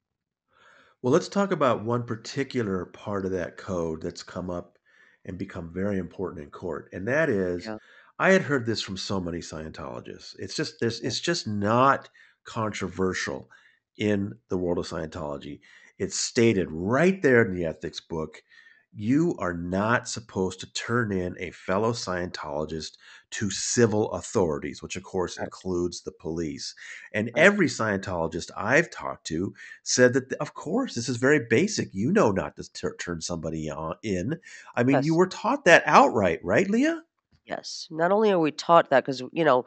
Well, 1.01 1.13
let's 1.13 1.29
talk 1.29 1.51
about 1.51 1.83
one 1.85 2.03
particular 2.03 2.85
part 2.85 3.25
of 3.25 3.31
that 3.31 3.57
code 3.57 4.01
that's 4.01 4.23
come 4.23 4.49
up 4.49 4.77
and 5.25 5.37
become 5.37 5.71
very 5.73 5.97
important 5.97 6.43
in 6.43 6.49
court. 6.49 6.89
And 6.91 7.07
that 7.07 7.29
is, 7.29 7.65
Yeah. 7.65 7.77
I 8.20 8.32
had 8.32 8.41
heard 8.43 8.65
this 8.65 8.82
from 8.82 8.97
so 8.97 9.20
many 9.20 9.39
Scientologists. 9.39 10.36
It's 10.38 10.55
just 10.55 10.80
there's 10.80 10.99
it's 10.99 11.20
just 11.20 11.47
not 11.47 12.09
controversial 12.43 13.49
in 13.97 14.34
the 14.49 14.57
world 14.57 14.78
of 14.80 14.88
Scientology. 14.88 15.61
It's 15.97 16.17
stated 16.17 16.67
right 16.72 17.22
there 17.22 17.43
in 17.43 17.53
the 17.53 17.65
ethics 17.65 17.99
book. 18.01 18.43
you 18.91 19.36
are 19.38 19.53
not 19.53 20.07
supposed 20.09 20.59
to 20.59 20.74
turn 20.74 21.11
in 21.11 21.36
a 21.39 21.51
fellow 21.51 21.91
Scientologist 21.91 22.97
to 23.32 23.51
civil 23.51 24.11
authorities, 24.13 24.82
which 24.82 24.95
of 24.95 25.03
course 25.03 25.38
includes 25.38 26.01
the 26.01 26.11
police. 26.11 26.74
And 27.13 27.30
every 27.36 27.67
Scientologist 27.67 28.49
I've 28.57 28.89
talked 28.89 29.28
to 29.28 29.53
said 29.84 30.13
that, 30.13 30.34
of 30.39 30.55
course, 30.55 30.95
this 30.95 31.07
is 31.07 31.17
very 31.17 31.45
basic. 31.49 31.93
You 31.93 32.11
know 32.11 32.32
not 32.32 32.55
to 32.55 32.63
t- 32.74 32.88
turn 32.99 33.22
somebody 33.22 33.70
on, 33.70 33.95
in. 34.01 34.39
I 34.76 34.84
mean, 34.84 34.97
yes. 34.97 35.05
you 35.05 35.15
were 35.15 35.28
taught 35.28 35.65
that 35.65 35.84
outright, 35.86 36.39
right, 36.43 36.67
Leah? 36.70 37.03
Yes. 37.49 37.87
Not 37.89 38.11
only 38.11 38.31
are 38.31 38.39
we 38.39 38.51
taught 38.51 38.89
that, 38.89 39.03
because 39.05 39.21
you 39.31 39.43
know, 39.43 39.65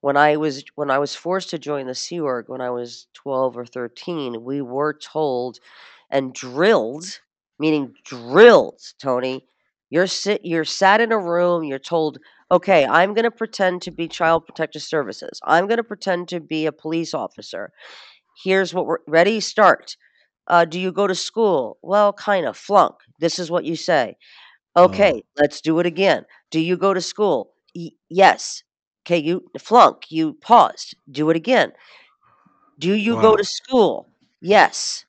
when 0.00 0.16
I 0.16 0.36
was 0.36 0.64
when 0.76 0.90
I 0.90 0.98
was 0.98 1.14
forced 1.16 1.50
to 1.50 1.58
join 1.58 1.86
the 1.86 1.94
Sea 1.94 2.20
Org 2.20 2.48
when 2.48 2.60
I 2.60 2.70
was 2.70 3.06
twelve 3.14 3.56
or 3.56 3.66
thirteen, 3.66 4.44
we 4.44 4.62
were 4.62 4.92
told 4.94 5.58
and 6.10 6.32
drilled 6.34 7.20
meaning 7.58 7.94
drilled, 8.04 8.80
Tony. 9.00 9.46
You're 9.90 10.06
sit 10.08 10.44
you're 10.44 10.64
sat 10.64 11.00
in 11.00 11.12
a 11.12 11.18
room, 11.18 11.64
you're 11.64 11.78
told, 11.78 12.18
"Okay, 12.52 12.84
I'm 12.86 13.14
going 13.14 13.24
to 13.24 13.30
pretend 13.30 13.82
to 13.82 13.90
be 13.90 14.08
child 14.08 14.46
protective 14.46 14.82
services. 14.82 15.40
I'm 15.44 15.66
going 15.66 15.78
to 15.78 15.84
pretend 15.84 16.28
to 16.28 16.40
be 16.40 16.66
a 16.66 16.72
police 16.72 17.14
officer. 17.14 17.72
Here's 18.44 18.74
what 18.74 18.86
we're 18.86 18.98
ready 19.08 19.40
start. 19.40 19.96
Uh, 20.48 20.64
do 20.66 20.78
you 20.80 20.92
go 20.92 21.06
to 21.06 21.14
school? 21.14 21.78
Well, 21.82 22.12
kind 22.12 22.46
of 22.46 22.56
flunk. 22.56 22.96
This 23.20 23.38
is 23.38 23.50
what 23.50 23.64
you 23.64 23.76
say. 23.76 24.16
Okay, 24.76 25.22
oh. 25.24 25.40
let's 25.40 25.60
do 25.60 25.78
it 25.78 25.86
again. 25.86 26.24
Do 26.50 26.60
you 26.60 26.76
go 26.76 26.94
to 26.94 27.00
school? 27.00 27.52
Y- 27.74 27.90
yes. 28.08 28.62
Okay, 29.06 29.18
you 29.18 29.44
flunk. 29.58 30.10
You 30.10 30.34
paused. 30.34 30.96
Do 31.10 31.30
it 31.30 31.36
again. 31.36 31.72
Do 32.78 32.94
you 32.94 33.16
wow. 33.16 33.22
go 33.22 33.36
to 33.36 33.44
school? 33.44 34.08
Yes. 34.40 35.04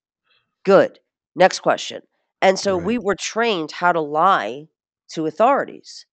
Good. 0.63 0.99
Next 1.35 1.59
question. 1.59 2.01
And 2.41 2.59
so 2.59 2.77
right. 2.77 2.85
we 2.85 2.97
were 2.97 3.15
trained 3.15 3.71
how 3.71 3.91
to 3.91 4.01
lie 4.01 4.67
to 5.13 5.25
authorities 5.25 6.05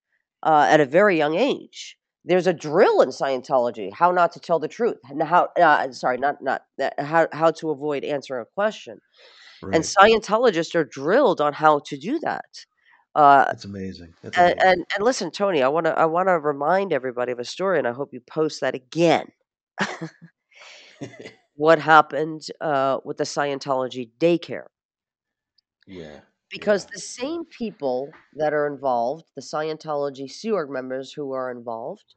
uh, 0.42 0.66
at 0.68 0.80
a 0.80 0.86
very 0.86 1.18
young 1.18 1.34
age. 1.34 1.96
There's 2.24 2.46
a 2.46 2.53
drill 2.53 3.00
in 3.03 3.09
Scientology 3.09 3.92
how 3.92 4.12
not 4.12 4.32
to 4.32 4.40
tell 4.40 4.61
the 4.61 4.68
truth, 4.68 4.98
how 5.20 5.48
uh, 5.61 5.90
sorry, 5.90 6.18
not 6.18 6.40
not 6.40 6.62
uh, 6.80 6.90
how 6.98 7.26
how 7.32 7.50
to 7.53 7.70
avoid 7.70 8.05
answering 8.05 8.42
a 8.42 8.55
question. 8.55 9.00
Right. 9.61 9.74
And 9.74 9.84
Scientologists 9.84 10.74
are 10.76 10.84
drilled 10.84 11.40
on 11.40 11.53
how 11.53 11.80
to 11.86 11.96
do 11.96 12.20
that. 12.20 12.64
Uh, 13.14 13.44
That's 13.44 13.64
amazing. 13.64 14.14
That's 14.22 14.36
amazing. 14.36 14.58
And, 14.58 14.68
and, 14.68 14.86
and 14.94 15.04
listen, 15.04 15.30
Tony, 15.30 15.62
I 15.62 15.68
want 15.68 15.86
to 15.86 15.98
I 15.98 16.06
want 16.06 16.28
to 16.28 16.38
remind 16.38 16.92
everybody 16.92 17.32
of 17.32 17.38
a 17.38 17.44
story, 17.44 17.78
and 17.78 17.86
I 17.86 17.92
hope 17.92 18.12
you 18.12 18.20
post 18.20 18.60
that 18.60 18.74
again. 18.74 19.26
what 21.56 21.78
happened 21.78 22.42
uh, 22.60 22.98
with 23.04 23.18
the 23.18 23.24
Scientology 23.24 24.10
daycare? 24.18 24.66
Yeah. 25.86 26.20
Because 26.50 26.84
yeah. 26.84 26.90
the 26.94 27.00
same 27.00 27.44
people 27.44 28.10
that 28.34 28.52
are 28.52 28.66
involved, 28.66 29.24
the 29.36 29.42
Scientology 29.42 30.30
Sea 30.30 30.52
Org 30.52 30.70
members 30.70 31.12
who 31.12 31.32
are 31.32 31.50
involved 31.50 32.14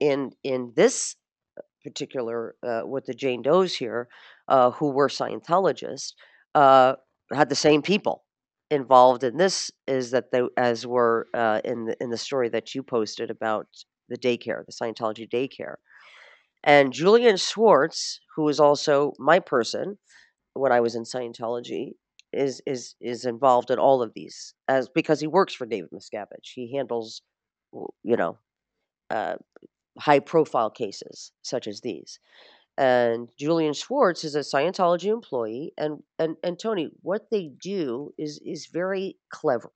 in 0.00 0.32
in 0.44 0.72
this 0.76 1.16
particular 1.82 2.54
uh, 2.62 2.82
with 2.84 3.06
the 3.06 3.14
Jane 3.14 3.42
Does 3.42 3.74
here, 3.74 4.08
uh, 4.48 4.70
who 4.70 4.90
were 4.90 5.08
Scientologists, 5.08 6.12
uh, 6.54 6.94
had 7.32 7.48
the 7.48 7.54
same 7.56 7.82
people 7.82 8.24
involved 8.70 9.24
in 9.24 9.36
this. 9.36 9.70
Is 9.86 10.10
that 10.12 10.30
they 10.32 10.42
as 10.56 10.86
were 10.86 11.28
uh, 11.34 11.60
in 11.64 11.86
the 11.86 11.96
in 12.02 12.10
the 12.10 12.18
story 12.18 12.48
that 12.50 12.74
you 12.74 12.82
posted 12.82 13.30
about 13.30 13.66
the 14.08 14.18
daycare, 14.18 14.64
the 14.66 14.72
Scientology 14.72 15.28
daycare, 15.28 15.76
and 16.64 16.92
Julian 16.92 17.36
Schwartz, 17.36 18.20
who 18.36 18.48
is 18.48 18.60
also 18.60 19.12
my 19.18 19.38
person 19.38 19.98
when 20.54 20.72
I 20.72 20.80
was 20.80 20.94
in 20.94 21.04
Scientology, 21.04 21.92
is 22.32 22.62
is 22.66 22.96
is 23.00 23.24
involved 23.24 23.70
in 23.70 23.78
all 23.78 24.02
of 24.02 24.12
these 24.14 24.54
as 24.68 24.88
because 24.88 25.20
he 25.20 25.26
works 25.26 25.54
for 25.54 25.66
David 25.66 25.90
Miscavige. 25.92 26.52
He 26.54 26.74
handles, 26.74 27.22
you 28.02 28.16
know, 28.16 28.38
uh, 29.10 29.36
high 29.98 30.20
profile 30.20 30.70
cases 30.70 31.32
such 31.42 31.66
as 31.66 31.80
these. 31.80 32.18
And 32.76 33.28
Julian 33.38 33.72
Schwartz 33.72 34.24
is 34.24 34.34
a 34.34 34.40
Scientology 34.40 35.12
employee, 35.12 35.72
and 35.78 36.02
and 36.18 36.36
and 36.42 36.58
Tony, 36.58 36.90
what 37.02 37.30
they 37.30 37.48
do 37.48 38.12
is 38.18 38.40
is 38.44 38.66
very 38.66 39.16
clever. 39.30 39.70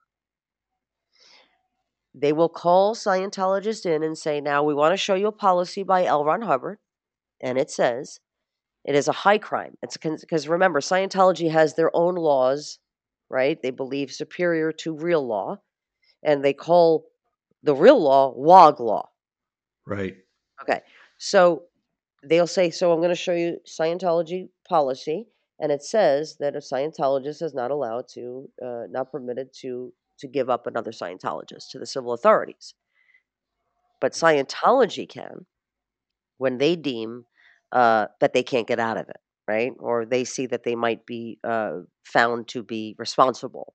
They 2.12 2.32
will 2.32 2.48
call 2.48 2.96
Scientologists 2.96 3.86
in 3.86 4.02
and 4.02 4.18
say, 4.18 4.40
"Now 4.40 4.64
we 4.64 4.74
want 4.74 4.92
to 4.94 4.96
show 4.96 5.14
you 5.14 5.28
a 5.28 5.32
policy 5.32 5.84
by 5.84 6.06
L. 6.06 6.24
Ron 6.24 6.42
Hubbard," 6.42 6.78
and 7.40 7.56
it 7.56 7.70
says 7.70 8.18
it 8.84 8.96
is 8.96 9.06
a 9.06 9.12
high 9.12 9.38
crime. 9.38 9.76
It's 9.80 9.96
because 9.96 10.48
remember, 10.48 10.80
Scientology 10.80 11.50
has 11.52 11.74
their 11.74 11.94
own 11.94 12.16
laws, 12.16 12.80
right? 13.28 13.60
They 13.62 13.70
believe 13.70 14.10
superior 14.10 14.72
to 14.72 14.96
real 14.96 15.24
law, 15.24 15.58
and 16.24 16.44
they 16.44 16.52
call 16.52 17.06
the 17.62 17.76
real 17.76 18.00
law 18.00 18.32
WOG 18.34 18.80
law. 18.80 19.10
Right. 19.86 20.16
Okay. 20.62 20.80
So 21.18 21.67
they'll 22.22 22.46
say, 22.46 22.70
so 22.70 22.92
I'm 22.92 22.98
going 22.98 23.10
to 23.10 23.14
show 23.14 23.32
you 23.32 23.58
Scientology 23.66 24.48
policy, 24.68 25.26
and 25.60 25.72
it 25.72 25.82
says 25.82 26.36
that 26.40 26.56
a 26.56 26.58
Scientologist 26.58 27.42
is 27.42 27.54
not 27.54 27.70
allowed 27.70 28.06
to, 28.14 28.48
uh, 28.64 28.84
not 28.90 29.12
permitted 29.12 29.48
to 29.60 29.92
to 30.18 30.26
give 30.26 30.50
up 30.50 30.66
another 30.66 30.90
Scientologist 30.90 31.70
to 31.70 31.78
the 31.78 31.86
civil 31.86 32.12
authorities. 32.12 32.74
But 34.00 34.12
Scientology 34.12 35.08
can, 35.08 35.46
when 36.38 36.58
they 36.58 36.74
deem 36.74 37.24
uh, 37.72 38.06
that 38.20 38.32
they 38.32 38.42
can't 38.42 38.66
get 38.66 38.80
out 38.80 38.96
of 38.96 39.08
it, 39.08 39.20
right? 39.46 39.72
Or 39.78 40.04
they 40.04 40.24
see 40.24 40.46
that 40.46 40.64
they 40.64 40.74
might 40.74 41.06
be 41.06 41.38
uh, 41.44 41.80
found 42.04 42.48
to 42.48 42.62
be 42.62 42.96
responsible. 42.98 43.74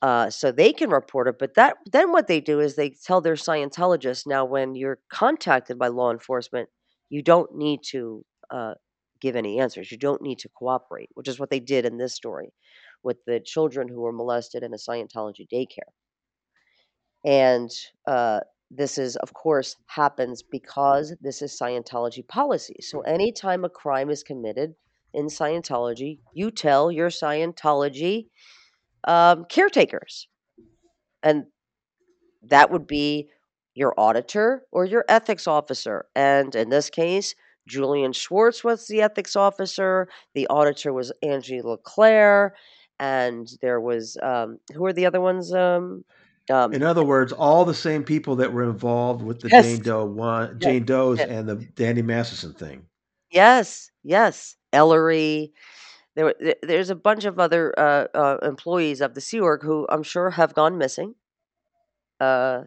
Uh, 0.00 0.30
so 0.30 0.52
they 0.52 0.72
can 0.72 0.90
report 0.90 1.26
it, 1.26 1.36
but 1.40 1.54
that 1.54 1.76
then 1.90 2.12
what 2.12 2.28
they 2.28 2.40
do 2.40 2.60
is 2.60 2.76
they 2.76 2.90
tell 2.90 3.20
their 3.20 3.34
Scientologists 3.34 4.28
now 4.28 4.44
when 4.44 4.76
you're 4.76 5.00
contacted 5.12 5.76
by 5.76 5.88
law 5.88 6.12
enforcement, 6.12 6.68
you 7.08 7.22
don't 7.22 7.54
need 7.54 7.80
to 7.90 8.24
uh, 8.50 8.74
give 9.20 9.36
any 9.36 9.60
answers. 9.60 9.90
You 9.90 9.98
don't 9.98 10.22
need 10.22 10.38
to 10.40 10.48
cooperate, 10.48 11.10
which 11.14 11.28
is 11.28 11.38
what 11.38 11.50
they 11.50 11.60
did 11.60 11.84
in 11.84 11.98
this 11.98 12.14
story 12.14 12.52
with 13.02 13.18
the 13.26 13.40
children 13.40 13.88
who 13.88 14.00
were 14.00 14.12
molested 14.12 14.62
in 14.62 14.72
a 14.72 14.76
Scientology 14.76 15.46
daycare. 15.52 15.92
And 17.24 17.70
uh, 18.06 18.40
this 18.70 18.98
is, 18.98 19.16
of 19.16 19.32
course, 19.32 19.76
happens 19.86 20.42
because 20.42 21.14
this 21.20 21.42
is 21.42 21.58
Scientology 21.60 22.26
policy. 22.26 22.76
So 22.80 23.00
anytime 23.00 23.64
a 23.64 23.68
crime 23.68 24.10
is 24.10 24.22
committed 24.22 24.74
in 25.14 25.26
Scientology, 25.26 26.20
you 26.34 26.50
tell 26.50 26.92
your 26.92 27.08
Scientology 27.08 28.26
um, 29.04 29.46
caretakers. 29.48 30.28
And 31.22 31.44
that 32.42 32.70
would 32.70 32.86
be 32.86 33.28
your 33.78 33.94
auditor 33.96 34.62
or 34.72 34.84
your 34.84 35.04
ethics 35.08 35.46
officer. 35.46 36.06
And 36.16 36.54
in 36.54 36.68
this 36.68 36.90
case, 36.90 37.34
Julian 37.68 38.12
Schwartz 38.12 38.64
was 38.64 38.88
the 38.88 39.02
ethics 39.02 39.36
officer. 39.36 40.08
The 40.34 40.48
auditor 40.48 40.92
was 40.92 41.12
Angie 41.22 41.62
LeClaire. 41.62 42.54
And 42.98 43.48
there 43.62 43.80
was, 43.80 44.16
um, 44.20 44.58
who 44.74 44.84
are 44.86 44.92
the 44.92 45.06
other 45.06 45.20
ones? 45.20 45.52
Um, 45.52 46.04
um, 46.50 46.72
In 46.72 46.82
other 46.82 47.04
words, 47.04 47.32
all 47.32 47.64
the 47.64 47.74
same 47.74 48.02
people 48.02 48.34
that 48.36 48.52
were 48.52 48.64
involved 48.64 49.22
with 49.22 49.40
the 49.40 49.48
yes. 49.48 49.64
Jane 49.64 49.82
Doe 49.82 50.04
one, 50.04 50.58
Jane 50.58 50.84
Doe's, 50.84 51.18
yes. 51.18 51.28
and 51.28 51.48
the 51.48 51.56
Danny 51.76 52.02
Masterson 52.02 52.54
thing. 52.54 52.82
Yes, 53.30 53.90
yes, 54.02 54.56
Ellery. 54.72 55.52
There, 56.16 56.34
there's 56.62 56.90
a 56.90 56.96
bunch 56.96 57.26
of 57.26 57.38
other 57.38 57.72
uh, 57.78 58.06
uh, 58.14 58.38
employees 58.42 59.00
of 59.00 59.14
the 59.14 59.20
Sea 59.20 59.38
Org 59.38 59.62
who 59.62 59.86
I'm 59.88 60.02
sure 60.02 60.30
have 60.30 60.54
gone 60.54 60.78
missing, 60.78 61.14
uh, 62.18 62.62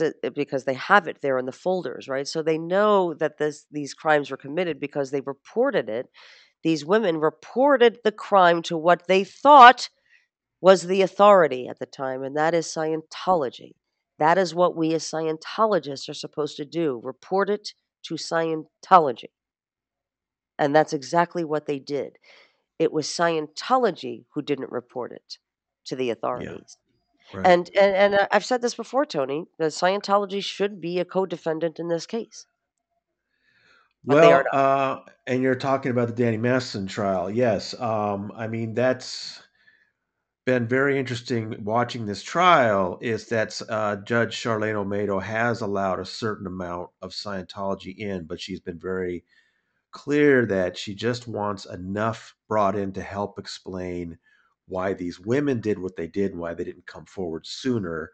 Eh, 0.00 0.30
because 0.34 0.64
they 0.64 0.74
have 0.74 1.06
it 1.06 1.20
there 1.20 1.38
in 1.38 1.44
the 1.46 1.52
folders, 1.52 2.08
right? 2.08 2.26
So 2.26 2.42
they 2.42 2.58
know 2.58 3.14
that 3.14 3.38
this 3.38 3.66
these 3.70 3.94
crimes 3.94 4.30
were 4.30 4.36
committed 4.36 4.80
because 4.80 5.10
they 5.10 5.20
reported 5.20 5.88
it. 5.88 6.08
These 6.62 6.84
women 6.84 7.18
reported 7.18 7.98
the 8.02 8.12
crime 8.12 8.62
to 8.62 8.76
what 8.76 9.06
they 9.06 9.22
thought 9.22 9.90
was 10.60 10.82
the 10.82 11.02
authority 11.02 11.68
at 11.68 11.78
the 11.78 11.86
time, 11.86 12.22
and 12.22 12.36
that 12.36 12.54
is 12.54 12.66
Scientology. 12.66 13.72
That 14.18 14.38
is 14.38 14.54
what 14.54 14.76
we 14.76 14.94
as 14.94 15.04
Scientologists 15.04 16.08
are 16.08 16.14
supposed 16.14 16.56
to 16.56 16.64
do 16.64 16.98
report 17.04 17.50
it 17.50 17.74
to 18.04 18.14
Scientology. 18.14 19.30
And 20.58 20.74
that's 20.74 20.94
exactly 20.94 21.44
what 21.44 21.66
they 21.66 21.78
did. 21.78 22.16
It 22.78 22.92
was 22.92 23.06
Scientology 23.06 24.24
who 24.32 24.40
didn't 24.40 24.72
report 24.72 25.12
it 25.12 25.36
to 25.84 25.96
the 25.96 26.08
authorities. 26.10 26.78
Yeah, 26.78 26.85
right. 27.32 27.46
And, 27.46 27.70
and 27.78 27.94
and 27.94 28.14
uh, 28.14 28.28
I've 28.30 28.44
said 28.44 28.62
this 28.62 28.74
before, 28.74 29.06
Tony. 29.06 29.46
That 29.58 29.72
Scientology 29.72 30.42
should 30.42 30.80
be 30.80 30.98
a 30.98 31.04
co-defendant 31.04 31.78
in 31.78 31.88
this 31.88 32.06
case. 32.06 32.46
well, 34.04 34.44
uh, 34.52 35.00
and 35.26 35.42
you're 35.42 35.54
talking 35.54 35.90
about 35.90 36.08
the 36.08 36.14
Danny 36.14 36.36
Masterson 36.36 36.86
trial. 36.86 37.30
Yes, 37.30 37.78
um, 37.80 38.32
I 38.36 38.46
mean 38.46 38.74
that's 38.74 39.42
been 40.46 40.66
very 40.68 40.96
interesting 40.96 41.56
watching 41.64 42.06
this 42.06 42.22
trial 42.22 42.98
is 43.02 43.26
that 43.28 43.60
uh, 43.68 43.96
Judge 43.96 44.36
Charlene 44.36 44.76
Olmedo 44.76 45.20
has 45.20 45.60
allowed 45.60 45.98
a 45.98 46.04
certain 46.04 46.46
amount 46.46 46.90
of 47.02 47.10
Scientology 47.10 47.98
in, 47.98 48.24
but 48.24 48.40
she's 48.40 48.60
been 48.60 48.78
very 48.78 49.24
clear 49.90 50.46
that 50.46 50.78
she 50.78 50.94
just 50.94 51.26
wants 51.26 51.64
enough 51.66 52.36
brought 52.48 52.76
in 52.76 52.92
to 52.92 53.02
help 53.02 53.40
explain 53.40 54.16
why 54.68 54.92
these 54.92 55.20
women 55.20 55.60
did 55.60 55.78
what 55.78 55.96
they 55.96 56.06
did 56.06 56.32
and 56.32 56.40
why 56.40 56.54
they 56.54 56.64
didn't 56.64 56.86
come 56.86 57.06
forward 57.06 57.46
sooner. 57.46 58.10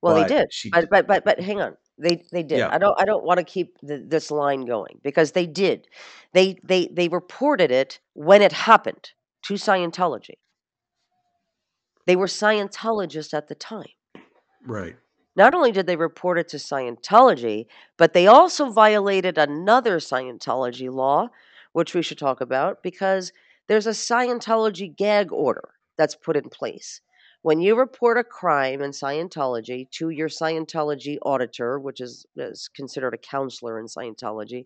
Well, 0.00 0.16
they 0.16 0.26
did, 0.26 0.48
but 0.72 0.90
but 0.90 1.06
but 1.06 1.24
but 1.24 1.38
hang 1.38 1.60
on, 1.60 1.76
they 1.96 2.24
they 2.32 2.42
did. 2.42 2.58
Yeah. 2.58 2.70
I 2.72 2.78
don't 2.78 3.00
I 3.00 3.04
don't 3.04 3.24
want 3.24 3.38
to 3.38 3.44
keep 3.44 3.78
the, 3.82 3.98
this 3.98 4.30
line 4.32 4.64
going 4.64 4.98
because 5.04 5.32
they 5.32 5.46
did. 5.46 5.86
They 6.32 6.58
they 6.64 6.88
they 6.88 7.08
reported 7.08 7.70
it 7.70 8.00
when 8.14 8.42
it 8.42 8.52
happened 8.52 9.12
to 9.44 9.54
Scientology. 9.54 10.38
They 12.06 12.16
were 12.16 12.26
Scientologists 12.26 13.32
at 13.32 13.46
the 13.46 13.54
time. 13.54 13.86
Right. 14.66 14.96
Not 15.36 15.54
only 15.54 15.72
did 15.72 15.86
they 15.86 15.96
report 15.96 16.38
it 16.38 16.48
to 16.48 16.56
Scientology, 16.56 17.66
but 17.96 18.12
they 18.12 18.26
also 18.26 18.70
violated 18.70 19.38
another 19.38 19.98
Scientology 19.98 20.92
law, 20.92 21.28
which 21.72 21.94
we 21.94 22.02
should 22.02 22.18
talk 22.18 22.40
about 22.40 22.82
because 22.82 23.32
there's 23.68 23.86
a 23.86 23.90
Scientology 23.90 24.94
gag 24.94 25.32
order 25.32 25.70
that's 25.98 26.14
put 26.14 26.36
in 26.36 26.48
place. 26.48 27.00
When 27.42 27.60
you 27.60 27.76
report 27.76 28.18
a 28.18 28.24
crime 28.24 28.82
in 28.82 28.92
Scientology 28.92 29.90
to 29.92 30.10
your 30.10 30.28
Scientology 30.28 31.18
auditor, 31.22 31.80
which 31.80 32.00
is, 32.00 32.24
is 32.36 32.68
considered 32.74 33.14
a 33.14 33.18
counselor 33.18 33.80
in 33.80 33.86
Scientology, 33.86 34.64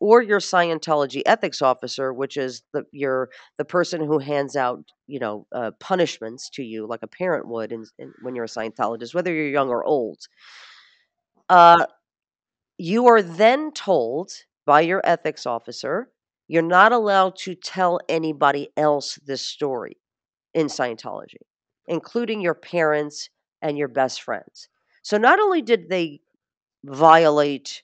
or 0.00 0.22
your 0.22 0.38
Scientology 0.38 1.22
ethics 1.26 1.62
officer, 1.62 2.12
which 2.12 2.36
is 2.36 2.62
the 2.72 2.84
your 2.92 3.30
the 3.56 3.64
person 3.64 4.04
who 4.04 4.18
hands 4.18 4.56
out 4.56 4.84
you 5.06 5.18
know 5.18 5.46
uh, 5.52 5.72
punishments 5.80 6.50
to 6.50 6.62
you 6.62 6.86
like 6.86 7.00
a 7.02 7.08
parent 7.08 7.48
would 7.48 7.72
in, 7.72 7.84
in, 7.98 8.12
when 8.22 8.34
you're 8.34 8.44
a 8.44 8.48
Scientologist, 8.48 9.14
whether 9.14 9.32
you're 9.32 9.48
young 9.48 9.70
or 9.70 9.84
old. 9.84 10.18
Uh, 11.48 11.86
you 12.76 13.06
are 13.06 13.22
then 13.22 13.72
told 13.72 14.30
by 14.66 14.82
your 14.82 15.00
ethics 15.04 15.46
officer 15.46 16.10
you're 16.46 16.62
not 16.62 16.92
allowed 16.92 17.36
to 17.36 17.54
tell 17.54 18.00
anybody 18.08 18.68
else 18.76 19.18
this 19.26 19.42
story 19.42 19.96
in 20.58 20.66
Scientology, 20.66 21.42
including 21.86 22.40
your 22.40 22.54
parents 22.54 23.30
and 23.62 23.78
your 23.78 23.88
best 23.88 24.22
friends. 24.22 24.68
So 25.02 25.16
not 25.18 25.38
only 25.38 25.62
did 25.62 25.88
they 25.88 26.20
violate 26.84 27.82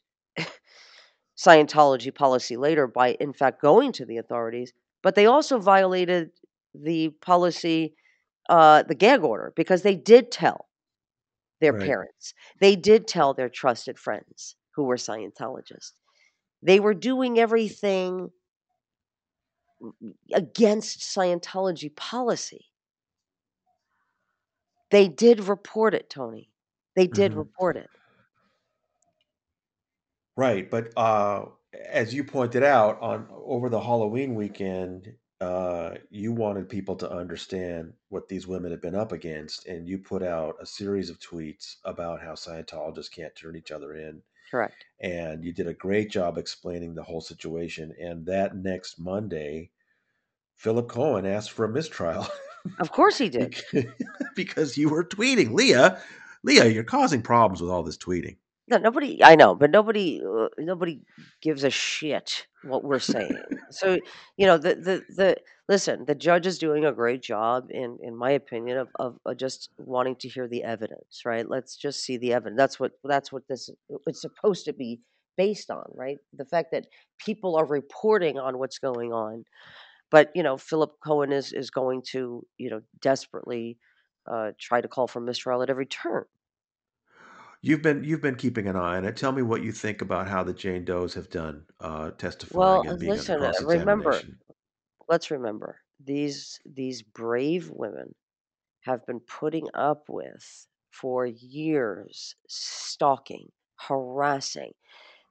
Scientology 1.37 2.13
policy 2.15 2.57
later 2.57 2.87
by, 2.87 3.17
in 3.21 3.33
fact, 3.33 3.63
going 3.63 3.93
to 3.93 4.05
the 4.07 4.19
authorities, 4.19 4.73
but 5.03 5.15
they 5.15 5.27
also 5.27 5.59
violated 5.59 6.31
the 6.75 7.11
policy, 7.21 7.95
uh, 8.49 8.83
the 8.83 8.95
gag 8.95 9.23
order, 9.23 9.53
because 9.57 9.83
they 9.83 9.97
did 9.97 10.31
tell 10.33 10.67
their 11.61 11.73
Right. 11.73 11.87
parents, 11.87 12.35
they 12.61 12.77
did 12.77 13.07
tell 13.07 13.35
their 13.35 13.49
trusted 13.49 13.99
friends 13.99 14.57
who 14.75 14.85
were 14.85 14.97
Scientologists. 14.97 15.93
They 16.63 16.81
were 16.81 16.95
doing 16.95 17.39
everything 17.39 18.31
against 20.33 21.01
Scientology 21.01 21.95
policy. 21.95 22.73
They 24.91 25.09
did 25.09 25.41
report 25.41 25.95
it, 25.95 26.09
Tony. 26.09 26.51
They 26.95 27.07
did 27.07 27.35
Mhm. 27.35 27.35
report 27.35 27.77
it. 27.77 27.91
Right, 30.37 30.69
but 30.69 30.97
uh, 30.97 31.47
as 31.73 32.13
you 32.13 32.25
pointed 32.25 32.63
out 32.65 33.01
on 33.01 33.29
over 33.31 33.69
the 33.69 33.81
Halloween 33.81 34.35
weekend, 34.35 35.17
uh, 35.41 35.97
you 36.11 36.33
wanted 36.33 36.69
people 36.69 36.97
to 36.97 37.11
understand 37.11 37.95
what 38.09 38.29
these 38.29 38.47
women 38.47 38.73
have 38.73 38.81
been 38.83 38.95
up 38.97 39.13
against, 39.13 39.67
and 39.67 39.89
you 39.89 39.99
put 39.99 40.23
out 40.23 40.57
a 40.61 40.67
series 40.67 41.09
of 41.11 41.19
tweets 41.21 41.77
about 41.85 42.21
how 42.21 42.33
Scientologists 42.33 43.11
can't 43.13 43.35
turn 43.37 43.55
each 43.57 43.71
other 43.71 43.95
in, 43.95 44.23
Correct. 44.51 44.87
and 45.01 45.45
you 45.45 45.53
did 45.53 45.69
a 45.69 45.75
great 45.75 46.11
job 46.11 46.39
explaining 46.39 46.95
the 46.95 47.05
whole 47.05 47.23
situation. 47.23 47.95
And 48.01 48.27
that 48.27 48.57
next 48.57 48.99
Monday, 49.01 49.73
Philip 50.57 50.89
Cohen 50.89 51.27
asked 51.27 51.51
for 51.51 51.65
a 51.65 51.69
mistrial 51.69 52.27
Of 52.79 52.93
course 52.93 53.19
he 53.19 53.29
did. 53.29 53.63
because, 54.35 54.77
you 54.77 54.89
were 54.89 55.05
tweeting, 55.05 55.53
Leah. 55.53 56.01
Leah, 56.43 56.67
you're 56.67 56.85
causing 56.85 57.23
problems 57.23 57.61
with 57.61 57.71
all 57.71 57.83
this 57.83 57.99
tweeting. 57.99 58.37
No, 58.67 58.79
nobody. 58.79 59.23
I 59.23 59.35
know, 59.35 59.55
but 59.55 59.71
nobody. 59.71 60.23
Uh, 60.25 60.49
nobody 60.59 61.03
gives 61.43 61.65
a 61.65 61.71
shit 61.71 62.47
what 62.63 62.83
we're 62.83 62.99
saying. 62.99 63.37
so 63.71 63.99
you 64.39 64.47
know, 64.47 64.57
the 64.57 64.75
the 64.75 65.03
the 65.15 65.37
listen. 65.69 66.07
The 66.07 66.15
judge 66.15 66.47
is 66.47 66.59
doing 66.59 66.87
a 66.87 66.93
great 66.93 67.23
job, 67.23 67.67
in 67.69 67.99
in 68.03 68.17
my 68.17 68.31
opinion, 68.31 68.79
of 68.79 68.89
of, 68.99 69.19
of 69.27 69.37
just 69.37 69.69
wanting 69.77 70.17
to 70.17 70.31
hear 70.31 70.49
the 70.49 70.65
evidence. 70.65 71.23
Right? 71.27 71.47
Let's 71.47 71.77
just 71.77 72.03
see 72.03 72.17
the 72.17 72.33
evidence. 72.33 72.57
That's 72.57 72.81
what 72.81 72.93
that's 73.05 73.31
what 73.31 73.43
this 73.49 73.69
it's 74.07 74.23
supposed 74.23 74.65
to 74.65 74.73
be 74.73 75.01
based 75.37 75.71
on. 75.71 75.85
Right? 75.95 76.17
The 76.33 76.47
fact 76.47 76.73
that 76.73 76.87
people 77.19 77.57
are 77.57 77.67
reporting 77.67 78.39
on 78.39 78.59
what's 78.59 78.79
going 78.79 79.13
on, 79.13 79.45
but 80.15 80.31
you 80.37 80.43
know, 80.45 80.57
Philip 80.59 80.93
Cohen 81.05 81.33
is 81.33 81.53
is 81.53 81.71
going 81.71 82.03
to 82.13 82.47
you 82.59 82.71
know 82.71 82.83
desperately 83.01 83.79
uh, 84.31 84.53
try 84.61 84.81
to 84.83 84.89
call 84.89 85.09
for 85.09 85.21
mistrial 85.21 85.63
at 85.63 85.71
every 85.71 85.87
turn. 85.87 86.27
You've 87.63 87.83
been 87.83 88.05
you've 88.05 88.21
been 88.21 88.37
keeping 88.37 88.69
an 88.69 88.77
eye 88.77 88.97
on 88.97 89.05
it. 89.05 89.17
Tell 89.17 89.33
me 89.33 89.43
what 89.43 89.65
you 89.65 89.73
think 89.73 90.01
about 90.01 90.29
how 90.29 90.45
the 90.45 90.53
Jane 90.55 90.85
Does 90.85 91.15
have 91.15 91.31
done, 91.31 91.67
uh, 91.81 92.13
Well, 92.49 92.85
testifying 92.85 92.87
uh, 92.89 92.95
and 92.95 92.99
being 93.01 93.19
under 93.19 93.33
listen. 93.33 93.43
uh, 93.43 93.61
Remember, 93.61 94.25
cross-examination. 94.25 94.41
let's 95.09 95.31
remember 95.31 95.83
these 96.01 96.61
these 96.67 97.03
brave 97.03 97.71
women 97.71 98.15
have 98.83 99.07
been 99.07 99.21
putting 99.21 99.69
up 99.75 100.09
with 100.09 100.69
for 100.91 101.27
years 101.27 102.37
stalking 102.49 103.53
harassing 103.77 104.75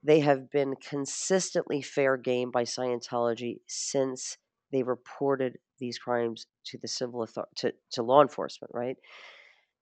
they 0.04 0.20
have 0.22 0.50
been 0.52 0.76
consistently 0.78 1.82
fair 1.82 2.18
game 2.18 2.52
by 2.52 2.64
scientology 2.64 3.62
since 3.68 4.38
they 4.74 4.84
reported 4.84 5.60
these 5.80 6.00
crimes 6.00 6.48
to 6.66 6.80
the 6.80 6.90
civil 6.90 7.22
author- 7.24 7.48
to, 7.58 7.74
to 7.94 8.04
law 8.04 8.22
enforcement 8.24 8.72
right 8.76 8.98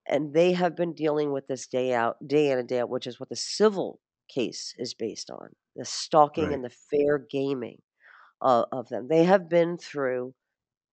and 0.08 0.34
they 0.34 0.54
have 0.54 0.76
been 0.76 0.94
dealing 0.94 1.32
with 1.32 1.48
this 1.48 1.68
day 1.68 1.94
out 1.94 2.18
day 2.28 2.52
in 2.52 2.60
and 2.60 2.68
day 2.68 2.80
out 2.80 2.90
which 2.90 3.08
is 3.08 3.20
what 3.20 3.30
the 3.30 3.36
civil 3.36 4.00
case 4.30 4.74
is 4.78 4.94
based 4.94 5.30
on 5.30 5.50
the 5.76 5.86
stalking 5.86 6.46
Right. 6.46 6.56
and 6.56 6.64
the 6.66 6.70
fair 6.92 7.18
gaming 7.20 7.82
uh, 8.42 8.66
of 8.72 8.90
them 8.90 9.08
they 9.10 9.26
have 9.26 9.50
been 9.50 9.78
through 9.78 10.34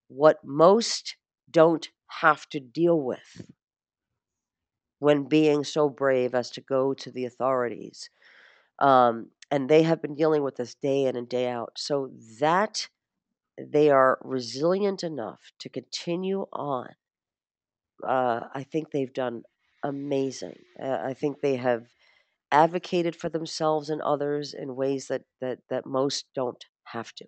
what 0.08 0.38
most 0.44 1.16
don't 1.50 1.88
have 2.08 2.48
to 2.50 2.60
deal 2.60 3.00
with 3.00 3.50
when 4.98 5.24
being 5.24 5.64
so 5.64 5.88
brave 5.88 6.34
as 6.34 6.50
to 6.50 6.60
go 6.60 6.94
to 6.94 7.10
the 7.10 7.24
authorities. 7.24 8.10
Um, 8.80 9.30
and 9.50 9.68
they 9.68 9.82
have 9.82 10.02
been 10.02 10.14
dealing 10.14 10.42
with 10.42 10.56
this 10.56 10.74
day 10.76 11.04
in 11.06 11.16
and 11.16 11.28
day 11.28 11.48
out. 11.48 11.72
So 11.76 12.10
that 12.40 12.88
they 13.58 13.90
are 13.90 14.18
resilient 14.22 15.02
enough 15.04 15.52
to 15.60 15.68
continue 15.68 16.46
on, 16.52 16.94
uh, 18.06 18.48
I 18.54 18.64
think 18.64 18.90
they've 18.90 19.12
done 19.12 19.42
amazing. 19.82 20.56
Uh, 20.80 20.98
I 21.02 21.14
think 21.14 21.40
they 21.40 21.56
have 21.56 21.88
advocated 22.52 23.16
for 23.16 23.28
themselves 23.28 23.90
and 23.90 24.02
others 24.02 24.54
in 24.54 24.76
ways 24.76 25.08
that, 25.08 25.24
that, 25.40 25.60
that 25.70 25.86
most 25.86 26.26
don't 26.34 26.64
have 26.84 27.14
to. 27.16 27.26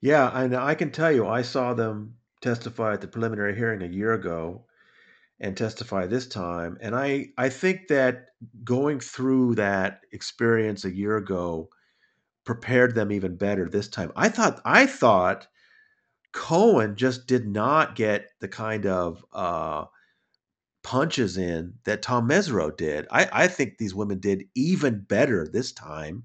Yeah, 0.00 0.30
and 0.38 0.54
I 0.54 0.74
can 0.74 0.90
tell 0.90 1.12
you, 1.12 1.26
I 1.26 1.42
saw 1.42 1.74
them 1.74 2.16
testify 2.40 2.94
at 2.94 3.00
the 3.00 3.08
preliminary 3.08 3.54
hearing 3.54 3.82
a 3.82 3.86
year 3.86 4.12
ago 4.12 4.66
and 5.40 5.56
testify 5.56 6.06
this 6.06 6.26
time, 6.28 6.78
and 6.80 6.96
I 6.96 7.28
I 7.38 7.48
think 7.50 7.88
that 7.88 8.28
going 8.64 9.00
through 9.00 9.56
that 9.56 10.02
experience 10.12 10.84
a 10.84 10.94
year 10.94 11.16
ago 11.16 11.70
prepared 12.44 12.94
them 12.94 13.12
even 13.12 13.36
better 13.36 13.68
this 13.68 13.88
time. 13.88 14.12
I 14.16 14.28
thought 14.28 14.60
I 14.64 14.86
thought 14.86 15.46
Cohen 16.32 16.96
just 16.96 17.26
did 17.26 17.46
not 17.46 17.94
get 17.94 18.30
the 18.40 18.48
kind 18.48 18.86
of 18.86 19.24
uh, 19.32 19.84
punches 20.82 21.36
in 21.36 21.74
that 21.84 22.02
Tom 22.02 22.28
Mesereau 22.28 22.76
did. 22.76 23.06
I, 23.10 23.28
I 23.32 23.48
think 23.48 23.78
these 23.78 23.94
women 23.94 24.18
did 24.18 24.44
even 24.54 25.00
better 25.00 25.46
this 25.46 25.72
time. 25.72 26.24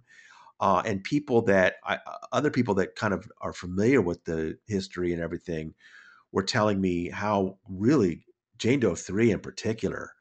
Uh, 0.59 0.82
and 0.86 1.03
people 1.03 1.43
that 1.43 1.76
I, 1.84 1.99
other 2.32 2.49
people 2.49 2.74
that 2.76 2.95
kind 2.95 3.13
of 3.13 3.30
are 3.41 3.53
familiar 3.53 4.01
with 4.01 4.24
the 4.26 4.57
history 4.65 5.13
and 5.13 5.22
everything 5.22 5.76
were 6.32 6.43
telling 6.43 6.82
me 6.82 7.09
how 7.09 7.59
really 7.70 8.26
Jane 8.57 8.80
Doe 8.80 8.95
3 8.95 9.32
in 9.32 9.39
particular 9.39 10.13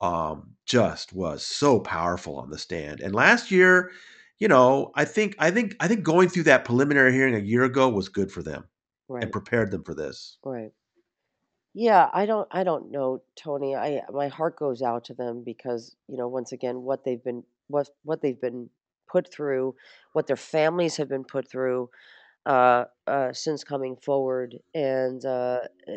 um, 0.00 0.56
just 0.66 1.12
was 1.12 1.44
so 1.44 1.80
powerful 1.80 2.38
on 2.38 2.50
the 2.50 2.58
stand. 2.58 3.00
And 3.00 3.14
last 3.14 3.50
year, 3.50 3.90
you 4.38 4.48
know, 4.48 4.92
I 4.94 5.04
think 5.04 5.34
I 5.38 5.50
think 5.50 5.76
I 5.80 5.88
think 5.88 6.02
going 6.02 6.28
through 6.28 6.44
that 6.44 6.64
preliminary 6.64 7.12
hearing 7.12 7.34
a 7.34 7.40
year 7.40 7.64
ago 7.64 7.88
was 7.88 8.08
good 8.08 8.30
for 8.30 8.42
them 8.42 8.64
right. 9.08 9.22
and 9.22 9.32
prepared 9.32 9.70
them 9.70 9.82
for 9.82 9.94
this. 9.94 10.38
Right. 10.44 10.72
Yeah, 11.74 12.08
I 12.12 12.26
don't 12.26 12.48
I 12.50 12.64
don't 12.64 12.90
know, 12.90 13.22
Tony. 13.36 13.74
I 13.74 14.02
my 14.12 14.28
heart 14.28 14.56
goes 14.56 14.82
out 14.82 15.04
to 15.04 15.14
them 15.14 15.42
because, 15.44 15.94
you 16.08 16.16
know, 16.16 16.28
once 16.28 16.52
again, 16.52 16.82
what 16.82 17.04
they've 17.04 17.22
been 17.22 17.44
what 17.68 17.88
what 18.02 18.22
they've 18.22 18.40
been 18.40 18.70
put 19.10 19.32
through, 19.32 19.74
what 20.12 20.26
their 20.26 20.36
families 20.36 20.96
have 20.96 21.08
been 21.08 21.24
put 21.24 21.50
through 21.50 21.90
uh 22.44 22.84
uh 23.06 23.32
since 23.32 23.64
coming 23.64 23.96
forward 23.96 24.56
and 24.72 25.24
uh 25.24 25.60
eh, 25.88 25.92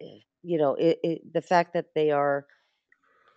eh, 0.00 0.18
you 0.42 0.58
know, 0.58 0.74
it, 0.74 0.98
it 1.02 1.32
the 1.32 1.42
fact 1.42 1.72
that 1.74 1.86
they 1.94 2.10
are 2.10 2.46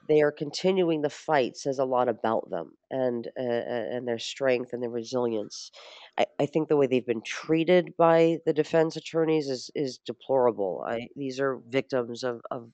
they 0.08 0.22
are 0.22 0.32
continuing 0.32 1.02
the 1.02 1.10
fight 1.10 1.58
says 1.58 1.80
a 1.80 1.86
lot 1.86 2.10
about 2.10 2.49
them 2.49 2.74
and 2.89 3.28
uh, 3.39 3.41
and 3.41 4.08
their 4.08 4.20
strength 4.20 4.74
and 4.74 4.82
their 4.84 4.89
resilience. 4.89 5.72
I, 6.18 6.26
I 6.39 6.45
think 6.47 6.68
the 6.70 6.78
way 6.78 6.88
they've 6.88 7.06
been 7.06 7.22
treated 7.24 7.95
by 7.97 8.39
the 8.45 8.54
defense 8.54 8.95
attorneys 8.95 9.47
is 9.49 9.70
is 9.76 9.99
deplorable. 9.99 10.84
I 10.88 11.08
these 11.16 11.39
are 11.39 11.60
victims 11.68 12.24
of 12.24 12.41
of 12.52 12.72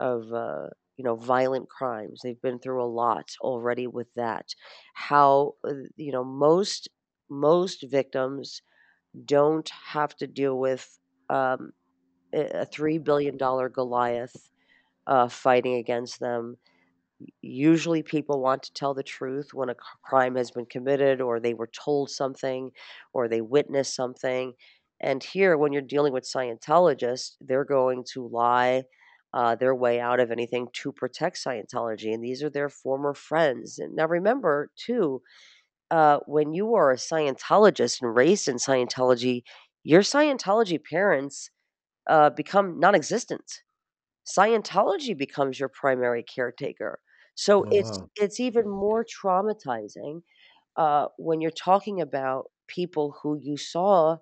of 0.00 0.32
uh, 0.32 0.68
you 0.96 1.04
know 1.04 1.16
violent 1.16 1.68
crimes. 1.68 2.20
They've 2.22 2.40
been 2.40 2.58
through 2.58 2.82
a 2.82 2.86
lot 2.86 3.30
already 3.40 3.86
with 3.86 4.08
that. 4.14 4.46
How 4.94 5.54
uh, 5.66 5.72
you 5.96 6.12
know 6.12 6.24
most 6.24 6.88
most 7.28 7.84
victims 7.90 8.62
don't 9.24 9.70
have 9.92 10.16
to 10.16 10.26
deal 10.26 10.58
with 10.58 10.98
um, 11.30 11.72
a 12.34 12.66
three 12.66 12.98
billion 12.98 13.36
dollar 13.38 13.68
Goliath 13.68 14.49
uh, 15.10 15.28
fighting 15.28 15.74
against 15.74 16.20
them. 16.20 16.56
Usually, 17.42 18.02
people 18.02 18.40
want 18.40 18.62
to 18.62 18.72
tell 18.72 18.94
the 18.94 19.02
truth 19.02 19.52
when 19.52 19.68
a 19.68 19.74
crime 20.02 20.36
has 20.36 20.50
been 20.50 20.64
committed, 20.64 21.20
or 21.20 21.38
they 21.38 21.52
were 21.52 21.68
told 21.68 22.08
something, 22.08 22.70
or 23.12 23.28
they 23.28 23.42
witnessed 23.42 23.94
something. 23.94 24.54
And 25.00 25.22
here, 25.22 25.58
when 25.58 25.72
you're 25.72 25.82
dealing 25.82 26.14
with 26.14 26.24
Scientologists, 26.24 27.32
they're 27.40 27.64
going 27.64 28.04
to 28.14 28.28
lie 28.28 28.84
uh, 29.34 29.54
their 29.56 29.74
way 29.74 30.00
out 30.00 30.20
of 30.20 30.30
anything 30.30 30.68
to 30.74 30.92
protect 30.92 31.36
Scientology. 31.36 32.14
And 32.14 32.24
these 32.24 32.42
are 32.42 32.50
their 32.50 32.70
former 32.70 33.12
friends. 33.12 33.78
And 33.78 33.96
now, 33.96 34.06
remember, 34.06 34.70
too, 34.76 35.20
uh, 35.90 36.20
when 36.26 36.54
you 36.54 36.74
are 36.74 36.90
a 36.90 36.96
Scientologist 36.96 38.00
and 38.00 38.14
raised 38.14 38.48
in 38.48 38.56
Scientology, 38.56 39.42
your 39.82 40.02
Scientology 40.02 40.78
parents 40.82 41.50
uh, 42.08 42.30
become 42.30 42.80
non 42.80 42.94
existent. 42.94 43.62
Scientology 44.26 45.16
becomes 45.16 45.58
your 45.58 45.68
primary 45.70 46.22
caretaker. 46.22 47.00
So 47.34 47.66
Oh, 47.66 47.70
it's 47.70 47.98
wow. 48.00 48.10
it's 48.16 48.40
even 48.40 48.68
more 48.68 49.04
traumatizing 49.04 50.22
uh, 50.76 51.08
when 51.18 51.40
you're 51.40 51.50
talking 51.52 52.00
about 52.00 52.50
people 52.68 53.16
who 53.22 53.38
you 53.40 53.56
saw 53.58 54.18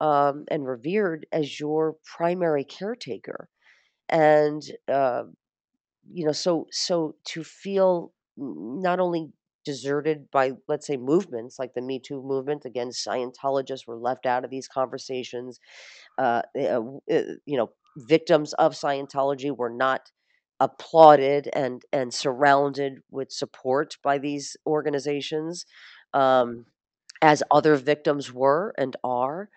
um, 0.00 0.44
and 0.50 0.66
revered 0.66 1.26
as 1.32 1.60
your 1.60 1.96
primary 2.16 2.64
caretaker, 2.64 3.48
and 4.08 4.62
uh, 4.88 5.24
you 6.08 6.24
know, 6.24 6.32
so 6.32 6.66
so 6.70 7.16
to 7.26 7.42
feel 7.44 8.12
n- 8.38 8.80
not 8.82 9.00
only 9.00 9.32
deserted 9.64 10.30
by 10.30 10.52
let's 10.68 10.86
say 10.86 10.96
movements 10.96 11.58
like 11.58 11.74
the 11.74 11.82
Me 11.82 12.00
Too 12.00 12.22
movement 12.22 12.64
again, 12.64 12.90
Scientologists 12.90 13.86
were 13.86 13.96
left 13.98 14.26
out 14.26 14.44
of 14.44 14.50
these 14.50 14.68
conversations 14.68 15.58
uh, 16.18 16.42
eh, 16.56 16.68
uh, 16.68 16.82
uh, 17.12 17.22
you 17.46 17.56
know, 17.58 17.70
victims 17.96 18.52
of 18.54 18.72
Scientology 18.74 19.56
were 19.56 19.70
not 19.70 20.10
applauded 20.60 21.48
and 21.52 21.82
and 21.92 22.12
surrounded 22.14 23.00
with 23.10 23.30
support 23.32 23.96
by 24.02 24.18
these 24.18 24.56
organizations, 24.66 25.66
um, 26.14 26.66
as 27.22 27.42
other 27.50 27.76
victims 27.76 28.32
were 28.32 28.74
and 28.78 28.96
are, 29.04 29.50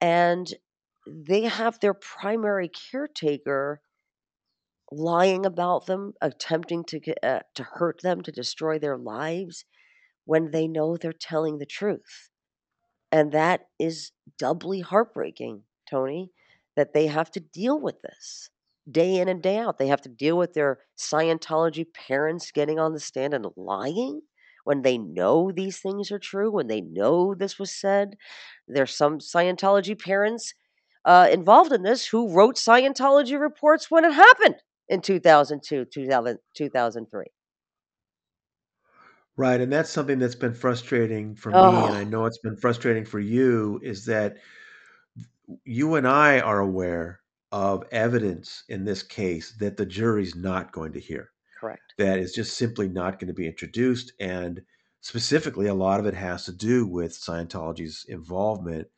and 0.00 0.54
they 1.06 1.42
have 1.42 1.80
their 1.80 1.94
primary 1.94 2.68
caretaker 2.68 3.80
lying 4.92 5.44
about 5.46 5.86
them, 5.86 6.14
attempting 6.20 6.84
to 6.84 7.00
uh, 7.22 7.40
to 7.54 7.62
hurt 7.62 8.00
them, 8.02 8.22
to 8.22 8.32
destroy 8.32 8.78
their 8.78 8.98
lives 8.98 9.64
when 10.24 10.50
they 10.50 10.68
know 10.68 10.96
they're 10.96 11.12
telling 11.12 11.58
the 11.58 11.66
truth. 11.66 12.30
And 13.12 13.32
that 13.32 13.68
is 13.78 14.12
doubly 14.38 14.80
heartbreaking, 14.80 15.62
Tony, 15.88 16.30
that 16.76 16.92
they 16.92 17.06
have 17.06 17.30
to 17.32 17.40
deal 17.40 17.80
with 17.80 18.00
this 18.02 18.50
day 18.90 19.16
in 19.16 19.28
and 19.28 19.42
day 19.42 19.58
out. 19.58 19.78
They 19.78 19.88
have 19.88 20.02
to 20.02 20.08
deal 20.08 20.38
with 20.38 20.54
their 20.54 20.78
Scientology 20.98 21.86
parents 21.92 22.52
getting 22.52 22.78
on 22.78 22.92
the 22.92 23.00
stand 23.00 23.34
and 23.34 23.46
lying 23.56 24.22
when 24.64 24.82
they 24.82 24.98
know 24.98 25.50
these 25.52 25.80
things 25.80 26.10
are 26.10 26.18
true, 26.18 26.50
when 26.50 26.66
they 26.68 26.80
know 26.80 27.34
this 27.34 27.58
was 27.58 27.74
said. 27.74 28.16
There's 28.68 28.94
some 28.94 29.18
Scientology 29.18 30.00
parents 30.00 30.54
uh, 31.04 31.28
involved 31.30 31.72
in 31.72 31.82
this 31.82 32.06
who 32.06 32.32
wrote 32.32 32.56
Scientology 32.56 33.40
reports 33.40 33.90
when 33.90 34.04
it 34.04 34.12
happened 34.12 34.56
in 34.88 35.00
2002, 35.02 35.84
2000, 35.86 36.38
2003. 36.54 37.26
Right, 39.36 39.60
and 39.60 39.70
that's 39.72 39.90
something 39.90 40.18
that's 40.18 40.34
been 40.34 40.54
frustrating 40.54 41.34
for 41.34 41.52
me, 41.52 41.84
and 41.84 41.94
I 41.94 42.02
Oh, 42.02 42.04
know 42.04 42.24
it's 42.24 42.38
been 42.38 42.56
frustrating 42.56 43.04
for 43.04 43.20
you, 43.20 43.78
is 43.82 44.06
that 44.06 44.38
you 45.64 45.94
and 45.94 46.06
I 46.06 46.40
are 46.40 46.60
aware 46.60 47.20
of 47.52 47.84
evidence 47.90 48.64
in 48.68 48.84
this 48.84 49.02
case 49.02 49.52
that 49.60 49.76
the 49.76 49.86
jury's 49.86 50.34
not 50.34 50.72
going 50.72 50.92
to 50.92 51.00
hear. 51.00 51.30
correct. 51.58 51.94
That 51.98 52.18
is 52.18 52.32
just 52.32 52.56
simply 52.56 52.88
not 52.88 53.18
going 53.18 53.28
to 53.28 53.34
be 53.34 53.46
introduced. 53.46 54.12
And 54.20 54.62
specifically, 55.00 55.68
a 55.68 55.74
lot 55.74 56.00
of 56.00 56.06
it 56.06 56.14
has 56.14 56.44
to 56.46 56.52
do 56.52 56.86
with 56.86 57.12
Scientology's 57.12 58.04
involvement 58.08 58.88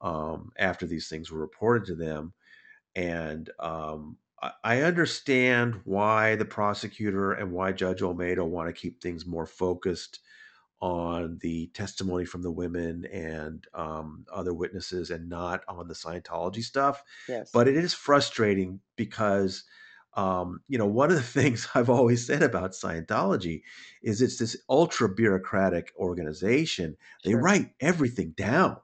um, 0.00 0.52
after 0.58 0.86
these 0.86 1.08
things 1.08 1.30
were 1.30 1.40
reported 1.40 1.86
to 1.86 1.94
them. 1.94 2.32
And 2.94 3.50
um, 3.58 4.16
I 4.40 4.52
I 4.62 4.82
understand 4.82 5.80
why 5.84 6.36
the 6.36 6.44
prosecutor 6.44 7.32
and 7.32 7.52
why 7.52 7.72
Judge 7.72 8.00
Olmedo 8.00 8.46
want 8.46 8.68
to 8.68 8.80
keep 8.80 9.00
things 9.00 9.26
more 9.26 9.46
focused 9.46 10.20
on 10.80 11.38
the 11.40 11.68
testimony 11.68 12.24
from 12.24 12.42
the 12.42 12.50
women 12.50 13.06
and 13.06 13.66
um, 13.74 14.26
other 14.32 14.52
witnesses 14.52 15.10
and 15.10 15.28
not 15.28 15.62
on 15.68 15.88
the 15.88 15.94
Scientology 15.94 16.62
stuff. 16.62 17.02
Yes, 17.28 17.50
But 17.52 17.68
it 17.68 17.76
is 17.76 17.94
frustrating 17.94 18.80
because, 18.96 19.64
um, 20.14 20.60
you 20.68 20.76
know, 20.76 20.86
one 20.86 21.10
of 21.10 21.16
the 21.16 21.22
things 21.40 21.68
I've 21.74 21.90
always 21.90 22.26
said 22.26 22.42
about 22.42 22.72
Scientology 22.72 23.62
is 24.02 24.20
it's 24.20 24.38
this 24.38 24.56
ultra 24.68 25.08
bureaucratic 25.08 25.92
organization. 25.96 26.96
They 27.24 27.30
sure. 27.30 27.40
write 27.40 27.70
everything 27.80 28.34
down. 28.36 28.76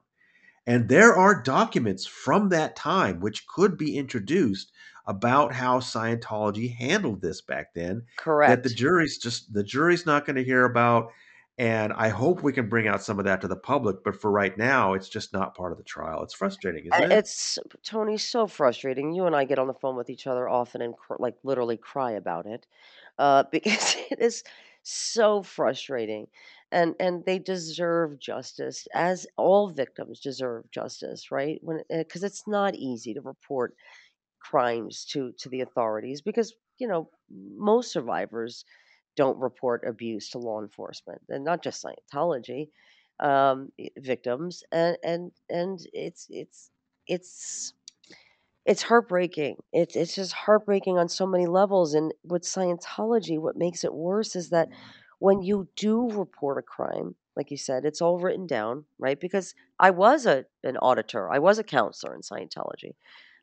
And 0.65 0.87
there 0.87 1.13
are 1.13 1.43
documents 1.43 2.05
from 2.05 2.49
that 2.49 2.75
time 2.75 3.19
which 3.19 3.47
could 3.47 3.77
be 3.77 3.97
introduced 3.97 4.71
about 5.05 5.53
how 5.53 5.79
Scientology 5.79 6.73
handled 6.75 7.21
this 7.21 7.41
back 7.41 7.73
then 7.73 8.03
Correct. 8.17 8.49
that 8.49 8.63
the 8.67 8.73
jury's 8.73 9.17
just 9.17 9.53
the 9.53 9.63
jury's 9.63 10.05
not 10.05 10.25
going 10.25 10.37
to 10.37 10.43
hear 10.43 10.65
about. 10.65 11.11
And 11.57 11.93
I 11.93 12.09
hope 12.09 12.41
we 12.41 12.53
can 12.53 12.67
bring 12.67 12.87
out 12.87 13.03
some 13.03 13.19
of 13.19 13.25
that 13.25 13.41
to 13.41 13.47
the 13.47 13.55
public, 13.55 14.03
but 14.03 14.19
for 14.19 14.31
right 14.31 14.57
now, 14.57 14.93
it's 14.93 15.09
just 15.09 15.33
not 15.33 15.55
part 15.55 15.71
of 15.71 15.77
the 15.77 15.83
trial. 15.83 16.23
It's 16.23 16.33
frustrating, 16.33 16.85
isn't 16.85 17.11
it? 17.11 17.11
it's 17.11 17.57
Tony, 17.83 18.17
so 18.17 18.47
frustrating. 18.47 19.13
You 19.13 19.25
and 19.25 19.35
I 19.35 19.45
get 19.45 19.59
on 19.59 19.67
the 19.67 19.73
phone 19.73 19.95
with 19.95 20.09
each 20.09 20.27
other 20.27 20.47
often 20.47 20.81
and 20.81 20.95
cr 20.95 21.15
like, 21.19 21.35
literally 21.43 21.77
cry 21.77 22.11
about 22.11 22.45
it, 22.45 22.67
uh, 23.17 23.43
because 23.51 23.95
it 24.11 24.19
is 24.19 24.43
so 24.83 25.43
frustrating, 25.43 26.27
and 26.71 26.95
and 26.99 27.25
they 27.25 27.39
deserve 27.39 28.19
justice, 28.19 28.87
as 28.93 29.25
all 29.37 29.69
victims 29.69 30.19
deserve 30.19 30.69
justice, 30.71 31.31
right? 31.31 31.59
When 31.63 31.83
because 31.89 32.23
it's 32.23 32.47
not 32.47 32.75
easy 32.75 33.13
to 33.13 33.21
report 33.21 33.75
crimes 34.39 35.05
to 35.05 35.31
to 35.33 35.49
the 35.49 35.61
authorities 35.61 36.21
because, 36.21 36.53
you 36.79 36.87
know, 36.87 37.09
most 37.29 37.91
survivors 37.91 38.65
don't 39.15 39.37
report 39.39 39.83
abuse 39.87 40.29
to 40.29 40.39
law 40.39 40.61
enforcement, 40.61 41.21
and 41.29 41.43
not 41.43 41.63
just 41.63 41.83
Scientology, 41.83 42.69
um, 43.19 43.71
victims, 43.97 44.63
and 44.71 44.97
and 45.03 45.31
and 45.49 45.79
it's 45.93 46.27
it's 46.29 46.71
it's 47.07 47.73
it's 48.65 48.83
heartbreaking. 48.83 49.57
It's 49.71 49.95
it's 49.95 50.15
just 50.15 50.33
heartbreaking 50.33 50.97
on 50.97 51.09
so 51.09 51.27
many 51.27 51.45
levels, 51.45 51.93
and 51.93 52.13
with 52.23 52.43
Scientology, 52.43 53.39
what 53.39 53.57
makes 53.57 53.83
it 53.83 53.93
worse 53.93 54.35
is 54.35 54.49
that 54.49 54.69
when 55.19 55.41
you 55.41 55.67
do 55.75 56.09
report 56.09 56.57
a 56.57 56.61
crime, 56.61 57.15
like 57.35 57.51
you 57.51 57.57
said, 57.57 57.85
it's 57.85 58.01
all 58.01 58.19
written 58.19 58.47
down, 58.47 58.85
right? 58.99 59.19
Because 59.19 59.53
I 59.79 59.91
was 59.91 60.25
a 60.25 60.45
an 60.63 60.77
auditor, 60.77 61.31
I 61.31 61.39
was 61.39 61.59
a 61.59 61.63
counselor 61.63 62.15
in 62.15 62.21
Scientology. 62.21 62.95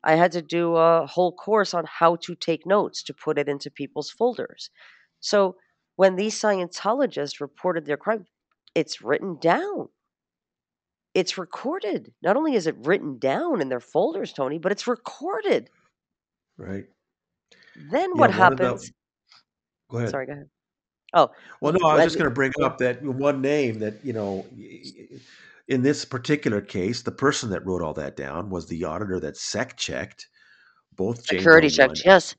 I 0.03 0.15
had 0.15 0.31
to 0.31 0.41
do 0.41 0.75
a 0.75 1.05
whole 1.05 1.31
course 1.31 1.73
on 1.73 1.85
how 1.87 2.15
to 2.17 2.35
take 2.35 2.65
notes 2.65 3.03
to 3.03 3.13
put 3.13 3.37
it 3.37 3.47
into 3.47 3.69
people's 3.69 4.09
folders. 4.09 4.71
So 5.21 5.55
when 5.95 6.15
these 6.15 6.39
Scientologists 6.39 7.39
reported 7.39 7.85
their 7.85 7.97
crime, 7.97 8.25
it's 8.75 9.01
written 9.01 9.37
down. 9.39 9.87
It's 11.13 11.37
recorded. 11.37 12.13
Not 12.21 12.37
only 12.37 12.55
is 12.55 12.67
it 12.67 12.75
written 12.79 13.17
down 13.19 13.61
in 13.61 13.69
their 13.69 13.79
folders, 13.79 14.33
Tony, 14.33 14.59
but 14.59 14.71
it's 14.71 14.87
recorded. 14.87 15.69
Right. 16.57 16.85
Then 17.75 18.11
Yeah. 18.15 18.19
what 18.19 18.35
One 18.35 18.51
of 18.53 18.57
the, 18.57 18.63
happens 18.65 18.91
go 19.89 19.97
ahead. 19.97 20.09
sorry, 20.09 20.25
go 20.25 20.33
ahead. 20.33 20.49
Oh, 21.13 21.29
Well, 21.59 21.73
no, 21.73 21.87
I 21.89 21.95
was 21.95 22.05
just 22.05 22.17
going 22.17 22.29
to 22.29 22.33
bring 22.33 22.53
up 22.63 22.77
that 22.77 23.03
one 23.03 23.41
name 23.41 23.79
that, 23.79 24.03
you 24.03 24.13
know, 24.13 24.45
in 25.67 25.81
this 25.81 26.05
particular 26.05 26.61
case, 26.61 27.01
the 27.01 27.11
person 27.11 27.49
that 27.49 27.65
wrote 27.65 27.81
all 27.81 27.93
that 27.95 28.15
down 28.15 28.49
was 28.49 28.67
the 28.67 28.85
auditor 28.85 29.19
that 29.19 29.35
sec 29.35 29.75
checked 29.75 30.27
both 30.95 31.17
James 31.25 31.41
security 31.41 31.69
checks, 31.69 32.05
yes, 32.05 32.35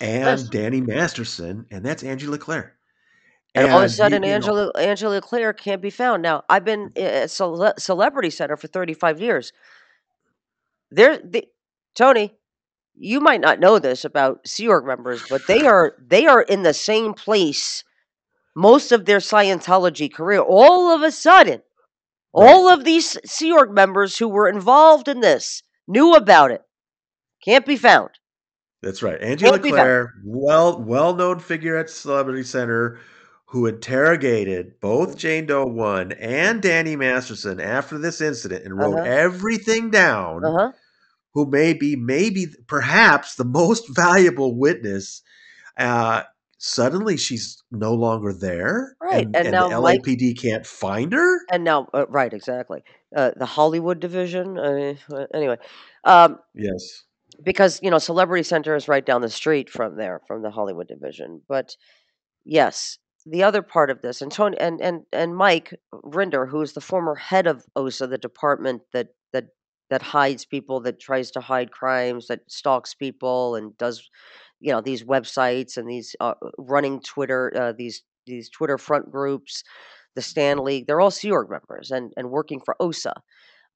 and. 0.00 0.50
Danny 0.50 0.80
Masterson, 0.80 1.66
and 1.70 1.84
that's 1.84 2.02
Angela 2.02 2.38
Claire. 2.38 2.76
And 3.54 3.70
all 3.70 3.78
of 3.78 3.82
a 3.82 3.84
And 3.84 3.90
you 3.90 3.96
sudden, 3.96 4.22
you 4.22 4.28
know, 4.28 4.34
Angela 4.34 4.72
Angela 4.76 5.20
Claire 5.20 5.52
can't 5.52 5.82
be 5.82 5.90
found. 5.90 6.22
Now, 6.22 6.44
I've 6.48 6.64
been 6.64 6.92
at 6.96 7.30
Cele 7.30 7.74
Celebrity 7.78 8.30
Center 8.30 8.56
for 8.56 8.66
35 8.66 9.20
years. 9.20 9.52
There 10.90 11.18
the 11.18 11.46
Tony, 11.94 12.34
you 12.94 13.20
might 13.20 13.40
not 13.40 13.60
know 13.60 13.78
this 13.78 14.04
about 14.04 14.46
Sea 14.46 14.68
Org 14.68 14.86
members, 14.86 15.22
but 15.28 15.46
they 15.46 15.66
are 15.66 15.94
they 15.98 16.26
are 16.26 16.42
in 16.42 16.62
the 16.62 16.74
same 16.74 17.12
place 17.14 17.84
most 18.54 18.92
of 18.92 19.04
their 19.04 19.18
Scientology 19.18 20.12
career. 20.12 20.40
All 20.40 20.94
of 20.94 21.02
a 21.02 21.10
sudden, 21.10 21.62
right. 22.34 22.48
all 22.48 22.68
of 22.68 22.84
these 22.84 23.18
Sea 23.24 23.52
Org 23.52 23.70
members 23.70 24.16
who 24.16 24.28
were 24.28 24.48
involved 24.48 25.08
in 25.08 25.20
this 25.20 25.62
knew 25.86 26.14
about 26.14 26.50
it. 26.50 26.62
Can't 27.44 27.66
be 27.66 27.76
found. 27.76 28.10
That's 28.82 29.02
right. 29.02 29.20
Angela 29.22 29.60
Claire, 29.60 30.14
well 30.24 30.82
well 30.82 31.14
known 31.14 31.38
figure 31.38 31.76
at 31.76 31.88
Celebrity 31.88 32.42
Center, 32.42 32.98
who 33.46 33.66
interrogated 33.66 34.80
both 34.80 35.16
Jane 35.16 35.46
Doe 35.46 35.64
1 35.66 36.12
and 36.12 36.60
Danny 36.60 36.96
Masterson 36.96 37.60
after 37.60 37.96
this 37.96 38.20
incident 38.20 38.64
and 38.64 38.76
wrote 38.76 38.98
uh-huh. 38.98 39.08
everything 39.08 39.90
down. 39.90 40.44
Uh-huh. 40.44 40.72
who 41.34 41.46
may 41.46 41.72
be 41.72 41.96
maybe 41.96 42.46
perhaps 42.66 43.36
the 43.36 43.44
most 43.44 43.86
valuable 43.94 44.58
witness. 44.58 45.22
Uh, 45.78 46.22
suddenly 46.58 47.16
she's 47.16 47.62
no 47.70 47.94
longer 47.94 48.32
there 48.32 48.94
right. 49.00 49.26
and, 49.26 49.36
and, 49.36 49.46
and 49.46 49.52
now 49.52 49.68
the 49.68 49.74
lapd 49.74 50.20
Mike, 50.20 50.38
can't 50.38 50.66
find 50.66 51.12
her? 51.12 51.40
And 51.50 51.64
now 51.64 51.88
uh, 51.94 52.06
right 52.08 52.32
exactly. 52.32 52.84
Uh, 53.16 53.32
the 53.36 53.46
hollywood 53.46 53.98
division 53.98 54.58
uh, 54.58 54.94
anyway. 55.34 55.56
Um, 56.04 56.38
yes 56.54 57.04
because 57.42 57.80
you 57.82 57.90
know 57.90 57.98
celebrity 57.98 58.42
center 58.42 58.74
is 58.74 58.88
right 58.88 59.06
down 59.06 59.20
the 59.20 59.30
street 59.30 59.70
from 59.70 59.96
there 59.96 60.20
from 60.26 60.42
the 60.42 60.50
hollywood 60.50 60.88
division 60.88 61.40
but 61.48 61.76
yes 62.44 62.98
the 63.26 63.42
other 63.42 63.62
part 63.62 63.90
of 63.90 64.02
this 64.02 64.20
and 64.20 64.32
tony 64.32 64.58
and 64.58 64.80
and, 64.80 65.02
and 65.12 65.36
mike 65.36 65.74
rinder 65.92 66.48
who 66.48 66.60
is 66.60 66.72
the 66.72 66.80
former 66.80 67.14
head 67.14 67.46
of 67.46 67.64
osa 67.76 68.06
the 68.06 68.18
department 68.18 68.82
that 68.92 69.08
that 69.32 69.46
that 69.92 70.00
hides 70.00 70.46
people, 70.46 70.80
that 70.80 70.98
tries 70.98 71.30
to 71.30 71.40
hide 71.42 71.70
crimes, 71.70 72.26
that 72.28 72.40
stalks 72.50 72.94
people, 72.94 73.56
and 73.56 73.76
does, 73.76 74.08
you 74.58 74.72
know, 74.72 74.80
these 74.80 75.04
websites 75.04 75.76
and 75.76 75.86
these 75.86 76.16
uh, 76.18 76.32
running 76.56 76.98
Twitter, 77.02 77.52
uh, 77.54 77.72
these 77.76 78.02
these 78.26 78.48
Twitter 78.48 78.78
front 78.78 79.12
groups, 79.12 79.62
the 80.14 80.22
STAND 80.22 80.60
League. 80.60 80.86
They're 80.86 81.02
all 81.02 81.10
Sea 81.10 81.30
Org 81.30 81.50
members 81.50 81.90
and 81.90 82.10
and 82.16 82.30
working 82.30 82.58
for 82.64 82.74
OSA. 82.80 83.12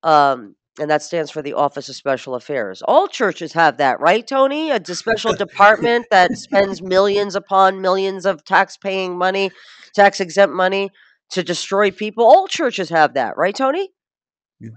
Um, 0.03 0.57
and 0.79 0.91
that 0.91 1.03
stands 1.03 1.31
for 1.31 1.43
the 1.43 1.55
Office 1.55 1.89
of 1.89 1.97
Special 1.97 2.35
Affairs. 2.35 2.83
All 2.83 3.09
churches 3.09 3.53
have 3.53 3.79
that, 3.79 4.01
right, 4.01 4.27
Tony? 4.27 4.71
A 4.71 4.85
special 4.85 5.33
department 5.33 6.07
that 6.11 6.37
spends 6.37 6.83
millions 6.83 7.35
upon 7.35 7.81
millions 7.81 8.27
of 8.27 8.45
tax-paying 8.45 9.17
money, 9.17 9.51
tax-exempt 9.95 10.55
money 10.55 10.91
to 11.31 11.43
destroy 11.43 11.91
people. 11.91 12.25
All 12.25 12.47
churches 12.47 12.89
have 12.91 13.15
that, 13.15 13.37
right, 13.37 13.55
Tony? 13.55 13.91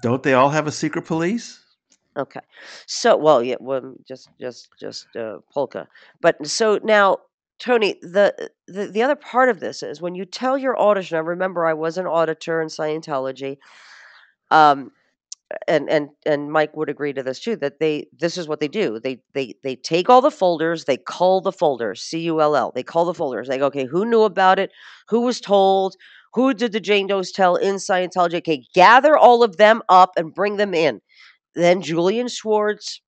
Don't 0.01 0.23
they 0.23 0.33
all 0.33 0.49
have 0.49 0.67
a 0.67 0.71
secret 0.71 1.05
police? 1.05 1.63
Okay. 2.17 2.41
So, 2.87 3.15
well, 3.17 3.43
yeah, 3.43 3.57
well, 3.59 3.95
just, 4.07 4.29
just, 4.39 4.69
just 4.79 5.07
uh, 5.15 5.37
Palka. 5.53 5.87
But 6.21 6.47
so 6.47 6.79
now, 6.83 7.17
Tony, 7.59 7.99
the, 8.01 8.49
the 8.67 8.87
the 8.87 9.03
other 9.03 9.17
part 9.17 9.49
of 9.49 9.59
this 9.59 9.83
is 9.83 10.01
when 10.01 10.15
you 10.15 10.23
tell 10.23 10.57
your 10.57 10.79
auditor. 10.79 11.21
Remember, 11.21 11.65
I 11.65 11.73
was 11.73 11.97
an 11.97 12.07
auditor 12.07 12.61
in 12.61 12.69
Scientology. 12.69 13.57
Um, 14.49 14.91
and 15.67 15.89
and 15.89 16.09
and 16.25 16.51
Mike 16.51 16.75
would 16.75 16.89
agree 16.89 17.13
to 17.13 17.23
this 17.23 17.39
too 17.39 17.55
that 17.57 17.79
they 17.79 18.07
this 18.17 18.37
is 18.37 18.47
what 18.47 18.59
they 18.59 18.67
do 18.67 18.99
they 18.99 19.19
they 19.33 19.55
they 19.63 19.75
take 19.75 20.09
all 20.09 20.21
the 20.21 20.31
folders 20.31 20.85
they 20.85 20.97
cull 20.97 21.41
the 21.41 21.51
folders 21.51 22.01
C 22.01 22.19
U 22.21 22.41
L 22.41 22.55
L 22.55 22.71
they 22.73 22.83
call 22.83 23.05
the 23.05 23.13
folders 23.13 23.47
they 23.47 23.57
go 23.57 23.65
okay 23.67 23.85
who 23.85 24.05
knew 24.05 24.23
about 24.23 24.59
it 24.59 24.71
who 25.07 25.21
was 25.21 25.41
told 25.41 25.95
who 26.33 26.53
did 26.53 26.71
the 26.71 26.79
Jane 26.79 27.07
Does 27.07 27.31
tell 27.31 27.55
in 27.55 27.75
Scientology? 27.75 28.35
Okay, 28.35 28.63
gather 28.73 29.17
all 29.17 29.43
of 29.43 29.57
them 29.57 29.81
up 29.89 30.11
and 30.15 30.33
bring 30.33 30.57
them 30.57 30.73
in. 30.73 31.01
Then 31.55 31.81
Julian 31.81 32.27
Schwartz 32.27 33.01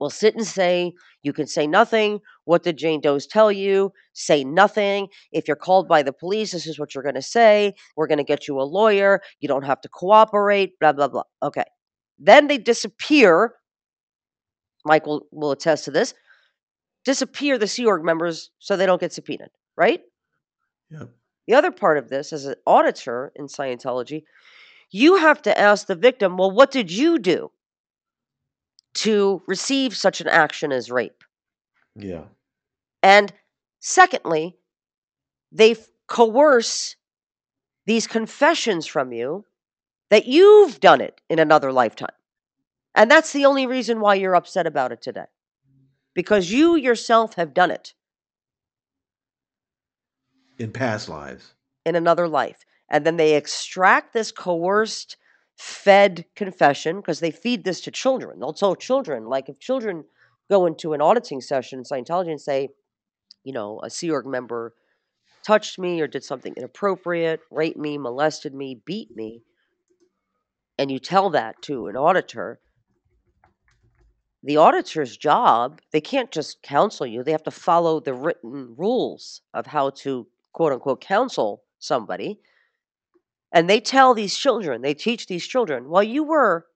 will 0.00 0.10
sit 0.10 0.34
and 0.34 0.46
say, 0.46 0.92
You 1.28 1.34
can 1.34 1.46
say 1.46 1.66
nothing. 1.66 2.20
What 2.46 2.62
did 2.62 2.78
Jane 2.78 3.02
Does 3.02 3.26
tell 3.26 3.52
you? 3.52 3.92
Say 4.14 4.44
nothing. 4.44 5.08
If 5.30 5.46
you're 5.46 5.58
called 5.58 5.86
by 5.86 6.02
the 6.02 6.10
police, 6.10 6.52
this 6.52 6.66
is 6.66 6.78
what 6.78 6.94
you're 6.94 7.04
going 7.04 7.16
to 7.16 7.20
say. 7.20 7.74
We're 7.98 8.06
going 8.06 8.16
to 8.16 8.24
get 8.24 8.48
you 8.48 8.58
a 8.58 8.62
lawyer. 8.62 9.20
You 9.38 9.46
don't 9.46 9.66
have 9.66 9.82
to 9.82 9.90
cooperate, 9.90 10.78
blah, 10.80 10.94
blah, 10.94 11.08
blah. 11.08 11.24
Okay. 11.42 11.64
Then 12.18 12.46
they 12.46 12.56
disappear. 12.56 13.52
Michael 14.86 15.26
will 15.30 15.50
attest 15.50 15.84
to 15.84 15.90
this. 15.90 16.14
Disappear 17.04 17.58
the 17.58 17.68
Sea 17.68 17.84
Org 17.84 18.02
members 18.02 18.50
so 18.58 18.74
they 18.74 18.86
don't 18.86 18.98
get 18.98 19.12
subpoenaed, 19.12 19.50
right? 19.76 20.00
Yep. 20.90 21.10
The 21.46 21.54
other 21.56 21.70
part 21.70 21.98
of 21.98 22.08
this, 22.08 22.32
as 22.32 22.46
an 22.46 22.54
auditor 22.66 23.32
in 23.36 23.48
Scientology, 23.48 24.22
you 24.90 25.16
have 25.16 25.42
to 25.42 25.58
ask 25.58 25.88
the 25.88 25.94
victim, 25.94 26.38
well, 26.38 26.50
what 26.50 26.70
did 26.70 26.90
you 26.90 27.18
do 27.18 27.50
to 28.98 29.42
receive 29.46 29.96
such 29.96 30.20
an 30.20 30.28
action 30.28 30.72
as 30.72 30.90
rape? 30.90 31.22
Yeah. 31.94 32.24
And 33.02 33.32
secondly, 33.78 34.56
they 35.52 35.76
coerce 36.08 36.96
these 37.86 38.06
confessions 38.06 38.86
from 38.86 39.12
you 39.12 39.44
that 40.10 40.26
you've 40.26 40.80
done 40.80 41.00
it 41.00 41.20
in 41.28 41.38
another 41.38 41.72
lifetime. 41.72 42.08
And 42.94 43.10
that's 43.10 43.32
the 43.32 43.46
only 43.46 43.66
reason 43.66 44.00
why 44.00 44.14
you're 44.14 44.34
upset 44.34 44.66
about 44.66 44.90
it 44.90 45.00
today. 45.00 45.26
Because 46.14 46.50
you 46.50 46.74
yourself 46.74 47.34
have 47.34 47.54
done 47.54 47.70
it 47.70 47.94
in 50.58 50.72
past 50.72 51.08
lives 51.08 51.54
in 51.84 51.94
another 51.94 52.26
life 52.26 52.64
and 52.90 53.06
then 53.06 53.16
they 53.16 53.36
extract 53.36 54.12
this 54.12 54.32
coerced 54.32 55.16
fed 55.58 56.24
confession 56.36 56.96
because 56.96 57.20
they 57.20 57.30
feed 57.30 57.64
this 57.64 57.80
to 57.82 57.90
children. 57.90 58.38
They'll 58.38 58.52
tell 58.52 58.76
children 58.76 59.26
like 59.26 59.48
if 59.48 59.58
children 59.58 60.04
go 60.48 60.66
into 60.66 60.92
an 60.92 61.02
auditing 61.02 61.40
session 61.40 61.80
in 61.80 61.84
scientology 61.84 62.30
and 62.30 62.40
say 62.40 62.68
you 63.44 63.52
know 63.52 63.80
a 63.82 63.90
sea 63.90 64.10
org 64.10 64.26
member 64.26 64.74
touched 65.44 65.78
me 65.78 66.00
or 66.00 66.06
did 66.06 66.24
something 66.24 66.54
inappropriate 66.56 67.40
raped 67.50 67.78
me 67.78 67.98
molested 67.98 68.54
me 68.54 68.80
beat 68.84 69.14
me 69.14 69.42
and 70.78 70.90
you 70.90 70.98
tell 70.98 71.30
that 71.30 71.60
to 71.62 71.88
an 71.88 71.96
auditor 71.96 72.60
the 74.42 74.56
auditor's 74.56 75.16
job 75.16 75.80
they 75.92 76.00
can't 76.00 76.30
just 76.30 76.62
counsel 76.62 77.06
you. 77.06 77.22
They 77.24 77.32
have 77.32 77.42
to 77.44 77.50
follow 77.50 78.00
the 78.00 78.14
written 78.14 78.74
rules 78.76 79.42
of 79.52 79.66
how 79.66 79.90
to 79.90 80.26
quote 80.52 80.72
unquote 80.72 81.00
counsel 81.00 81.64
somebody 81.78 82.40
and 83.52 83.68
they 83.68 83.80
tell 83.80 84.14
these 84.14 84.36
children 84.36 84.82
they 84.82 84.94
teach 84.94 85.26
these 85.26 85.46
children 85.46 85.88
well 85.88 86.02
you 86.02 86.24
were 86.24 86.66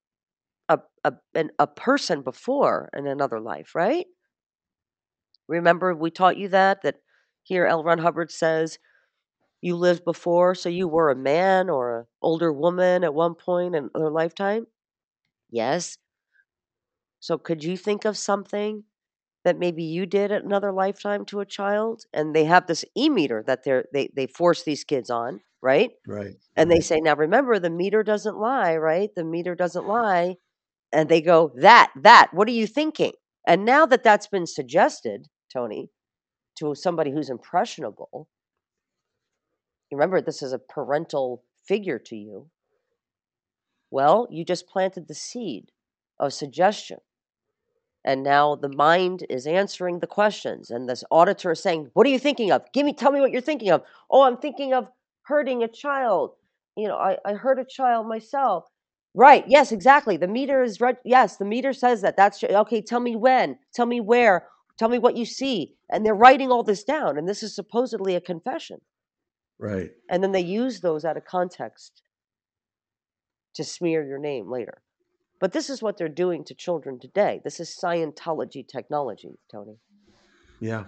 a 0.69 0.81
a, 1.05 1.15
an, 1.35 1.51
a 1.59 1.67
person 1.67 2.23
before 2.23 2.91
in 2.97 3.07
another 3.07 3.41
life 3.41 3.75
right? 3.75 4.07
Remember 5.49 5.95
we 5.95 6.11
taught 6.11 6.37
you 6.37 6.49
that 6.49 6.83
that 6.83 6.97
here 7.45 7.65
l. 7.67 7.85
Ron 7.85 7.99
hubbard 7.99 8.33
says 8.33 8.79
you 9.63 9.77
lived 9.77 10.05
before 10.05 10.55
so 10.55 10.69
you 10.69 10.89
were 10.89 11.11
a 11.11 11.17
man 11.17 11.71
or 11.71 12.01
an 12.01 12.07
older 12.23 12.53
woman 12.53 13.05
at 13.05 13.15
one 13.15 13.35
point 13.35 13.75
in 13.77 13.91
their 13.95 14.11
lifetime? 14.11 14.67
Yes. 15.51 15.99
So 17.21 17.39
could 17.39 17.65
you 17.65 17.77
think 17.79 18.05
of 18.05 18.19
something 18.19 18.85
that 19.45 19.59
maybe 19.59 19.85
you 19.85 20.07
did 20.07 20.33
at 20.33 20.45
another 20.45 20.73
lifetime 20.73 21.25
to 21.27 21.41
a 21.41 21.47
child 21.47 22.07
and 22.13 22.35
they 22.35 22.45
have 22.45 22.67
this 22.67 22.85
e-meter 22.97 23.43
that 23.47 23.65
they're 23.65 23.87
they, 23.93 24.09
they 24.17 24.27
force 24.27 24.63
these 24.65 24.85
kids 24.85 25.11
on 25.11 25.41
right? 25.63 25.93
Right 26.07 26.35
and 26.57 26.69
right. 26.69 26.77
they 26.77 26.81
say 26.81 27.01
now 27.01 27.15
remember 27.15 27.59
the 27.59 27.71
meter 27.71 28.03
doesn't 28.03 28.37
lie 28.37 28.77
right? 28.77 29.11
The 29.15 29.25
meter 29.25 29.55
doesn't 29.55 29.87
lie. 29.87 30.37
And 30.93 31.09
they 31.09 31.23
go 31.23 31.53
that 31.57 31.93
that 31.97 32.29
what 32.33 32.49
are 32.49 32.53
you 32.53 32.67
thinking? 32.67 33.13
And 33.47 33.65
now 33.65 33.87
that 33.87 34.05
that's 34.05 34.27
been 34.27 34.47
suggested 34.47 35.29
tony 35.51 35.91
to 36.59 36.75
somebody 36.75 37.13
who's 37.13 37.31
impressionable 37.31 38.29
remember 39.91 40.21
this 40.21 40.43
is 40.43 40.53
a 40.53 40.59
parental 40.59 41.45
figure 41.67 41.99
to 41.99 42.17
you. 42.17 42.51
Well 43.91 44.27
you 44.31 44.45
just 44.45 44.69
planted 44.69 45.09
the 45.09 45.15
seed 45.15 45.71
of 46.19 46.33
suggestion. 46.33 46.99
And 48.05 48.25
now 48.25 48.57
the 48.57 48.69
mind 48.69 49.25
is 49.31 49.47
answering 49.47 50.01
the 50.01 50.09
questions 50.09 50.71
and 50.71 50.89
this 50.89 51.05
auditor 51.11 51.53
is 51.53 51.63
saying 51.63 51.91
what 51.95 52.07
are 52.07 52.11
you 52.11 52.19
thinking 52.19 52.51
of? 52.51 52.65
Give 52.73 52.85
me 52.85 52.93
tell 52.93 53.13
me 53.13 53.21
what 53.21 53.31
you're 53.31 53.41
thinking 53.41 53.71
of. 53.71 53.83
Oh 54.11 54.25
i'm 54.25 54.37
thinking 54.37 54.75
of 54.75 54.89
hurting 55.33 55.63
a 55.63 55.69
child 55.69 56.33
you 56.77 56.87
know 56.87 56.97
i, 56.97 57.17
I 57.25 57.33
hurt 57.33 57.59
a 57.59 57.65
child 57.65 58.07
myself 58.07 58.65
right 59.15 59.45
yes 59.47 59.73
exactly 59.73 60.19
the 60.19 60.29
meter 60.29 60.63
is 60.63 60.79
right 60.81 60.99
yes 61.05 61.39
the 61.39 61.47
meter 61.47 61.73
says 61.73 62.03
that 62.03 62.17
that's 62.17 62.45
okay 62.45 62.83
tell 62.83 63.01
me 63.01 63.17
when 63.17 63.59
tell 63.75 63.87
me 63.87 64.01
where 64.01 64.49
tell 64.79 64.91
me 64.91 64.99
what 64.99 65.17
you 65.17 65.25
see 65.25 65.75
and 65.91 66.05
they're 66.05 66.15
writing 66.15 66.51
all 66.51 66.63
this 66.63 66.85
down 66.85 67.17
and 67.17 67.27
this 67.27 67.43
is 67.43 67.55
supposedly 67.55 68.15
a 68.15 68.21
confession 68.21 68.83
right 69.59 69.93
and 70.11 70.23
then 70.23 70.33
they 70.33 70.41
use 70.41 70.81
those 70.81 71.03
out 71.05 71.17
of 71.17 71.25
context 71.25 72.03
to 73.55 73.65
smear 73.65 74.05
your 74.05 74.19
name 74.19 74.51
later 74.51 74.83
but 75.43 75.53
this 75.53 75.69
is 75.71 75.83
what 75.83 75.99
they're 75.99 76.09
doing 76.09 76.45
to 76.45 76.55
children 76.55 77.01
today. 77.01 77.41
This 77.43 77.59
is 77.59 77.69
Scientology 77.69 78.65
technology, 78.65 79.41
Tony. 79.51 79.81
Yeah. 80.61 80.85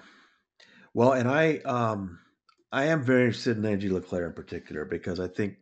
Well, 0.94 1.10
and 1.10 1.28
I 1.28 1.56
um 1.64 2.20
I 2.74 2.86
am 2.86 3.02
very 3.02 3.26
interested 3.26 3.56
in 3.56 3.64
Angie 3.64 3.88
LeClaire 3.88 4.26
in 4.26 4.32
particular 4.32 4.84
because 4.84 5.20
I 5.20 5.28
think 5.28 5.56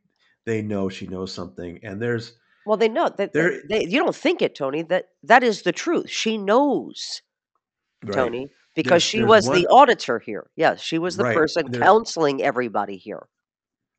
they 0.47 0.63
know 0.63 0.89
she 0.89 1.07
knows 1.07 1.33
something 1.33 1.79
and 1.83 2.01
there's 2.01 2.33
well 2.67 2.77
they 2.77 2.89
know 2.89 3.09
that 3.17 3.33
they, 3.33 3.85
you 3.85 4.03
don't 4.03 4.17
think 4.17 4.43
it 4.43 4.55
tony 4.55 4.83
that 4.83 5.07
that 5.23 5.43
is 5.45 5.63
the 5.63 5.73
truth 5.73 6.09
she 6.11 6.37
knows 6.37 7.23
right. 8.05 8.15
Tony, 8.15 8.49
because 8.75 8.91
there's, 8.91 9.03
she 9.03 9.19
there's 9.19 9.29
was 9.29 9.49
one... 9.49 9.61
the 9.61 9.67
auditor 9.69 10.19
here. 10.19 10.51
Yes, 10.57 10.81
she 10.81 10.99
was 10.99 11.17
the 11.17 11.25
right. 11.25 11.37
person 11.37 11.71
there's... 11.71 11.83
counseling 11.83 12.43
everybody 12.43 12.97
here. 12.97 13.27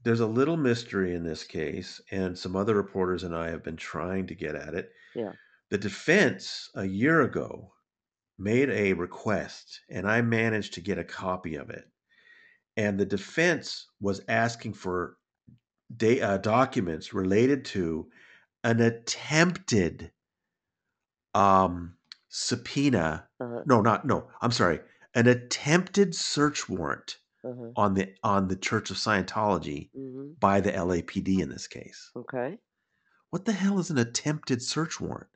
There's 0.04 0.20
a 0.20 0.28
little 0.28 0.58
mystery 0.58 1.16
in 1.16 1.24
this 1.24 1.44
case, 1.44 2.02
and 2.12 2.38
some 2.38 2.56
other 2.56 2.76
reporters 2.76 3.24
and 3.24 3.36
I 3.36 3.50
have 3.50 3.64
been 3.64 3.78
trying 3.78 4.28
to 4.28 4.36
get 4.36 4.56
at 4.56 4.74
it. 4.74 4.92
Yeah. 5.16 5.32
The 5.70 5.78
defense 5.78 6.70
a 6.76 6.86
year 6.86 7.22
ago 7.22 7.72
made 8.38 8.70
a 8.70 8.94
request, 8.94 9.82
and 9.90 10.10
I 10.10 10.22
managed 10.22 10.74
to 10.74 10.82
get 10.82 10.98
a 10.98 11.04
copy 11.04 11.56
of 11.56 11.70
it. 11.70 11.86
And 12.76 13.00
the 13.00 13.06
defense 13.06 13.88
was 14.02 14.22
asking 14.28 14.74
for 14.74 15.18
uh, 16.02 16.38
documents 16.38 17.14
related 17.14 17.66
to 17.66 18.08
an 18.64 18.82
attempted 18.82 20.12
um, 21.34 21.96
subpoena. 22.30 23.28
Uh-huh. 23.40 23.62
No, 23.66 23.82
not 23.82 24.06
no. 24.06 24.28
I'm 24.42 24.52
sorry. 24.52 24.80
An 25.16 25.28
attempted 25.28 26.16
search 26.16 26.68
warrant 26.68 27.18
uh-huh. 27.46 27.72
on 27.76 27.94
the 27.94 28.14
on 28.24 28.48
the 28.48 28.56
Church 28.56 28.90
of 28.90 28.98
Scientology 28.98 29.90
mm-hmm. 29.96 30.32
by 30.40 30.60
the 30.62 30.72
LAPD 30.72 31.40
in 31.40 31.50
this 31.50 31.68
case. 31.68 32.12
Okay. 32.16 32.58
What 33.30 33.46
the 33.46 33.52
hell 33.52 33.80
is 33.80 33.90
an 33.90 33.98
attempted 33.98 34.62
search 34.62 35.00
warrant? 35.00 35.28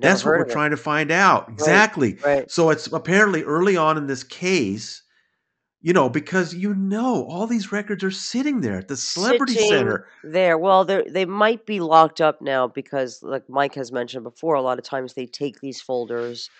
That's 0.00 0.24
what 0.24 0.36
we're 0.36 0.44
trying 0.44 0.72
to 0.72 0.76
find 0.76 1.10
out. 1.10 1.48
Exactly. 1.48 2.14
Right, 2.14 2.24
right. 2.24 2.50
So 2.50 2.70
it's 2.70 2.88
apparently 2.88 3.44
early 3.44 3.76
on 3.76 3.96
in 3.96 4.06
this 4.06 4.24
case, 4.24 5.02
you 5.82 5.92
know, 5.92 6.08
because 6.10 6.54
you 6.54 6.74
know 6.74 7.24
all 7.24 7.46
these 7.46 7.72
records 7.72 8.04
are 8.04 8.10
sitting 8.10 8.60
there 8.60 8.76
at 8.76 8.88
the 8.88 8.96
Celebrity 8.96 9.54
Sitting 9.54 9.68
Center. 9.68 10.06
there. 10.22 10.58
Well, 10.58 10.84
they 10.84 11.02
they 11.08 11.24
might 11.24 11.64
be 11.66 11.80
locked 11.80 12.20
up 12.20 12.42
now 12.42 12.68
because, 12.68 13.22
like 13.22 13.48
Mike 13.48 13.74
has 13.74 13.90
mentioned 13.92 14.24
before, 14.24 14.54
a 14.54 14.62
lot 14.62 14.78
of 14.78 14.84
times 14.84 15.14
they 15.14 15.26
take 15.26 15.60
these 15.60 15.80
folders 15.80 16.50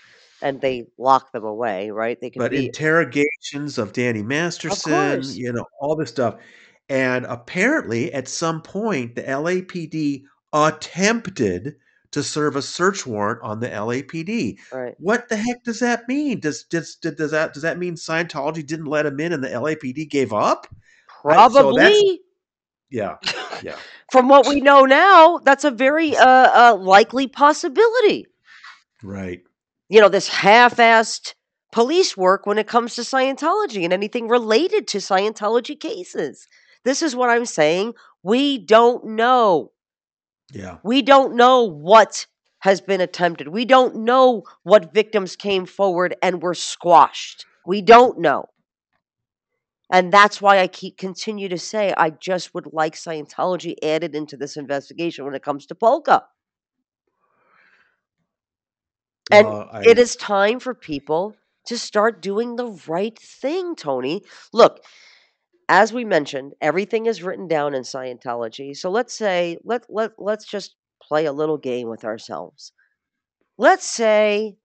and 0.42 0.60
they 0.62 0.86
lock 0.98 1.32
them 1.32 1.44
away. 1.44 1.90
Right? 1.90 2.18
They 2.20 2.30
can 2.30 2.40
But 2.40 2.52
be, 2.52 2.66
interrogations 2.66 3.76
of 3.78 3.92
Danny 3.92 4.22
Masterson, 4.22 4.92
course. 4.92 5.34
you 5.36 5.52
know, 5.52 5.66
all 5.80 5.96
this 5.96 6.10
stuff. 6.10 6.36
And 6.88 7.24
apparently, 7.26 8.12
at 8.12 8.26
some 8.26 8.62
point, 8.62 9.14
the 9.14 9.22
LAPD 9.22 10.24
attempted 10.52 11.76
to 12.12 12.22
serve 12.22 12.56
a 12.56 12.62
search 12.62 13.06
warrant 13.06 13.40
on 13.42 13.60
the 13.60 13.68
LAPD. 13.68 14.58
Right. 14.72 14.94
What 14.98 15.28
the 15.28 15.36
heck 15.36 15.62
does 15.64 15.80
that 15.80 16.08
mean? 16.08 16.40
Does 16.40 16.64
does 16.64 16.96
does 16.96 17.30
that 17.30 17.54
does 17.54 17.62
that 17.62 17.78
mean 17.78 17.94
Scientology 17.94 18.66
didn't 18.66 18.86
let 18.86 19.06
him 19.06 19.20
in 19.20 19.32
and 19.32 19.44
the 19.44 19.48
LAPD 19.48 20.08
gave 20.10 20.32
up? 20.32 20.66
Probably. 21.22 21.82
Right? 21.82 21.94
So 21.94 22.16
yeah, 22.90 23.16
yeah. 23.62 23.76
From 24.10 24.28
what 24.28 24.48
we 24.48 24.60
know 24.60 24.84
now, 24.84 25.38
that's 25.38 25.64
a 25.64 25.70
very 25.70 26.16
uh, 26.16 26.26
uh, 26.72 26.76
likely 26.76 27.28
possibility. 27.28 28.26
Right. 29.02 29.42
You 29.88 30.00
know, 30.00 30.08
this 30.08 30.28
half-assed 30.28 31.34
police 31.70 32.16
work 32.16 32.46
when 32.46 32.58
it 32.58 32.66
comes 32.66 32.96
to 32.96 33.02
Scientology 33.02 33.84
and 33.84 33.92
anything 33.92 34.28
related 34.28 34.88
to 34.88 34.98
Scientology 34.98 35.78
cases. 35.78 36.48
This 36.84 37.02
is 37.02 37.14
what 37.14 37.30
I'm 37.30 37.46
saying. 37.46 37.94
We 38.22 38.58
don't 38.58 39.04
know. 39.04 39.70
Yeah. 40.52 40.78
We 40.82 41.02
don't 41.02 41.36
know 41.36 41.64
what 41.64 42.26
has 42.60 42.80
been 42.80 43.00
attempted. 43.00 43.48
We 43.48 43.64
don't 43.64 43.96
know 44.04 44.44
what 44.62 44.92
victims 44.94 45.36
came 45.36 45.66
forward 45.66 46.14
and 46.22 46.42
were 46.42 46.54
squashed. 46.54 47.46
We 47.66 47.82
don't 47.82 48.18
know. 48.18 48.46
And 49.92 50.12
that's 50.12 50.40
why 50.40 50.60
I 50.60 50.68
keep 50.68 50.96
continue 50.96 51.48
to 51.48 51.58
say 51.58 51.92
I 51.96 52.10
just 52.10 52.54
would 52.54 52.72
like 52.72 52.94
Scientology 52.94 53.74
added 53.82 54.14
into 54.14 54.36
this 54.36 54.56
investigation 54.56 55.24
when 55.24 55.34
it 55.34 55.42
comes 55.42 55.66
to 55.66 55.74
Palka. 55.74 56.22
And 59.32 59.48
well, 59.48 59.68
I... 59.72 59.82
it 59.82 59.98
is 59.98 60.14
time 60.16 60.60
for 60.60 60.74
people 60.74 61.34
to 61.66 61.78
start 61.78 62.22
doing 62.22 62.56
the 62.56 62.78
right 62.86 63.18
thing, 63.18 63.74
Tony. 63.74 64.22
Look, 64.52 64.80
as 65.70 65.92
we 65.92 66.04
mentioned, 66.04 66.54
everything 66.60 67.06
is 67.06 67.22
written 67.22 67.46
down 67.48 67.74
in 67.74 67.82
Scientology. 67.84 68.76
So 68.76 68.90
let's 68.90 69.14
say 69.14 69.56
let 69.64 69.86
let 69.88 70.12
let's 70.18 70.44
just 70.44 70.74
play 71.02 71.26
a 71.26 71.32
little 71.32 71.58
game 71.58 71.88
with 71.88 72.04
ourselves. 72.04 72.72
Let's 73.58 73.86
say 73.86 74.56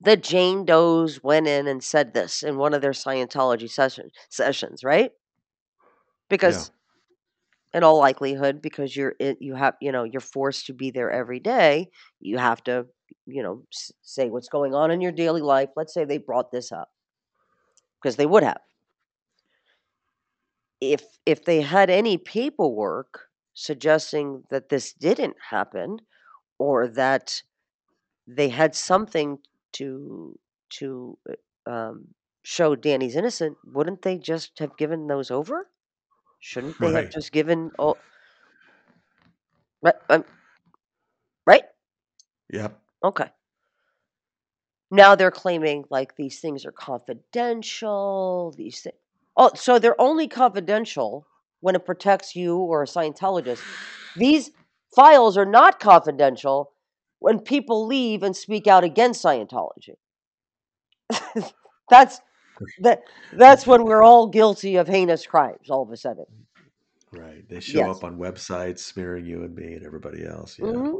the 0.00 0.16
Jane 0.16 0.64
Does 0.64 1.22
went 1.22 1.46
in 1.46 1.68
and 1.68 1.82
said 1.84 2.14
this 2.14 2.42
in 2.42 2.56
one 2.58 2.74
of 2.74 2.82
their 2.82 2.92
Scientology 2.92 3.70
session, 3.70 4.10
sessions, 4.28 4.82
right? 4.84 5.12
Because 6.30 6.70
yeah. 7.72 7.78
in 7.78 7.84
all 7.84 7.98
likelihood, 7.98 8.62
because 8.62 8.96
you're 8.96 9.14
you 9.20 9.54
have 9.54 9.74
you 9.80 9.92
know 9.92 10.04
you're 10.04 10.20
forced 10.20 10.66
to 10.66 10.72
be 10.74 10.90
there 10.90 11.10
every 11.10 11.40
day, 11.40 11.90
you 12.20 12.38
have 12.38 12.62
to 12.64 12.86
you 13.26 13.42
know 13.42 13.62
say 14.02 14.28
what's 14.30 14.48
going 14.48 14.74
on 14.74 14.90
in 14.90 15.00
your 15.00 15.12
daily 15.12 15.42
life. 15.42 15.70
Let's 15.76 15.94
say 15.94 16.04
they 16.04 16.18
brought 16.18 16.50
this 16.50 16.72
up 16.72 16.88
because 18.02 18.16
they 18.16 18.26
would 18.26 18.42
have 18.42 18.60
if 20.80 21.02
if 21.26 21.44
they 21.44 21.60
had 21.62 21.90
any 21.90 22.18
paperwork 22.18 23.28
suggesting 23.54 24.44
that 24.50 24.68
this 24.68 24.92
didn't 24.92 25.36
happen 25.50 25.98
or 26.58 26.88
that 26.88 27.42
they 28.26 28.48
had 28.48 28.74
something 28.74 29.38
to 29.72 30.38
to 30.70 31.18
uh, 31.28 31.70
um, 31.70 32.08
show 32.42 32.76
Danny's 32.76 33.16
innocent, 33.16 33.56
wouldn't 33.64 34.02
they 34.02 34.18
just 34.18 34.58
have 34.58 34.76
given 34.76 35.06
those 35.06 35.30
over? 35.30 35.68
Shouldn't 36.40 36.80
they 36.80 36.92
right. 36.92 37.04
have 37.04 37.12
just 37.12 37.32
given 37.32 37.70
all? 37.78 37.98
Right, 39.82 39.94
um, 40.10 40.24
right. 41.46 41.64
Yep. 42.50 42.78
Okay. 43.04 43.30
Now 44.90 45.14
they're 45.14 45.30
claiming 45.30 45.84
like 45.90 46.16
these 46.16 46.40
things 46.40 46.64
are 46.66 46.72
confidential. 46.72 48.52
These 48.56 48.82
things. 48.82 48.96
Oh, 49.38 49.52
so 49.54 49.78
they're 49.78 50.00
only 50.00 50.26
confidential 50.26 51.26
when 51.60 51.76
it 51.76 51.86
protects 51.86 52.34
you 52.34 52.56
or 52.56 52.82
a 52.82 52.86
Scientologist. 52.86 53.62
These 54.16 54.50
files 54.94 55.36
are 55.36 55.46
not 55.46 55.78
confidential 55.78 56.72
when 57.20 57.38
people 57.38 57.86
leave 57.86 58.24
and 58.24 58.36
speak 58.36 58.66
out 58.66 58.82
against 58.82 59.24
Scientology. 59.24 59.94
that's 61.88 62.20
that 62.80 63.02
that's 63.32 63.66
when 63.66 63.84
we're 63.84 64.02
all 64.02 64.26
guilty 64.26 64.76
of 64.76 64.88
heinous 64.88 65.24
crimes 65.24 65.70
all 65.70 65.82
of 65.82 65.90
a 65.90 65.96
sudden. 65.96 66.26
Right. 67.12 67.48
They 67.48 67.60
show 67.60 67.78
yes. 67.78 67.96
up 67.96 68.04
on 68.04 68.18
websites 68.18 68.80
smearing 68.80 69.24
you 69.24 69.44
and 69.44 69.54
me 69.54 69.74
and 69.74 69.86
everybody 69.86 70.26
else. 70.26 70.58
Yeah. 70.58 70.66
Mm-hmm. 70.66 70.98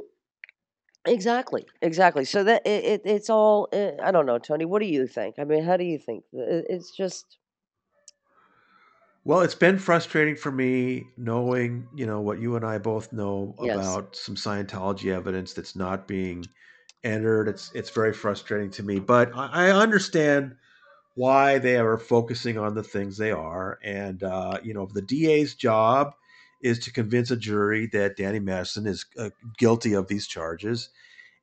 Exactly. 1.06 1.66
Exactly. 1.82 2.24
So 2.24 2.44
that 2.44 2.66
it, 2.66 2.84
it 2.84 3.02
it's 3.04 3.28
all 3.28 3.68
eh, 3.72 3.92
I 4.02 4.12
don't 4.12 4.26
know, 4.26 4.38
Tony. 4.38 4.64
What 4.64 4.80
do 4.80 4.86
you 4.86 5.06
think? 5.06 5.34
I 5.38 5.44
mean, 5.44 5.64
how 5.64 5.76
do 5.76 5.84
you 5.84 5.98
think? 5.98 6.24
It's 6.32 6.90
just 6.90 7.38
well, 9.28 9.42
it's 9.42 9.54
been 9.54 9.78
frustrating 9.78 10.36
for 10.36 10.50
me 10.50 11.06
knowing, 11.18 11.86
you 11.94 12.06
know, 12.06 12.18
what 12.22 12.40
you 12.40 12.56
and 12.56 12.64
I 12.64 12.78
both 12.78 13.12
know 13.12 13.54
Yes. 13.60 13.74
about 13.74 14.16
some 14.16 14.36
Scientology 14.36 15.12
evidence 15.14 15.52
that's 15.52 15.76
not 15.76 16.08
being 16.08 16.46
entered. 17.04 17.46
It's 17.46 17.70
it's 17.74 17.90
very 17.90 18.14
frustrating 18.14 18.70
to 18.70 18.82
me, 18.82 19.00
but 19.00 19.30
I, 19.36 19.66
I 19.66 19.70
understand 19.70 20.56
why 21.14 21.58
they 21.58 21.76
are 21.76 21.98
focusing 21.98 22.56
on 22.56 22.74
the 22.74 22.82
things 22.82 23.18
they 23.18 23.30
are. 23.30 23.78
And 23.84 24.22
uh, 24.22 24.60
you 24.62 24.72
know, 24.72 24.88
the 24.94 25.02
DA's 25.02 25.54
job 25.54 26.14
is 26.62 26.78
to 26.78 26.92
convince 26.94 27.30
a 27.30 27.36
jury 27.36 27.86
that 27.88 28.16
Danny 28.16 28.40
Masterson 28.40 28.86
is 28.86 29.04
uh, 29.18 29.28
guilty 29.58 29.92
of 29.92 30.08
these 30.08 30.26
charges. 30.26 30.88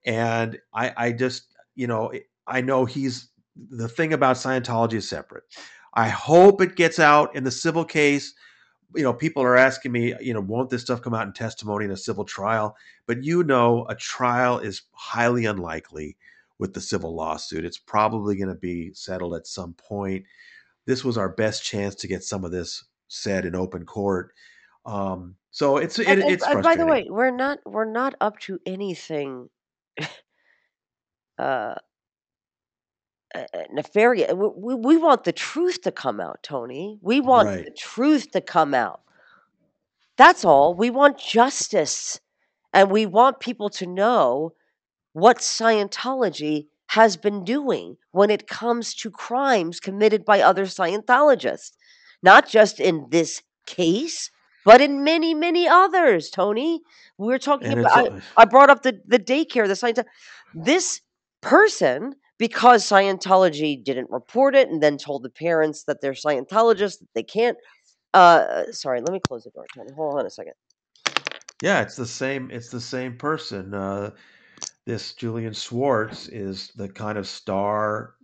And 0.08 0.60
I, 0.74 0.92
I 0.98 1.12
just, 1.12 1.54
you 1.76 1.86
know, 1.86 2.12
I 2.48 2.62
know 2.62 2.86
he's 2.86 3.30
the 3.70 3.88
thing 3.88 4.12
about 4.12 4.38
Scientology 4.38 4.94
is 4.96 5.08
separate. 5.08 5.44
I 5.96 6.10
hope 6.10 6.62
it 6.62 6.76
gets 6.76 7.00
out 7.00 7.36
in 7.36 7.44
the 7.44 7.52
civil 7.52 7.86
case. 7.86 8.34
You 8.96 9.04
know, 9.04 9.14
people 9.14 9.44
are 9.44 9.58
asking 9.58 9.92
me, 9.92 10.14
you 10.22 10.34
know, 10.34 10.42
won't 10.42 10.70
this 10.70 10.82
stuff 10.82 11.02
come 11.02 11.14
out 11.14 11.28
in 11.28 11.34
testimony 11.34 11.86
in 11.86 11.92
a 11.92 11.98
civil 11.98 12.26
trial? 12.26 12.76
But 13.08 13.24
you 13.24 13.44
know, 13.44 13.86
a 13.90 13.96
trial 13.96 14.60
is 14.60 14.84
highly 14.92 15.46
unlikely 15.46 16.18
with 16.60 16.74
the 16.74 16.82
civil 16.82 17.14
lawsuit. 17.16 17.66
It's 17.66 17.78
probably 17.78 18.36
going 18.36 18.50
to 18.50 18.56
be 18.56 18.94
settled 18.94 19.36
at 19.36 19.48
some 19.48 19.74
point. 19.74 20.26
This 20.86 21.04
was 21.04 21.18
our 21.18 21.30
best 21.30 21.64
chance 21.64 21.96
to 21.96 22.08
get 22.08 22.24
some 22.24 22.46
of 22.46 22.52
this 22.52 22.86
said 23.08 23.46
in 23.46 23.56
open 23.56 23.86
court. 23.86 24.34
Um, 24.86 25.36
so 25.52 25.78
it's 25.78 26.00
it, 26.00 26.08
and, 26.08 26.22
and, 26.22 26.32
it's 26.32 26.46
and 26.46 26.62
by 26.62 26.76
the 26.76 26.86
way, 26.86 27.08
we're 27.10 27.36
not 27.36 27.60
we're 27.66 27.90
not 27.90 28.16
up 28.22 28.38
to 28.42 28.60
anything 28.66 29.50
uh 31.38 31.76
uh, 31.76 31.76
nefarious. 33.72 34.34
We, 34.34 34.76
we 34.76 34.98
want 34.98 35.24
the 35.24 35.32
truth 35.32 35.82
to 35.82 35.92
come 35.92 36.20
out, 36.20 36.44
Tony. 36.44 37.00
We 37.02 37.22
want 37.22 37.48
right. 37.48 37.66
the 37.66 37.72
truth 37.72 38.32
to 38.32 38.42
come 38.42 38.74
out. 38.74 39.02
That's 40.18 40.46
all. 40.46 40.74
We 40.74 40.90
want 40.90 41.18
justice. 41.18 42.20
And 42.74 42.92
we 42.92 43.06
want 43.06 43.40
people 43.40 43.70
to 43.72 43.86
know 43.86 44.54
what 45.14 45.38
Scientology 45.38 46.68
has 46.88 47.18
been 47.18 47.44
doing 47.44 47.98
when 48.12 48.30
it 48.30 48.48
comes 48.48 48.94
to 48.96 49.10
crimes 49.10 49.80
committed 49.80 50.26
by 50.26 50.42
other 50.42 50.66
Scientologists. 50.66 51.72
Not 52.22 52.50
just 52.50 52.80
in 52.80 53.08
this 53.10 53.42
case, 53.66 54.30
but 54.66 54.82
in 54.82 55.04
many, 55.04 55.34
many 55.34 55.68
others, 55.68 56.30
Tony. 56.30 56.82
We 57.18 57.34
are 57.34 57.40
talking 57.40 57.68
and 57.68 57.82
about, 57.82 58.12
I, 58.38 58.42
I, 58.42 58.46
brought 58.46 58.70
up 58.70 58.84
the, 58.84 59.00
the 59.08 59.20
daycare, 59.20 59.68
the 59.68 59.74
Scientology. 59.74 60.06
This 60.54 61.02
person 61.42 62.16
because 62.38 62.84
Scientology 62.84 63.82
didn't 63.82 64.10
report 64.10 64.56
it 64.56 64.70
and 64.70 64.82
then 64.82 64.98
told 64.98 65.24
the 65.24 65.30
parents 65.30 65.84
that 65.84 66.02
they're 66.02 66.14
Scientologists 66.14 67.00
that 67.00 67.14
they 67.14 67.24
can't. 67.24 67.58
Uh, 68.14 68.64
sorry, 68.72 69.02
let 69.02 69.12
me 69.12 69.20
close 69.20 69.44
the 69.44 69.52
door, 69.52 69.66
Tony. 69.76 69.92
Hold 69.94 70.20
on 70.20 70.26
a 70.26 70.30
second. 70.30 70.54
Yeah, 71.62 71.82
it's 71.82 71.96
the 71.96 72.06
same. 72.06 72.52
It's 72.52 72.70
the 72.70 72.82
same 72.82 73.18
person. 73.18 73.74
Uh, 73.74 74.12
this 74.86 75.14
Julian 75.14 75.54
Schwartz 75.54 76.28
is 76.28 76.72
the 76.76 76.88
kind 76.88 77.18
of 77.18 77.28
star 77.28 78.16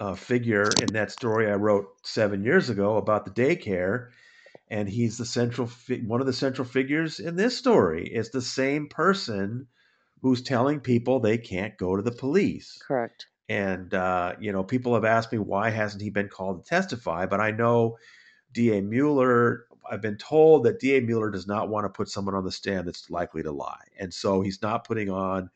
uh, 0.00 0.14
figure 0.14 0.68
in 0.80 0.92
that 0.92 1.10
story 1.10 1.50
I 1.50 1.54
wrote 1.54 1.86
seven 2.04 2.44
years 2.44 2.70
ago 2.70 2.96
about 2.96 3.24
the 3.24 3.30
daycare, 3.30 4.08
and 4.70 4.88
he's 4.88 5.18
the 5.18 5.24
central 5.24 5.66
fi- 5.66 6.00
one 6.00 6.20
of 6.20 6.26
the 6.26 6.32
central 6.32 6.66
figures 6.66 7.20
in 7.20 7.36
this 7.36 7.56
story. 7.56 8.08
It's 8.08 8.30
the 8.30 8.42
same 8.42 8.88
person 8.88 9.66
who's 10.22 10.40
telling 10.40 10.80
people 10.80 11.18
they 11.18 11.36
can't 11.36 11.76
go 11.76 11.96
to 11.96 12.02
the 12.02 12.12
police. 12.12 12.80
Correct. 12.86 13.26
And 13.48 13.92
uh, 13.92 14.34
you 14.40 14.52
know, 14.52 14.62
people 14.62 14.94
have 14.94 15.04
asked 15.04 15.32
me 15.32 15.38
why 15.38 15.68
hasn't 15.68 16.02
he 16.02 16.10
been 16.10 16.28
called 16.28 16.64
to 16.64 16.68
testify, 16.68 17.26
but 17.26 17.40
I 17.40 17.50
know 17.50 17.98
D.A. 18.52 18.80
Mueller. 18.80 19.66
I've 19.90 20.00
been 20.00 20.16
told 20.16 20.64
that 20.64 20.78
D.A. 20.78 21.00
Mueller 21.00 21.28
does 21.28 21.48
not 21.48 21.68
want 21.68 21.84
to 21.84 21.90
put 21.90 22.08
someone 22.08 22.36
on 22.36 22.44
the 22.44 22.52
stand 22.52 22.86
that's 22.86 23.10
likely 23.10 23.42
to 23.42 23.50
lie, 23.50 23.84
and 23.98 24.14
so 24.14 24.40
he's 24.40 24.62
not 24.62 24.86
putting 24.86 25.10
on, 25.10 25.50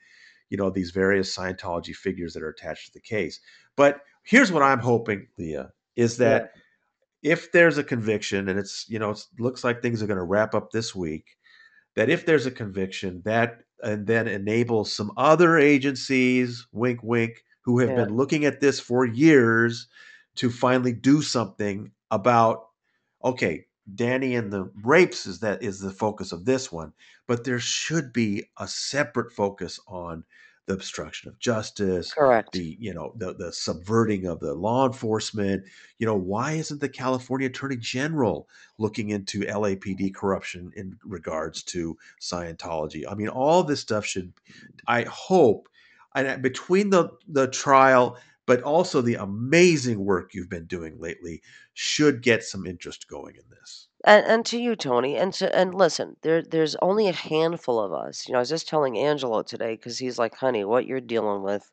you 0.50 0.56
know, 0.56 0.68
these 0.68 0.90
various 0.90 1.34
Scientology 1.34 1.94
figures 1.94 2.34
that 2.34 2.42
are 2.42 2.50
attached 2.50 2.88
to 2.88 2.92
the 2.92 3.00
case. 3.00 3.40
But 3.76 4.00
here's 4.24 4.50
what 4.50 4.64
I'm 4.64 4.80
hoping, 4.80 5.28
Leah, 5.38 5.70
is 5.94 6.16
that 6.18 6.52
yeah. 7.22 7.32
if 7.32 7.52
there's 7.52 7.78
a 7.78 7.84
conviction, 7.84 8.48
and 8.48 8.58
it's 8.58 8.84
you 8.88 8.98
know 8.98 9.12
it 9.12 9.24
looks 9.38 9.62
like 9.62 9.80
things 9.80 10.02
are 10.02 10.08
going 10.08 10.18
to 10.18 10.24
wrap 10.24 10.54
up 10.54 10.72
this 10.72 10.94
week, 10.94 11.38
that 11.94 12.10
if 12.10 12.26
there's 12.26 12.46
a 12.46 12.50
conviction, 12.50 13.22
that 13.24 13.60
and 13.82 14.06
then 14.06 14.26
enable 14.26 14.84
some 14.84 15.12
other 15.16 15.58
agencies, 15.58 16.66
wink, 16.72 17.00
wink, 17.02 17.44
who 17.66 17.80
have 17.80 17.90
yeah. 17.90 18.04
been 18.04 18.16
looking 18.16 18.44
at 18.44 18.60
this 18.60 18.80
for 18.80 19.04
years 19.04 19.88
to 20.36 20.50
finally 20.50 20.92
do 20.92 21.20
something 21.20 21.90
about 22.10 22.66
okay 23.24 23.66
danny 23.94 24.34
and 24.36 24.52
the 24.52 24.70
rapes 24.84 25.26
is 25.26 25.40
that 25.40 25.62
is 25.62 25.80
the 25.80 25.90
focus 25.90 26.32
of 26.32 26.44
this 26.44 26.70
one 26.70 26.92
but 27.26 27.44
there 27.44 27.58
should 27.58 28.12
be 28.12 28.44
a 28.58 28.68
separate 28.68 29.32
focus 29.32 29.80
on 29.88 30.24
the 30.66 30.74
obstruction 30.74 31.28
of 31.28 31.38
justice 31.38 32.12
correct. 32.12 32.52
the 32.52 32.76
you 32.80 32.92
know 32.92 33.12
the 33.16 33.34
the 33.34 33.52
subverting 33.52 34.26
of 34.26 34.40
the 34.40 34.54
law 34.54 34.86
enforcement. 34.86 35.64
You 35.98 36.06
know 36.06 36.16
why 36.16 36.52
isn't 36.52 36.80
the 36.80 36.88
california 36.88 37.48
attorney 37.48 37.76
general 37.76 38.48
looking 38.78 39.10
into 39.10 39.40
lapd 39.40 40.14
corruption 40.14 40.72
in 40.76 40.98
regards 41.04 41.62
to 41.64 41.96
scientology? 42.20 43.04
I 43.08 43.14
mean 43.14 43.28
all 43.28 43.62
this 43.62 43.80
stuff 43.80 44.04
should 44.04 44.32
i 44.86 45.02
hope 45.02 45.68
and 46.14 46.26
uh, 46.26 46.36
between 46.38 46.90
the 46.90 47.10
the 47.28 47.48
trial 47.48 48.18
but 48.46 48.62
also 48.62 49.00
the 49.00 49.16
amazing 49.16 50.04
work 50.04 50.32
you've 50.32 50.48
been 50.48 50.66
doing 50.66 50.98
lately 50.98 51.42
should 51.74 52.22
get 52.22 52.44
some 52.44 52.64
interest 52.66 53.08
going 53.08 53.34
in 53.34 53.42
this. 53.50 53.88
And, 54.06 54.24
and 54.24 54.46
to 54.46 54.58
you, 54.58 54.74
Tony, 54.76 55.16
and 55.16 55.34
to 55.34 55.54
and 55.54 55.74
listen, 55.74 56.16
there 56.22 56.40
there's 56.40 56.76
only 56.76 57.08
a 57.08 57.12
handful 57.12 57.78
of 57.80 57.92
us. 57.92 58.26
You 58.26 58.32
know, 58.32 58.38
I 58.38 58.40
was 58.40 58.48
just 58.48 58.68
telling 58.68 58.96
Angelo 58.96 59.42
today 59.42 59.74
because 59.76 59.98
he's 59.98 60.18
like, 60.18 60.34
"Honey, 60.36 60.64
what 60.64 60.86
you're 60.86 61.00
dealing 61.00 61.42
with." 61.42 61.70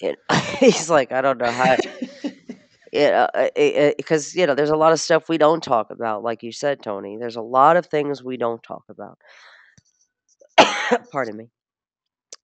It, 0.00 0.18
he's 0.58 0.88
like, 0.90 1.12
"I 1.12 1.20
don't 1.20 1.38
know 1.38 1.50
how." 1.50 1.76
Yeah, 2.92 3.28
because 3.96 4.34
you 4.34 4.48
know, 4.48 4.56
there's 4.56 4.70
a 4.70 4.76
lot 4.76 4.90
of 4.92 4.98
stuff 4.98 5.28
we 5.28 5.38
don't 5.38 5.62
talk 5.62 5.90
about, 5.92 6.24
like 6.24 6.42
you 6.42 6.50
said, 6.50 6.82
Tony. 6.82 7.16
There's 7.18 7.36
a 7.36 7.40
lot 7.40 7.76
of 7.76 7.86
things 7.86 8.24
we 8.24 8.36
don't 8.36 8.60
talk 8.64 8.82
about. 8.88 9.16
Pardon 11.12 11.36
me. 11.36 11.50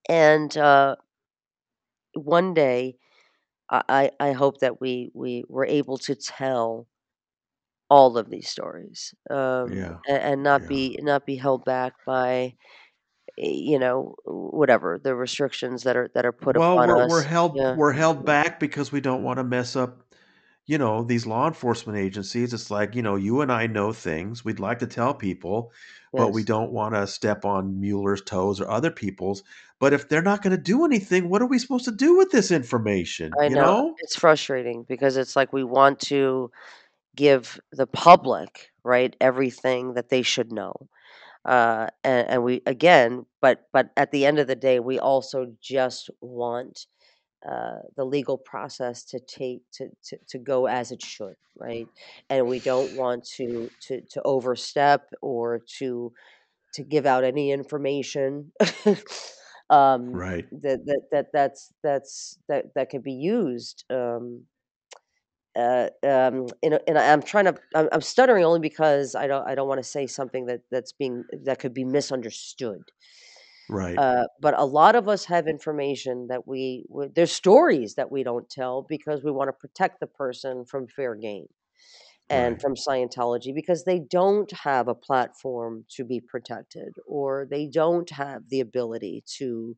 And 0.08 0.56
uh, 0.56 0.96
one 2.14 2.54
day, 2.54 2.96
I 3.70 4.10
I 4.20 4.32
hope 4.32 4.60
that 4.60 4.80
we 4.80 5.10
we 5.14 5.44
were 5.48 5.66
able 5.66 5.98
to 5.98 6.14
tell 6.14 6.86
all 7.90 8.18
of 8.18 8.30
these 8.30 8.48
stories, 8.48 9.14
um, 9.30 9.72
Yeah, 9.72 9.98
and, 10.08 10.18
and 10.22 10.42
not 10.42 10.62
yeah. 10.62 10.68
be 10.68 10.98
not 11.02 11.26
be 11.26 11.36
held 11.36 11.64
back 11.64 11.94
by 12.06 12.56
eh, 13.38 13.48
you 13.50 13.78
know 13.78 14.16
whatever 14.26 14.98
the 14.98 15.14
restrictions 15.16 15.84
that 15.84 15.96
are 15.96 16.10
that 16.14 16.26
are 16.26 16.32
put 16.32 16.56
Well, 16.56 16.58
upon 16.58 16.82
we're 16.82 16.98
we're 17.00 17.22
us. 17.22 17.22
held 17.22 17.52
Yeah. 17.52 17.76
we're 17.76 17.92
held 17.92 18.24
back 18.24 18.58
because 18.60 18.92
we 18.92 19.00
don't 19.00 19.22
want 19.22 19.38
to 19.38 19.44
mess 19.44 19.74
up, 19.76 20.14
you 20.66 20.78
know, 20.78 21.02
these 21.02 21.26
law 21.26 21.46
enforcement 21.48 21.98
agencies. 21.98 22.52
It's 22.54 22.70
like, 22.70 22.94
you 22.94 23.02
know, 23.02 23.16
you 23.16 23.40
and 23.42 23.50
I 23.52 23.66
know 23.66 23.92
things. 23.92 24.44
We'd 24.44 24.60
like 24.60 24.78
to 24.80 24.86
tell 24.86 25.14
people, 25.14 25.72
but 26.14 26.30
we 26.30 26.44
don't 26.44 26.72
want 26.72 26.94
to 26.94 27.06
step 27.06 27.44
on 27.44 27.80
Mueller's 27.80 28.22
toes 28.22 28.60
or 28.60 28.68
other 28.70 28.90
people's. 28.90 29.42
But 29.78 29.92
if 29.92 30.08
they're 30.08 30.22
not 30.22 30.42
going 30.42 30.56
to 30.56 30.62
do 30.62 30.84
anything, 30.84 31.28
what 31.28 31.42
are 31.42 31.46
we 31.46 31.58
supposed 31.58 31.84
to 31.86 31.92
do 31.92 32.16
with 32.16 32.30
this 32.32 32.50
information? 32.50 33.38
I 33.40 33.48
You 33.48 33.56
know 33.56 33.56
know? 33.56 33.98
it's 33.98 34.16
frustrating 34.16 34.84
because 34.84 35.16
it's 35.16 35.36
like 35.36 35.52
we 35.52 35.64
want 35.64 36.00
to 36.00 36.50
give 37.16 37.60
the 37.72 37.86
public 37.88 38.70
right 38.84 39.16
everything 39.20 39.94
that 39.94 40.10
they 40.10 40.22
should 40.22 40.52
know. 40.52 40.88
Uh, 41.44 41.88
and, 42.04 42.28
and 42.28 42.44
we 42.44 42.62
again, 42.66 43.26
but 43.40 43.68
but 43.72 43.90
at 43.96 44.12
the 44.12 44.26
end 44.26 44.38
of 44.38 44.46
the 44.48 44.56
day, 44.56 44.80
we 44.80 44.98
also 44.98 45.46
just 45.60 46.10
want 46.20 46.86
uh, 47.48 47.78
the 47.96 48.04
legal 48.04 48.38
process 48.38 49.04
to 49.04 49.20
take 49.20 49.62
to, 49.72 49.88
to 50.04 50.18
to 50.28 50.38
go 50.38 50.66
as 50.66 50.92
it 50.92 51.02
should, 51.02 51.34
right? 51.58 51.88
And 52.30 52.48
we 52.48 52.60
don't 52.60 52.92
want 52.92 53.24
to 53.36 53.70
to 53.82 54.00
to 54.10 54.22
overstep 54.24 55.10
or 55.22 55.62
to 55.78 56.12
to 56.74 56.82
give 56.84 57.06
out 57.06 57.24
any 57.24 57.52
information 57.52 58.52
um, 59.70 60.22
Right. 60.22 60.48
that 60.50 60.84
that 60.86 61.02
that 61.12 61.26
that's 61.32 61.72
that's 61.82 62.38
that 62.48 62.66
that 62.74 62.90
could 62.90 63.02
be 63.02 63.12
used. 63.14 63.84
Um, 63.90 64.44
uh, 65.56 65.88
um, 66.02 66.46
and, 66.62 66.78
and 66.86 66.98
I'm 66.98 67.22
trying 67.22 67.46
to 67.46 67.56
I'm, 67.74 67.88
I'm 67.92 68.00
stuttering 68.02 68.44
only 68.44 68.60
because 68.60 69.14
I 69.14 69.26
don't 69.26 69.48
I 69.48 69.54
don't 69.54 69.68
want 69.68 69.78
to 69.78 69.88
say 69.88 70.06
something 70.06 70.46
that 70.46 70.60
that's 70.70 70.92
being 70.92 71.24
that 71.44 71.58
could 71.58 71.74
be 71.74 71.84
misunderstood. 71.84 72.82
Right. 73.68 74.02
Uh, 74.02 74.24
but 74.40 74.58
a 74.58 74.64
lot 74.64 74.94
of 74.94 75.08
us 75.08 75.24
have 75.24 75.46
information 75.48 76.26
that 76.28 76.46
we 76.46 76.84
w- 76.90 77.10
there's 77.14 77.32
stories 77.32 77.94
that 77.94 78.10
we 78.10 78.22
don't 78.22 78.48
tell 78.50 78.82
because 78.88 79.24
we 79.24 79.30
want 79.32 79.48
to 79.48 79.52
protect 79.54 80.00
the 80.00 80.06
person 80.06 80.66
from 80.66 80.86
fair 80.86 81.14
game 81.14 81.46
and 82.30 82.60
Right. 82.60 82.60
from 82.60 82.74
Scientology 82.74 83.54
because 83.54 83.84
they 83.84 84.00
don't 84.00 84.52
have 84.52 84.88
a 84.88 84.94
platform 84.94 85.84
to 85.90 86.04
be 86.04 86.20
protected 86.20 86.94
or 87.06 87.46
they 87.50 87.66
don't 87.66 88.10
have 88.10 88.48
the 88.50 88.60
ability 88.60 89.24
to 89.38 89.76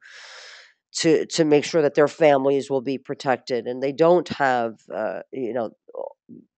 to 1.00 1.26
to 1.26 1.44
make 1.44 1.64
sure 1.64 1.82
that 1.82 1.94
their 1.94 2.08
families 2.08 2.70
will 2.70 2.80
be 2.80 2.98
protected 2.98 3.66
and 3.66 3.82
they 3.82 3.92
don't 3.92 4.28
have 4.28 4.74
uh, 4.94 5.20
you 5.32 5.52
know 5.52 5.70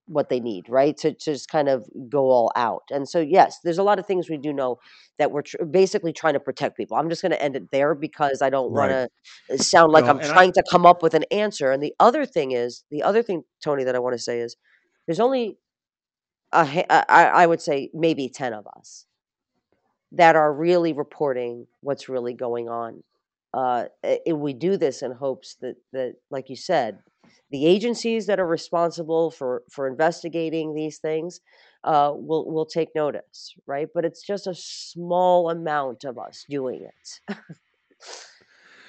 what 0.07 0.28
they 0.28 0.41
need 0.41 0.68
right 0.68 0.97
to, 0.97 1.12
to 1.12 1.32
just 1.34 1.49
kind 1.49 1.68
of 1.68 1.86
go 2.09 2.30
all 2.30 2.51
out 2.57 2.82
and 2.91 3.09
so 3.09 3.20
yes 3.20 3.59
there's 3.62 3.78
a 3.78 3.82
lot 3.82 3.99
of 3.99 4.07
things 4.07 4.28
we 4.28 4.36
do 4.36 4.53
know 4.53 4.76
that 5.18 5.30
we're 5.30 5.43
tr- 5.43 5.64
basically 5.70 6.12
trying 6.12 6.34
to 6.34 6.41
protect 6.41 6.76
people 6.76 6.97
i'm 6.97 7.09
just 7.09 7.22
going 7.22 7.30
to 7.30 7.41
end 7.41 7.55
it 7.55 7.70
there 7.70 7.95
because 7.95 8.43
i 8.43 8.51
don't 8.51 8.72
want 8.72 8.91
Right. 8.91 9.09
to 9.49 9.59
sound 9.59 9.93
like 9.93 10.05
No, 10.05 10.11
i'm 10.11 10.18
and 10.18 10.32
I 10.32 10.34
trying 10.34 10.53
to 10.55 10.64
come 10.68 10.84
up 10.84 11.03
with 11.03 11.14
an 11.14 11.24
answer 11.30 11.70
and 11.70 11.80
the 11.82 11.95
other 12.01 12.26
thing 12.26 12.51
is 12.51 12.82
the 12.91 13.03
other 13.05 13.22
thing 13.22 13.45
tony 13.62 13.84
that 13.84 13.95
i 13.95 14.01
want 14.01 14.14
to 14.14 14.18
say 14.22 14.41
is 14.41 14.57
there's 15.07 15.20
only 15.20 15.59
a, 16.53 16.59
I, 17.12 17.26
I 17.43 17.47
would 17.47 17.61
say 17.61 17.91
maybe 17.95 18.28
10 18.28 18.53
of 18.53 18.66
us 18.76 19.07
that 20.12 20.36
are 20.36 20.53
really 20.53 20.93
reporting 20.93 21.66
what's 21.80 22.09
really 22.09 22.34
going 22.34 22.68
on. 22.68 23.03
Uh, 23.53 23.85
we 24.33 24.53
do 24.53 24.77
this 24.77 25.03
in 25.03 25.13
hopes 25.13 25.57
that, 25.61 25.77
that, 25.93 26.15
like 26.31 26.49
you 26.49 26.57
said, 26.57 26.99
the 27.51 27.67
agencies 27.67 28.27
that 28.27 28.39
are 28.39 28.47
responsible 28.47 29.31
for, 29.31 29.63
for 29.71 29.89
investigating 29.89 30.75
these 30.75 30.99
things 30.99 31.41
uh, 31.83 32.13
will 32.15 32.51
will 32.51 32.67
take 32.67 32.95
notice, 32.95 33.55
right? 33.67 33.89
But 33.93 34.05
it's 34.05 34.23
just 34.25 34.47
a 34.47 34.55
small 34.55 35.51
amount 35.51 36.05
of 36.05 36.19
us 36.19 36.45
doing 36.49 36.83
it, 36.87 37.37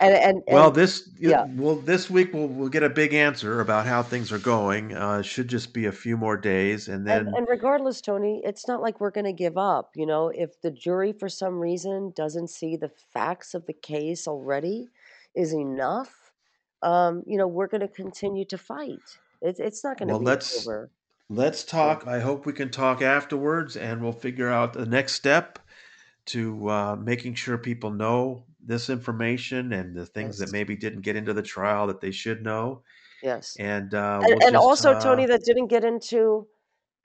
and 0.02 0.14
and 0.16 0.44
Well, 0.48 0.72
this 0.72 1.10
yeah, 1.20 1.46
well 1.56 1.76
this 1.76 2.10
week 2.10 2.34
we'll 2.34 2.48
we'll 2.48 2.70
get 2.70 2.84
a 2.84 2.90
big 2.90 3.14
answer 3.14 3.62
about 3.62 3.86
how 3.86 4.02
things 4.02 4.32
are 4.32 4.40
going. 4.40 4.96
Uh, 4.96 5.22
should 5.22 5.48
just 5.48 5.74
be 5.74 5.86
a 5.86 5.92
few 5.92 6.18
more 6.18 6.38
days, 6.38 6.88
and 6.88 7.08
And 7.08 7.28
then 7.28 7.34
and 7.36 7.48
regardless, 7.48 8.02
Tony, 8.02 8.42
it's 8.44 8.68
not 8.68 8.82
like 8.82 9.00
we're 9.00 9.12
gonna 9.12 9.34
give 9.34 9.58
up, 9.58 9.92
you 9.96 10.06
know? 10.06 10.30
If 10.30 10.60
the 10.62 10.72
jury 10.72 11.14
for 11.14 11.30
some 11.30 11.60
reason 11.60 12.14
doesn't 12.16 12.50
see 12.50 12.76
the 12.76 12.90
facts 12.90 13.54
of 13.54 13.66
the 13.68 13.74
case 13.74 14.28
already 14.28 14.90
is 15.36 15.54
enough, 15.54 16.32
um, 16.82 17.24
you 17.28 17.38
know, 17.38 17.48
we're 17.48 17.68
gonna 17.68 17.88
continue 17.88 18.46
to 18.46 18.58
fight. 18.58 19.20
It's 19.42 19.60
it's 19.60 19.84
not 19.84 20.00
gonna 20.00 20.14
well 20.14 20.20
be 20.20 20.26
let's 20.26 20.68
over. 20.68 20.90
let's 21.30 21.64
talk. 21.64 22.08
I 22.08 22.20
hope 22.20 22.46
we 22.46 22.54
can 22.54 22.70
talk 22.70 23.02
afterwards, 23.02 23.78
and 23.78 24.02
we'll 24.02 24.12
figure 24.12 24.50
out 24.50 24.74
the 24.74 24.86
next 24.86 25.14
step 25.14 25.60
to 26.28 26.70
uh, 26.70 26.96
making 26.96 27.36
sure 27.36 27.58
people 27.58 27.92
know 27.92 28.46
this 28.66 28.90
information 28.90 29.74
and 29.74 29.96
the 29.96 30.06
things 30.06 30.38
that 30.40 30.52
maybe 30.52 30.76
didn't 30.76 31.02
get 31.02 31.16
into 31.16 31.34
the 31.34 31.42
trial 31.42 31.88
that 31.88 32.02
they 32.02 32.12
should 32.12 32.44
know. 32.44 32.84
Yes. 33.24 33.56
And 33.60 33.94
uh, 33.94 34.20
And 34.24 34.36
we'll 34.40 34.44
and 34.48 34.54
just 34.54 34.56
also, 34.56 34.94
uh, 34.94 35.02
Tony, 35.02 35.26
that 35.28 35.44
didn't 35.44 35.68
get 35.68 35.84
into 35.84 36.48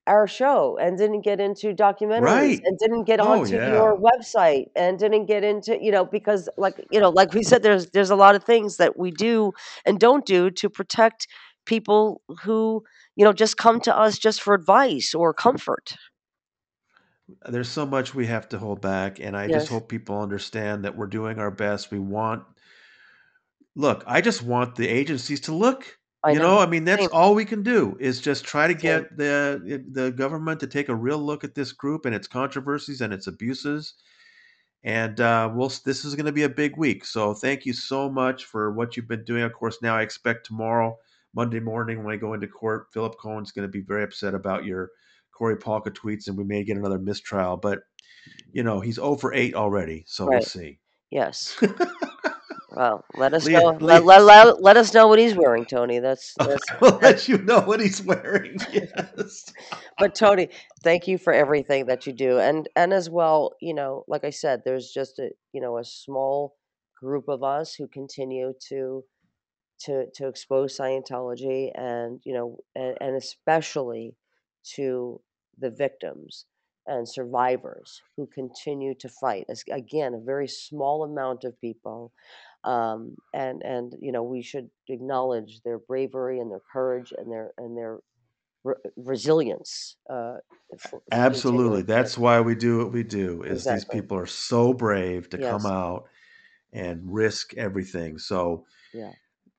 our 0.07 0.27
show 0.29 0.79
and 0.81 0.97
didn't 0.97 1.23
get 1.23 1.41
into 1.41 1.75
documentaries 1.75 2.23
Right. 2.23 2.61
and 2.65 2.79
didn't 2.79 3.05
get 3.05 3.21
Oh, 3.21 3.41
onto 3.41 3.57
yeah. 3.57 3.73
your 3.73 3.99
website 3.99 4.67
and 4.77 4.99
didn't 4.99 5.27
get 5.27 5.43
into 5.43 5.77
you 5.83 5.91
know 5.91 6.05
because 6.05 6.49
like 6.57 6.77
you 6.93 7.01
know 7.01 7.11
like 7.11 7.35
we 7.35 7.43
said 7.43 7.63
there's 7.65 7.91
there's 7.91 8.11
a 8.11 8.17
lot 8.17 8.37
of 8.37 8.45
things 8.45 8.77
that 8.77 8.97
we 8.97 9.11
do 9.11 9.53
and 9.85 9.99
don't 9.99 10.25
do 10.25 10.49
to 10.51 10.71
protect 10.71 11.27
people 11.65 12.23
who 12.45 12.85
you 13.17 13.25
know 13.25 13.33
just 13.33 13.57
come 13.57 13.81
to 13.81 13.97
us 13.97 14.17
just 14.17 14.41
for 14.41 14.55
advice 14.55 15.13
or 15.13 15.35
comfort 15.35 15.97
there's 17.49 17.69
so 17.69 17.85
much 17.85 18.15
we 18.15 18.27
have 18.27 18.49
to 18.49 18.59
hold 18.59 18.81
back 18.81 19.19
and 19.21 19.37
i 19.37 19.49
just 19.49 19.69
hope 19.69 19.89
people 19.89 20.21
understand 20.21 20.85
that 20.85 20.97
we're 20.97 21.07
doing 21.07 21.39
our 21.39 21.51
best. 21.51 21.91
We 21.91 21.99
want 21.99 22.45
look 23.75 24.05
i 24.07 24.21
just 24.21 24.43
want 24.43 24.77
the 24.77 24.89
agencies 24.89 25.41
to 25.43 25.55
look 25.55 25.99
i 26.23 26.33
you 26.33 26.39
know? 26.39 26.55
know. 26.55 26.59
I 26.61 26.67
mean 26.67 26.85
that's 26.85 27.03
same. 27.03 27.11
all 27.13 27.35
we 27.35 27.45
can 27.45 27.63
do 27.63 27.97
is 27.99 28.21
just 28.21 28.45
try 28.45 28.67
to 28.67 28.73
same. 28.75 28.81
get 28.81 29.17
the 29.17 29.85
the 29.91 30.13
government 30.13 30.61
to 30.61 30.67
take 30.67 30.89
a 30.89 30.95
real 30.95 31.19
look 31.19 31.43
at 31.45 31.55
this 31.55 31.73
group 31.73 32.07
and 32.07 32.15
its 32.15 32.29
controversies 32.29 33.01
and 33.01 33.13
its 33.13 33.27
abuses 33.27 33.95
and 34.85 35.21
uh, 35.21 35.51
we'll 35.53 35.73
this 35.85 36.05
is 36.05 36.15
going 36.15 36.27
to 36.27 36.33
be 36.33 36.45
a 36.45 36.49
big 36.49 36.77
week. 36.77 37.05
So 37.05 37.35
thank 37.35 37.67
you 37.67 37.73
so 37.73 38.09
much 38.09 38.45
for 38.45 38.71
what 38.71 38.97
you've 38.97 39.09
been 39.09 39.25
doing. 39.25 39.43
Of 39.43 39.53
course 39.53 39.83
now 39.83 39.97
i 39.97 40.03
expect 40.03 40.47
tomorrow 40.47 40.97
monday 41.35 41.61
morning 41.61 42.03
when 42.03 42.15
i 42.15 42.17
go 42.17 42.33
into 42.35 42.47
court 42.47 42.87
philip 42.93 43.17
cohen's 43.19 43.53
going 43.53 43.67
to 43.67 43.73
be 43.73 43.83
very 43.83 44.05
upset 44.05 44.33
about 44.35 44.65
your 44.65 44.91
Cory 45.37 45.57
Palka 45.57 45.91
tweets 45.91 46.29
and 46.29 46.37
we 46.37 46.45
may 46.45 46.65
get 46.65 46.77
another 46.77 46.99
mistrial 46.99 47.57
but 47.57 47.81
you 48.53 48.63
know 48.63 48.81
he's 48.81 48.99
oh 48.99 49.05
over 49.05 49.35
8 49.35 49.55
already 49.55 50.05
so 50.07 50.27
we'll 50.27 50.41
see. 50.41 50.79
Yes. 51.11 51.57
Well 52.73 53.07
let 53.17 53.33
us 53.33 53.47
leah, 53.47 53.61
know 53.61 53.69
leah. 53.69 54.01
let, 54.01 54.05
let, 54.05 54.23
let, 54.23 54.63
let 54.63 54.77
us 54.77 54.93
know 54.93 55.09
what 55.09 55.19
he's 55.19 55.35
wearing 55.35 55.65
tony. 55.65 55.99
That's 55.99 56.35
that's 56.39 56.63
i'll 56.83 56.99
let 56.99 57.27
you 57.27 57.39
know 57.39 57.61
what 57.61 57.81
he's 57.81 58.03
wearing 58.03 58.59
yes. 58.71 59.51
But 59.99 60.15
Tony, 60.15 60.51
thank 60.83 61.09
you 61.09 61.17
for 61.17 61.33
everything 61.33 61.87
that 61.87 62.07
you 62.07 62.13
do, 62.13 62.39
and 62.39 62.69
and 62.77 62.93
as 62.93 63.09
well, 63.09 63.55
you 63.63 63.73
know, 63.73 64.05
like 64.09 64.25
I 64.25 64.31
said, 64.31 64.61
there's 64.65 64.91
just 64.91 65.19
a 65.19 65.31
you 65.55 65.63
know 65.63 65.79
a 65.79 65.85
small 65.85 66.55
group 67.01 67.29
of 67.29 67.43
us 67.43 67.75
who 67.75 67.89
continue 67.89 68.53
to 68.69 69.05
to 69.85 70.07
to 70.15 70.29
expose 70.29 70.77
Scientology, 70.77 71.71
and 71.75 72.21
you 72.25 72.35
know, 72.35 72.59
and, 72.75 72.99
and 73.01 73.17
especially 73.17 74.17
to 74.75 75.21
the 75.59 75.71
victims 75.71 76.47
and 76.87 77.09
survivors 77.09 78.01
who 78.17 78.29
continue 78.29 78.95
to 78.95 79.09
fight. 79.09 79.47
As 79.49 79.65
again, 79.71 80.15
a 80.15 80.21
very 80.21 80.49
small 80.49 81.05
amount 81.05 81.45
of 81.45 81.61
people. 81.61 82.13
Um, 82.65 83.17
and 83.33 83.63
and 83.63 83.93
you 84.01 84.11
know 84.13 84.23
we 84.25 84.43
should 84.43 84.71
acknowledge 84.89 85.61
their 85.65 85.79
bravery 85.79 86.41
and 86.41 86.51
their 86.51 86.63
courage 86.73 87.13
and 87.17 87.31
their 87.31 87.53
and 87.59 87.77
their 87.77 88.01
re- 88.65 88.75
resilience 88.97 89.97
uh, 90.11 90.37
for, 90.79 91.03
absolutely. 91.13 91.83
That's 91.83 92.19
why 92.19 92.41
we 92.41 92.55
do 92.55 92.79
what 92.79 92.93
we 92.93 93.03
do 93.03 93.43
is 93.43 93.67
these 93.67 93.85
people 93.85 94.19
are 94.19 94.27
so 94.27 94.73
brave 94.73 95.29
to 95.31 95.39
come 95.39 95.67
out 95.67 96.09
and 96.73 97.13
risk 97.13 97.55
everything. 97.55 98.19
So 98.19 98.67
yeah 98.93 99.13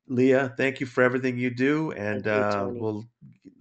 leah 0.07 0.53
thank 0.57 0.79
you 0.79 0.85
for 0.85 1.03
everything 1.03 1.37
you 1.37 1.49
do 1.49 1.91
and 1.91 2.25
you 2.25 2.31
uh, 2.31 2.67
we'll 2.69 3.05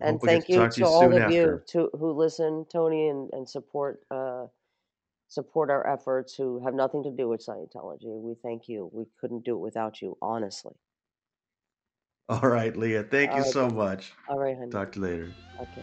and 0.00 0.20
thank 0.22 0.48
you 0.48 0.68
to 0.68 0.68
to 0.68 0.86
all 0.86 1.12
of 1.14 1.32
you 1.32 1.60
to 1.66 1.90
who 1.98 2.12
listen 2.12 2.64
tony 2.70 3.08
and, 3.08 3.30
and 3.32 3.48
support 3.48 4.00
uh, 4.10 4.46
support 5.28 5.70
our 5.70 5.86
efforts 5.86 6.34
who 6.34 6.62
have 6.64 6.74
nothing 6.74 7.02
to 7.02 7.10
do 7.10 7.28
with 7.28 7.44
scientology. 7.44 8.20
We 8.20 8.34
thank 8.42 8.68
you. 8.68 8.90
We 8.92 9.04
couldn't 9.20 9.44
do 9.44 9.54
it 9.56 9.60
without 9.60 10.00
you 10.00 10.16
honestly. 10.22 10.74
All 12.28 12.40
right 12.40 12.76
leah 12.76 13.04
thank 13.04 13.30
all 13.30 13.38
you 13.38 13.42
right 13.44 13.52
so 13.52 13.70
much. 13.70 14.12
All 14.28 14.38
right 14.38 14.56
honey. 14.56 14.70
Talk 14.70 14.92
to 14.92 15.00
you 15.00 15.06
later. 15.06 15.32
Okay 15.60 15.82